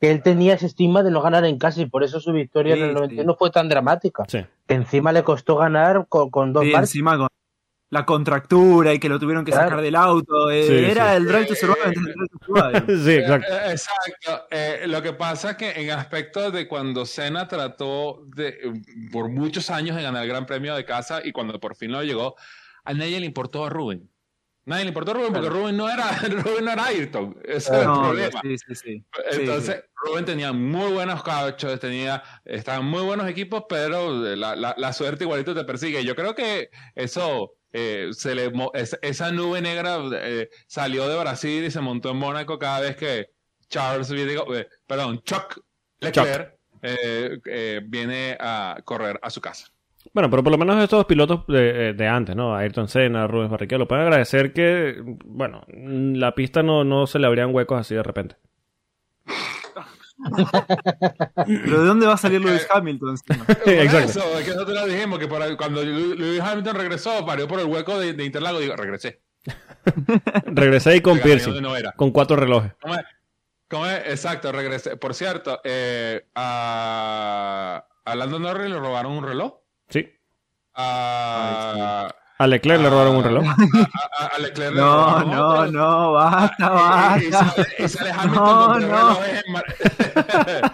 [0.00, 2.76] que él tenía ese estigma de no ganar en casa y por eso su victoria
[2.76, 3.00] Sí, en el sí.
[3.00, 4.22] 91 fue tan dramática.
[4.28, 4.46] Sí.
[4.68, 6.82] Que encima le costó ganar con, con dos marcas.
[6.82, 7.26] encima con
[7.90, 9.68] la contractura y que lo tuvieron que Claro.
[9.70, 10.50] sacar del auto.
[10.50, 11.16] eh, Sí, era sí.
[11.16, 12.98] el Drive to Survive antes del Drive to Survive.
[13.04, 13.52] Sí, exacto.
[13.54, 14.46] Eh, Exacto.
[14.50, 19.70] Eh, lo que pasa es que en aspecto de cuando Senna trató de, por muchos
[19.70, 22.36] años de ganar el Gran Premio de casa y cuando por fin lo llegó,
[22.84, 24.10] a nadie le importó a Rubén.
[24.66, 27.36] Nadie le importó a Rubén porque Rubén no era, Rubén no era Ayrton.
[27.42, 28.40] Ese era el problema.
[28.42, 29.04] sí, sí, sí.
[29.30, 34.74] Sí, Entonces, Rubén tenía muy buenos cauchos, tenía, estaban muy buenos equipos, pero la, la-
[34.76, 36.04] la suerte igualito te persigue.
[36.04, 38.52] Yo creo que eso, eh, se le,
[39.02, 43.30] esa nube negra eh, salió de Brasil y se montó en Mónaco cada vez que
[43.68, 45.60] Charles, eh, perdón, Chuck
[46.00, 49.68] Leclerc eh, viene a correr a su casa.
[50.14, 52.56] Bueno, pero por lo menos estos pilotos de, de antes, ¿no?
[52.56, 54.96] Ayrton Senna, Rubens Barrichello, pueden agradecer que,
[55.26, 58.36] bueno, la pista no, no se le abrían huecos así de repente.
[61.46, 63.44] Pero ¿de dónde va a salir Lewis Hamilton encima?
[63.66, 64.10] Exacto.
[64.10, 67.98] eso, es que nosotros dijimos que para- cuando Lewis Hamilton regresó, parió por el hueco
[67.98, 69.20] de, de Interlago, digo, regresé.
[70.46, 71.92] Regresé ahí con piercing, no era.
[71.92, 72.72] con cuatro relojes.
[72.80, 73.04] ¿Cómo es?
[73.70, 73.98] ¿Cómo es?
[74.06, 74.96] Exacto, regresé.
[74.96, 79.54] Por cierto, eh, a, a Lando Norris le robaron un reloj.
[79.88, 80.08] Sí.
[80.74, 83.44] A, A Leclerc le robaron un reloj.
[83.46, 85.72] a- a- a Leclerc le No, robaron no, otro.
[85.72, 87.50] no, basta, y basta.
[87.54, 88.88] sale- y sale Hamilton No, con no.
[88.96, 89.64] relojes en mar-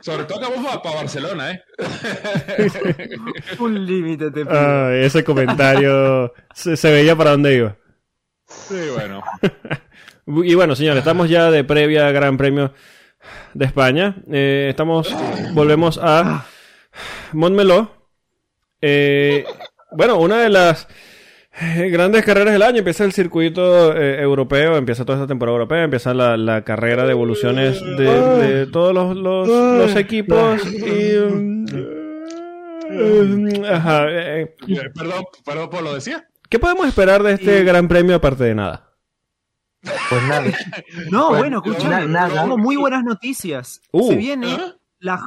[0.00, 1.62] Sobre todo que vamos para Barcelona, ¿eh?
[3.58, 4.58] Un límite te pido.
[4.58, 7.76] Ah, ese comentario se, se veía para dónde iba.
[8.46, 9.22] Sí, bueno.
[10.26, 12.72] Y bueno, señores, estamos ya de previa Gran Premio
[13.52, 14.14] de España.
[14.30, 15.12] Eh, estamos,
[15.54, 16.44] volvemos a
[17.32, 18.06] Montmeló.
[18.80, 19.44] Eh,
[19.92, 20.86] bueno, una de las
[21.60, 22.78] eh, grandes carreras del año.
[22.78, 27.10] Empieza el circuito eh, europeo, empieza toda esta temporada europea, empieza la, la carrera de
[27.12, 30.60] evoluciones de, de todos los, los- los equipos.
[30.74, 31.14] Y,
[33.68, 36.26] ajá, eh, Eh, Perdón, perdón por lo decía.
[36.48, 38.90] ¿Qué podemos esperar de este Gran Premio aparte de nada?
[39.82, 40.44] Pues nada.
[41.10, 41.62] No, Pues, bueno,
[42.08, 42.42] nada.
[42.42, 43.80] tengo muy buenas noticias.
[43.92, 44.08] Uh.
[44.10, 44.74] Se viene ¿Ah?
[44.98, 45.20] la...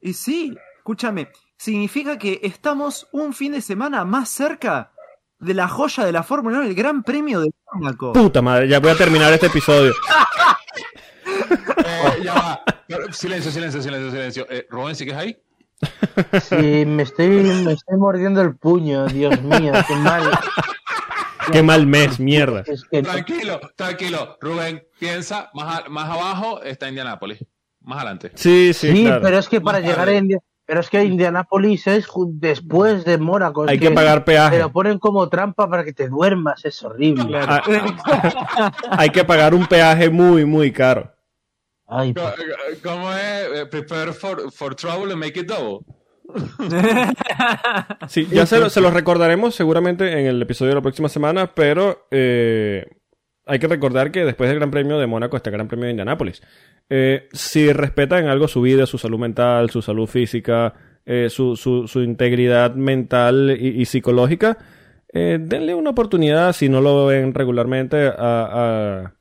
[0.00, 1.28] Y sí, escúchame,
[1.64, 4.92] significa que estamos un fin de semana más cerca
[5.38, 8.12] de la joya de la Fórmula 1, el Gran Premio de Mónaco.
[8.14, 9.92] Puta madre, ya voy a terminar este episodio.
[11.84, 12.62] Eh, ya va.
[13.12, 14.46] Silencio, silencio, silencio, silencio.
[14.48, 15.36] Eh, Rubén, ¿sigues ahí?
[16.42, 20.30] Sí, me estoy, me estoy mordiendo el puño, Dios mío, qué mal.
[21.52, 22.62] Qué mal mes, mierda.
[22.66, 24.36] Es que Tranquilo, tranquilo.
[24.40, 27.44] Rubén, piensa, más, a- más abajo está Indianápolis.
[27.82, 28.30] Más adelante.
[28.34, 29.22] Sí, sí, Sí, claro.
[29.22, 30.18] pero es que para Más llegar a tarde.
[30.70, 33.64] Pero es que Indianápolis es después de Mónaco.
[33.68, 34.58] Hay que pagar Te peaje.
[34.60, 37.40] lo ponen como trampa para que te duermas, es horrible.
[37.42, 41.12] Ah, Hay que pagar un peaje muy, muy caro.
[41.88, 43.48] Ay, Co- eh, ¿Cómo es?
[43.52, 45.80] Eh, Prepare for, for trouble and make it double.
[48.06, 51.52] Sí, ya se, lo- se los recordaremos seguramente en el episodio de la próxima semana,
[51.52, 52.86] pero eh,
[53.50, 55.90] hay que recordar que después del Gran Premio de Mónaco está el Gran Premio de
[55.90, 56.42] Indianápolis.
[56.88, 60.74] Eh, si respetan algo su vida, su salud mental, su salud física,
[61.04, 64.58] eh, su, su, su integridad mental y, y psicológica,
[65.12, 69.14] eh, denle una oportunidad si no lo ven regularmente a, a,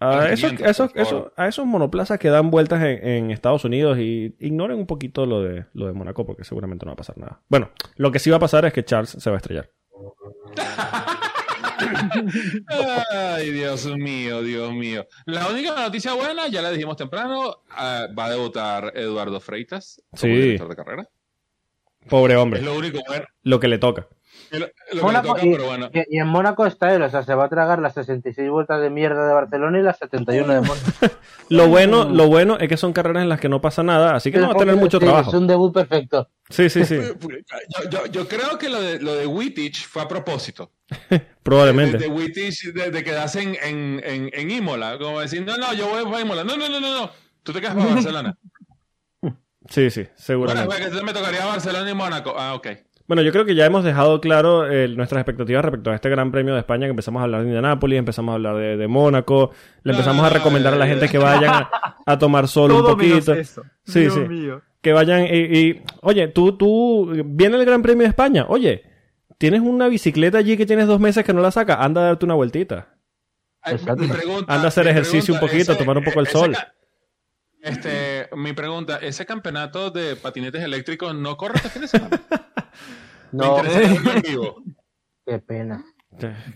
[0.00, 1.22] a Al esos, cliente, esos- por favor.
[1.26, 5.26] esos- a esos monoplazas que dan vueltas en, en Estados Unidos y ignoren un poquito
[5.26, 7.40] lo de, lo de Mónaco porque seguramente no va a pasar nada.
[7.48, 9.70] Bueno, lo que sí va a pasar es que Charles se va a estrellar.
[13.10, 15.06] Ay, Dios mío, Dios mío.
[15.26, 20.20] La única noticia buena, ya la dijimos temprano, ah, va a debutar Eduardo Freitas como
[20.20, 20.28] Sí.
[20.40, 21.08] director de carrera.
[22.08, 23.24] Pobre hombre, Es lo único bueno.
[23.42, 24.08] lo que le toca.
[24.54, 25.90] Es Lo, lo que le Mónaco, toca, y, pero bueno.
[25.92, 28.80] y- y en Mónaco está él, o sea, se va a tragar las 66 vueltas
[28.80, 30.76] de mierda de Barcelona y las 71 de Mónaco.
[31.50, 34.32] Lo bueno, lo bueno es que son carreras en las que no pasa nada, así
[34.32, 35.30] que no va a tener mucho Sí, trabajo.
[35.30, 36.30] Es un debut perfecto.
[36.48, 36.96] Sí, sí, sí,
[37.82, 40.72] Yo, yo- yo creo que lo de, lo de Wittich fue a propósito.
[41.42, 41.98] probablemente.
[41.98, 44.96] De, de Wittich, de, de quedarse en, en, en, en Imola.
[44.98, 46.44] Como decir, no, no, yo voy para Imola.
[46.44, 47.10] No, no, no, no, no.
[47.42, 48.38] Tú te quedas para Barcelona.
[49.70, 50.66] Sí, sí, bueno, seguramente.
[50.66, 52.34] pues, que entonces me tocaría Barcelona y Mónaco.
[52.36, 52.68] Ah, ok.
[53.06, 56.32] Bueno, yo creo que ya hemos dejado claro eh, nuestras expectativas respecto a este Gran
[56.32, 59.50] Premio de España, que empezamos a hablar de Indianápolis, empezamos a hablar de, de Mónaco,
[59.82, 61.70] le empezamos a recomendar a la gente que vayan a,
[62.06, 63.34] a tomar sol un menos poquito.
[63.34, 63.62] eso.
[63.84, 64.20] Sí, Dios sí.
[64.20, 64.62] mío.
[64.80, 68.84] Que vayan y, y, oye, tú, tú, viene el Gran Premio de España, oye,
[69.36, 72.24] tienes una bicicleta allí que tienes dos meses que no la sacas, anda a darte
[72.24, 72.88] una vueltita.
[73.60, 76.56] Ay, pregunta- Anda a hacer ejercicio un poquito, tomar un poco el ese sol.
[77.62, 82.20] Este, mi pregunta, ¿ese campeonato de patinetes eléctricos no corre este fin de semana?
[83.32, 83.56] Me No,
[85.26, 85.84] qué pena.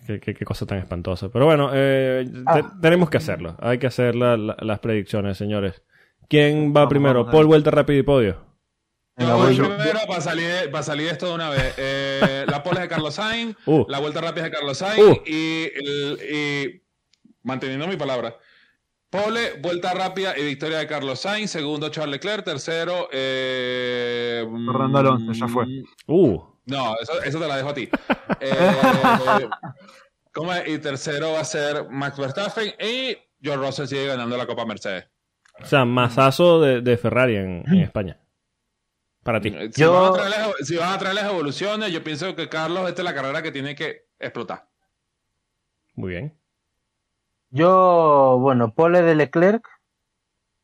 [0.06, 1.28] Qué, qué- qué cosa tan espantosa.
[1.30, 2.72] Pero bueno, eh, te- Ah.
[2.80, 3.56] tenemos que hacerlo.
[3.60, 5.82] Hay que hacer la- la- las predicciones, señores.
[6.28, 7.18] ¿Quién va Vamos, primero?
[7.20, 8.46] vamos, Paul, vuelta rápido y podio.
[9.16, 11.74] Yo voy primero para salir, para salir de esto de una vez.
[11.76, 13.84] Eh, la pole es de Carlos Sainz, Uh.
[13.88, 15.22] la vuelta rápida es de Carlos Sainz Uh.
[15.26, 16.82] y, el- y
[17.42, 18.36] manteniendo mi palabra.
[19.10, 21.50] Pole, vuelta rápida y victoria de Carlos Sainz.
[21.50, 22.44] Segundo, Charles Leclerc.
[22.44, 25.64] Tercero, eh, Fernando Alonso, ya fue.
[26.06, 27.88] Uh, No, eso, eso te la dejo a ti.
[28.40, 29.48] Eh,
[30.32, 30.68] ¿cómo es?
[30.68, 35.08] Y tercero va a ser Max Verstappen y George Russell sigue ganando la Copa Mercedes.
[35.60, 38.20] o sea, masazo de, de Ferrari en, en España.
[39.24, 39.50] Para ti.
[39.72, 42.48] Si, Yo- van a traer las, si van a traer las evoluciones, yo pienso que
[42.48, 44.68] Carlos, esta es la carrera que tiene que explotar.
[45.94, 46.38] Muy bien.
[47.50, 49.66] Yo, bueno, pole de Leclerc,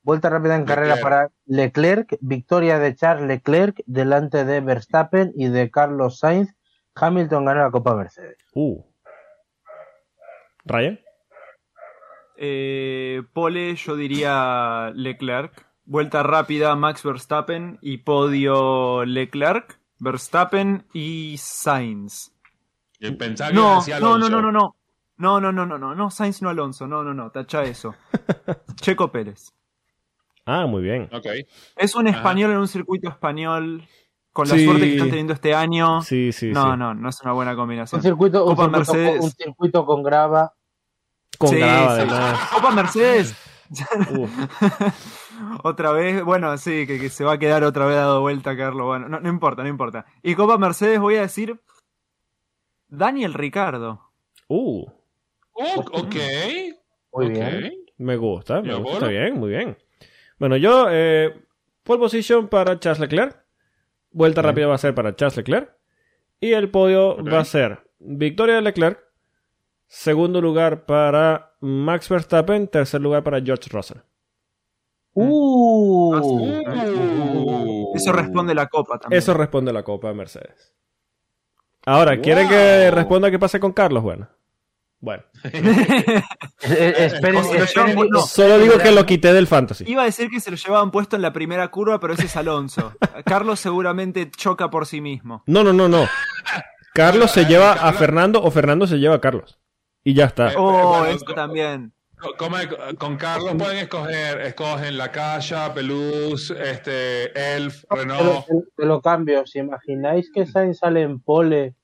[0.02, 5.70] vuelta rápida en carrera para Leclerc, victoria de Charles Leclerc delante de Verstappen y de
[5.70, 6.55] Carlos Sainz.
[6.94, 8.39] Hamilton gana la Copa Mercedes.
[8.55, 8.85] Uh.
[10.65, 11.01] Ryan.
[12.36, 15.66] Eh, pole, yo diría Leclerc.
[15.86, 17.78] Vuelta rápida, Max Verstappen.
[17.81, 22.32] Y podio Leclerc, Verstappen y Sainz.
[23.19, 24.77] Pensaba que No, decía no, no, no, no.
[25.16, 27.95] No, no, no, no, no, no, Sainz no Alonso, no, no, no, tacha eso.
[28.77, 29.53] Checo Pérez.
[30.47, 31.09] Ah, muy bien.
[31.12, 31.27] Ok.
[31.77, 32.19] Es un Ajá.
[32.19, 33.86] español en un circuito español
[34.32, 34.65] con la Sí.
[34.65, 36.03] suerte que están teniendo este año.
[36.03, 36.78] Sí, sí, no, sí.
[36.78, 38.03] no, no es una buena Un combinación.
[38.03, 39.16] circuito, un circuito, Mercedes.
[39.19, 40.53] con, un circuito con grava.
[41.39, 42.39] Con Sí, grava.
[42.55, 43.35] Copa Mercedes.
[45.62, 48.86] Otra vez, bueno, sí, que, que se va a quedar otra vez dado vuelta, Carlos.
[48.86, 50.05] Bueno, no, no importa, no importa.
[50.23, 51.61] Y Copa Mercedes voy a decir
[52.89, 54.12] Daniel Ricardo.
[54.49, 54.86] Uh.
[55.55, 56.14] Uh, ok.
[57.12, 57.32] Muy ok.
[57.32, 57.72] bien.
[57.98, 58.82] Me gusta, me gusta.
[58.82, 58.94] bueno.
[58.98, 59.76] Está bien, muy bien.
[60.39, 61.32] Bueno, yo, eh,
[61.85, 63.36] pole position para Charles Leclerc.
[64.10, 65.72] Vuelta rápida va a ser para Charles Leclerc.
[66.40, 69.01] Y el podio va a ser victoria de Leclerc.
[69.86, 72.66] Segundo lugar para Max Verstappen.
[72.68, 73.98] Tercer lugar para George Russell.
[75.12, 77.93] Uh, Uh.
[77.94, 79.18] Eso responde la Copa también.
[79.18, 80.74] Eso responde la Copa de Mercedes.
[81.86, 82.51] Ahora, ¿quiere Wow.
[82.51, 84.02] que responda qué pasa con Carlos?
[84.02, 84.28] Bueno.
[85.05, 85.22] Bueno.
[86.66, 88.20] Eh, eh, esperen, yo- esperen- no.
[88.22, 89.85] Solo digo que lo quité del fantasy.
[89.86, 92.36] Iba a decir que se lo llevaban puesto en la primera curva, pero ese es
[92.36, 92.94] Alonso.
[93.26, 95.43] Carlos seguramente choca por sí mismo.
[95.47, 96.09] No, no, no, no.
[96.94, 99.59] Carlos se Eh, lleva a Fernando o Fernando se lleva a Carlos.
[100.02, 100.52] Y ya está.
[100.52, 101.93] Eh, Oh, eso también.
[102.39, 102.56] Como
[102.98, 108.47] con Carlos pueden escoger, escogen la Calla, Peluz, este, Elf, Te lo, Renault.
[108.74, 109.47] te lo cambio.
[109.47, 111.74] ¿Si imagináis que Sainz sale en pole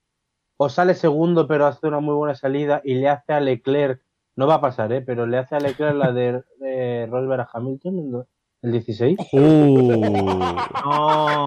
[0.63, 4.03] o sale segundo pero hace una muy buena salida y le hace a Leclerc,
[4.37, 5.01] no va a pasar, ¿eh?
[5.01, 8.25] pero le hace a Leclerc la de, de Rosberg a Hamilton el,
[8.69, 9.17] el 16?
[9.33, 10.57] Uh.
[10.85, 11.45] No.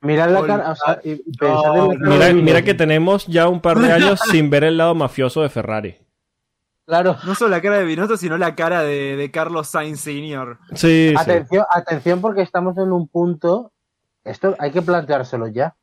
[0.00, 3.26] Mirad la cara, o sea, y- y pensad en la No, cara Mira, que tenemos
[3.26, 5.96] ya un par de años sin ver el lado mafioso de Ferrari.
[6.86, 7.16] Claro.
[7.24, 10.58] No solo la cara de Binotto, sino la cara de, de Carlos Sainz Sr.
[10.74, 11.14] Sí, sí.
[11.16, 13.72] Atención, atención porque estamos en un punto,
[14.24, 15.76] esto hay que planteárselo ya.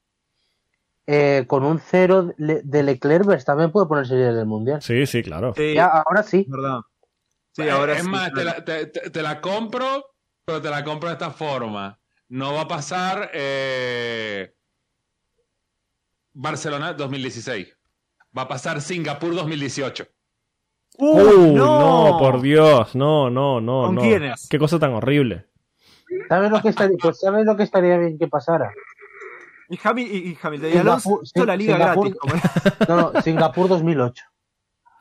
[1.12, 4.80] Eh, con un cero de Leclerc, Verstappen puede ponerse líder del mundial.
[4.82, 5.56] Sí, sí, claro.
[5.56, 6.46] Sí, Ya, ahora sí.
[6.48, 6.82] verdad.
[7.52, 10.06] Sí, Eh, ahora es sí, más, te la, te- te- te la compro,
[10.46, 12.00] pero te la compro de esta forma.
[12.28, 14.54] No va a pasar eh,
[16.34, 17.76] Barcelona 2016.
[18.38, 20.06] Va a pasar Singapur 2018.
[21.00, 22.18] ¡Uh, Uh, no.
[22.20, 24.02] por Dios, no, no, no, ¿Con no.
[24.02, 24.48] quiénes?
[24.48, 25.48] Qué cosa tan horrible.
[26.28, 28.72] ¿Sabes lo que estaría, pues sabes lo que estaría bien que pasara?
[29.70, 32.16] Y, Hamil- y, y Hamilton y Alonso Singapur- la liga Singapur- gratis.
[32.88, 34.24] como- No, no, Singapur 2008.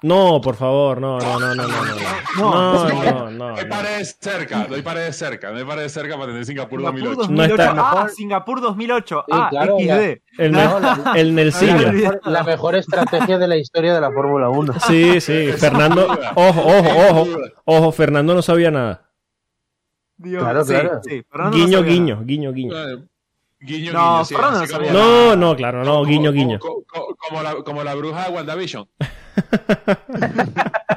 [0.00, 1.98] No, por favor, no, no, no, no, no, no.
[2.38, 3.56] No, no, no.
[3.56, 7.16] Doy paredes cerca, doy paredes cerca, doy paredes cerca para tener Singapur, Singapur 2008.
[7.22, 7.56] 2008.
[7.56, 9.24] No está- ah, mejor- Singapur 2008.
[9.26, 10.22] Sí, ah, claro, XD.
[10.38, 11.92] El, No, la- el La Nelsinho.
[11.92, 14.74] mejor, la mejor estrategia de la historia de la Fórmula 1.
[14.86, 16.06] Sí, sí, Fernando.
[16.36, 17.26] Ojo, ojo, ojo.
[17.64, 19.10] Ojo, Fernando no sabía nada.
[20.16, 21.00] Dios, Claro, sí, claro.
[21.02, 22.74] sí, Fernando no Guiño, guiño, guiño, guiño.
[23.60, 26.58] Guiño, No, guiño, sí, no sabía No, no, claro, no, guiño, como- guiño.
[26.60, 28.86] Como, como- como la, como la bruja de WandaVision.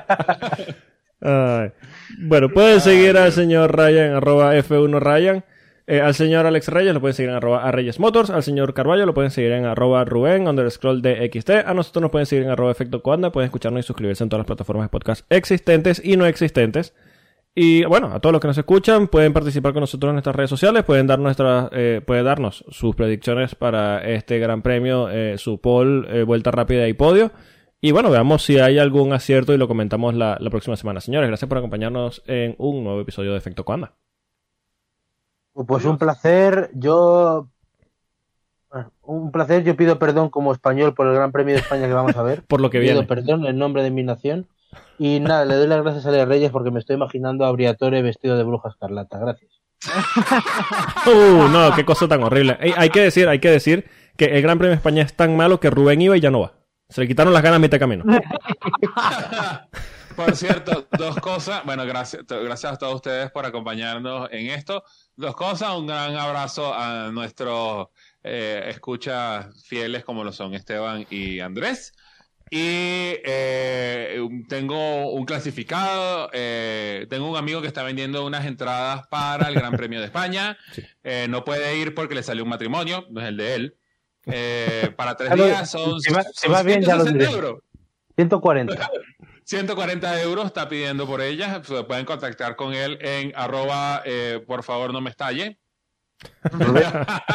[1.22, 1.72] Ay.
[2.20, 5.44] Bueno, pueden seguir al señor Ryan, arroba F1 Ryan.
[5.88, 8.30] Eh, al señor Alex Reyes lo pueden seguir en arroba a Reyes Motors.
[8.30, 11.50] Al señor Carballo lo pueden seguir en arroba Rubén, underscroll de XT.
[11.68, 13.32] A nosotros nos pueden seguir en arroba Efecto Coanda.
[13.32, 16.94] Pueden escucharnos y suscribirse en todas las plataformas de podcast existentes y no existentes.
[17.54, 20.50] Y bueno, a todos los que nos escuchan, pueden participar con nosotros en nuestras redes
[20.50, 25.60] sociales, pueden dar nuestras, eh, pueden darnos sus predicciones para este gran premio, eh, su
[25.60, 27.32] poll, eh, vuelta rápida y podio.
[27.82, 31.02] Y bueno, veamos si hay algún acierto y lo comentamos la, la próxima semana.
[31.02, 33.96] Señores, gracias por acompañarnos en un nuevo episodio de Efecto Coanda.
[35.54, 36.70] Pues un placer.
[36.74, 37.50] Yo.
[39.02, 39.64] Un placer.
[39.64, 42.44] Yo pido perdón como español por el Gran Premio de España que vamos a ver.
[42.48, 43.08] Por lo que pido viene.
[43.08, 44.48] perdón en nombre de mi nación.
[44.98, 48.02] Y nada, le doy las gracias a Ale Reyes porque me estoy imaginando a Briatore
[48.02, 49.20] vestido de bruja escarlata.
[49.20, 49.52] Gracias.
[51.08, 52.56] Uh, no, qué cosa tan horrible.
[52.78, 55.60] Hay que decir, hay que decir que el Gran Premio de España es tan malo
[55.60, 56.54] que Rubén iba y ya no va.
[56.90, 58.04] Se le quitaron las ganas a mitad de camino.
[60.16, 61.64] Por cierto, dos cosas.
[61.66, 64.84] Bueno, gracias, gracias a todos ustedes por acompañarnos en esto.
[65.16, 65.76] Dos cosas.
[65.76, 67.88] Un gran abrazo a nuestros
[68.22, 71.94] eh, escuchas fieles como lo son Esteban y Andrés.
[72.54, 74.20] Y eh,
[74.50, 76.30] tengo un clasificado.
[76.34, 80.58] eh, tengo un amigo que está vendiendo unas entradas para el Gran Premio de España.
[80.74, 80.84] Sí.
[81.04, 83.76] Eh, no puede ir porque le salió un matrimonio, no es el de él.
[84.26, 87.32] Eh, para tres días son, si va- si son va bien, ya lo 160 diré.
[87.48, 87.64] euros.
[88.18, 88.90] 140.
[89.46, 91.66] 140 euros está pidiendo por ellas.
[91.66, 95.58] Se pueden contactar con él en arroba, eh, por favor no me estalle.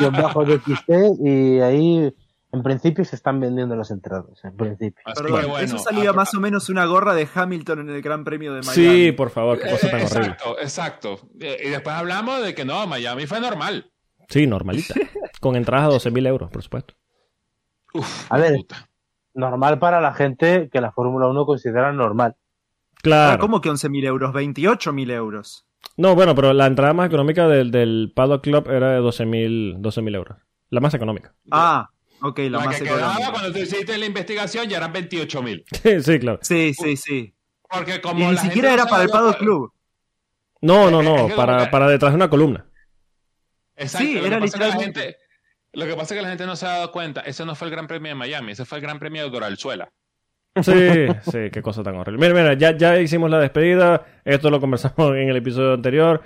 [0.00, 0.90] Yo bajo de XT
[1.24, 2.14] y ahí
[2.56, 4.42] en principio se están vendiendo las entradas.
[4.44, 5.02] En principio.
[5.30, 8.52] Bueno, eso salía a- más o menos una gorra de Hamilton en el Gran Premio
[8.54, 8.74] de Miami.
[8.74, 10.26] Sí, por favor, qué Eh, cosa tan horrible.
[10.32, 11.20] exacto, exacto.
[11.40, 13.90] Eh, y después hablamos de que no, Miami fue normal.
[14.28, 14.94] Sí, normalita.
[15.40, 16.94] Con entradas a 12.000 euros, por supuesto.
[17.94, 18.54] Uf, A ver.
[18.56, 18.88] puta.
[19.34, 22.34] Normal para la gente que la Fórmula 1 considera normal.
[22.36, 23.38] Ah, Claro.
[23.40, 24.32] ¿Cómo que 11.000 euros?
[24.32, 25.66] 28.000 euros.
[25.96, 30.14] No, bueno, pero la entrada más económica del, del Paddock Club era de 12.000 12.000
[30.16, 30.38] euros.
[30.70, 31.34] La más económica.
[31.50, 31.90] Ah,
[32.22, 35.64] ok, la, La, más que quedaba cuando tú hiciste la investigación ya eran 28 mil.
[36.02, 36.38] sí, claro.
[36.42, 37.34] Sí, sí, sí.
[37.68, 39.72] Porque Y como ni la gente siquiera no era para el lo- Paddock Club.
[40.62, 42.66] No, no, Es no, que para, para detrás de una columna.
[43.76, 45.16] Exacto, Sí, lo que era literalmente- gente-
[45.72, 47.20] Lo que pasa es que la gente no se ha dado cuenta.
[47.20, 49.90] Ese no fue el Gran Premio de Miami, ese fue el Gran Premio de Doralzuela.
[50.62, 50.72] Sí,
[51.30, 52.18] sí, qué cosa tan horrible.
[52.18, 54.06] Mira, mira, ya, ya hicimos la despedida.
[54.24, 56.22] Esto lo conversamos en el episodio anterior.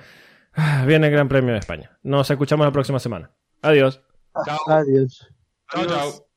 [0.54, 1.98] Ah, Viene el Gran Premio de España.
[2.04, 3.32] Nos escuchamos la próxima semana.
[3.62, 4.00] Adiós.
[4.46, 4.58] Chao.
[4.68, 5.26] Adiós.
[5.70, 5.88] Chao, Adiós.
[5.88, 6.29] chao.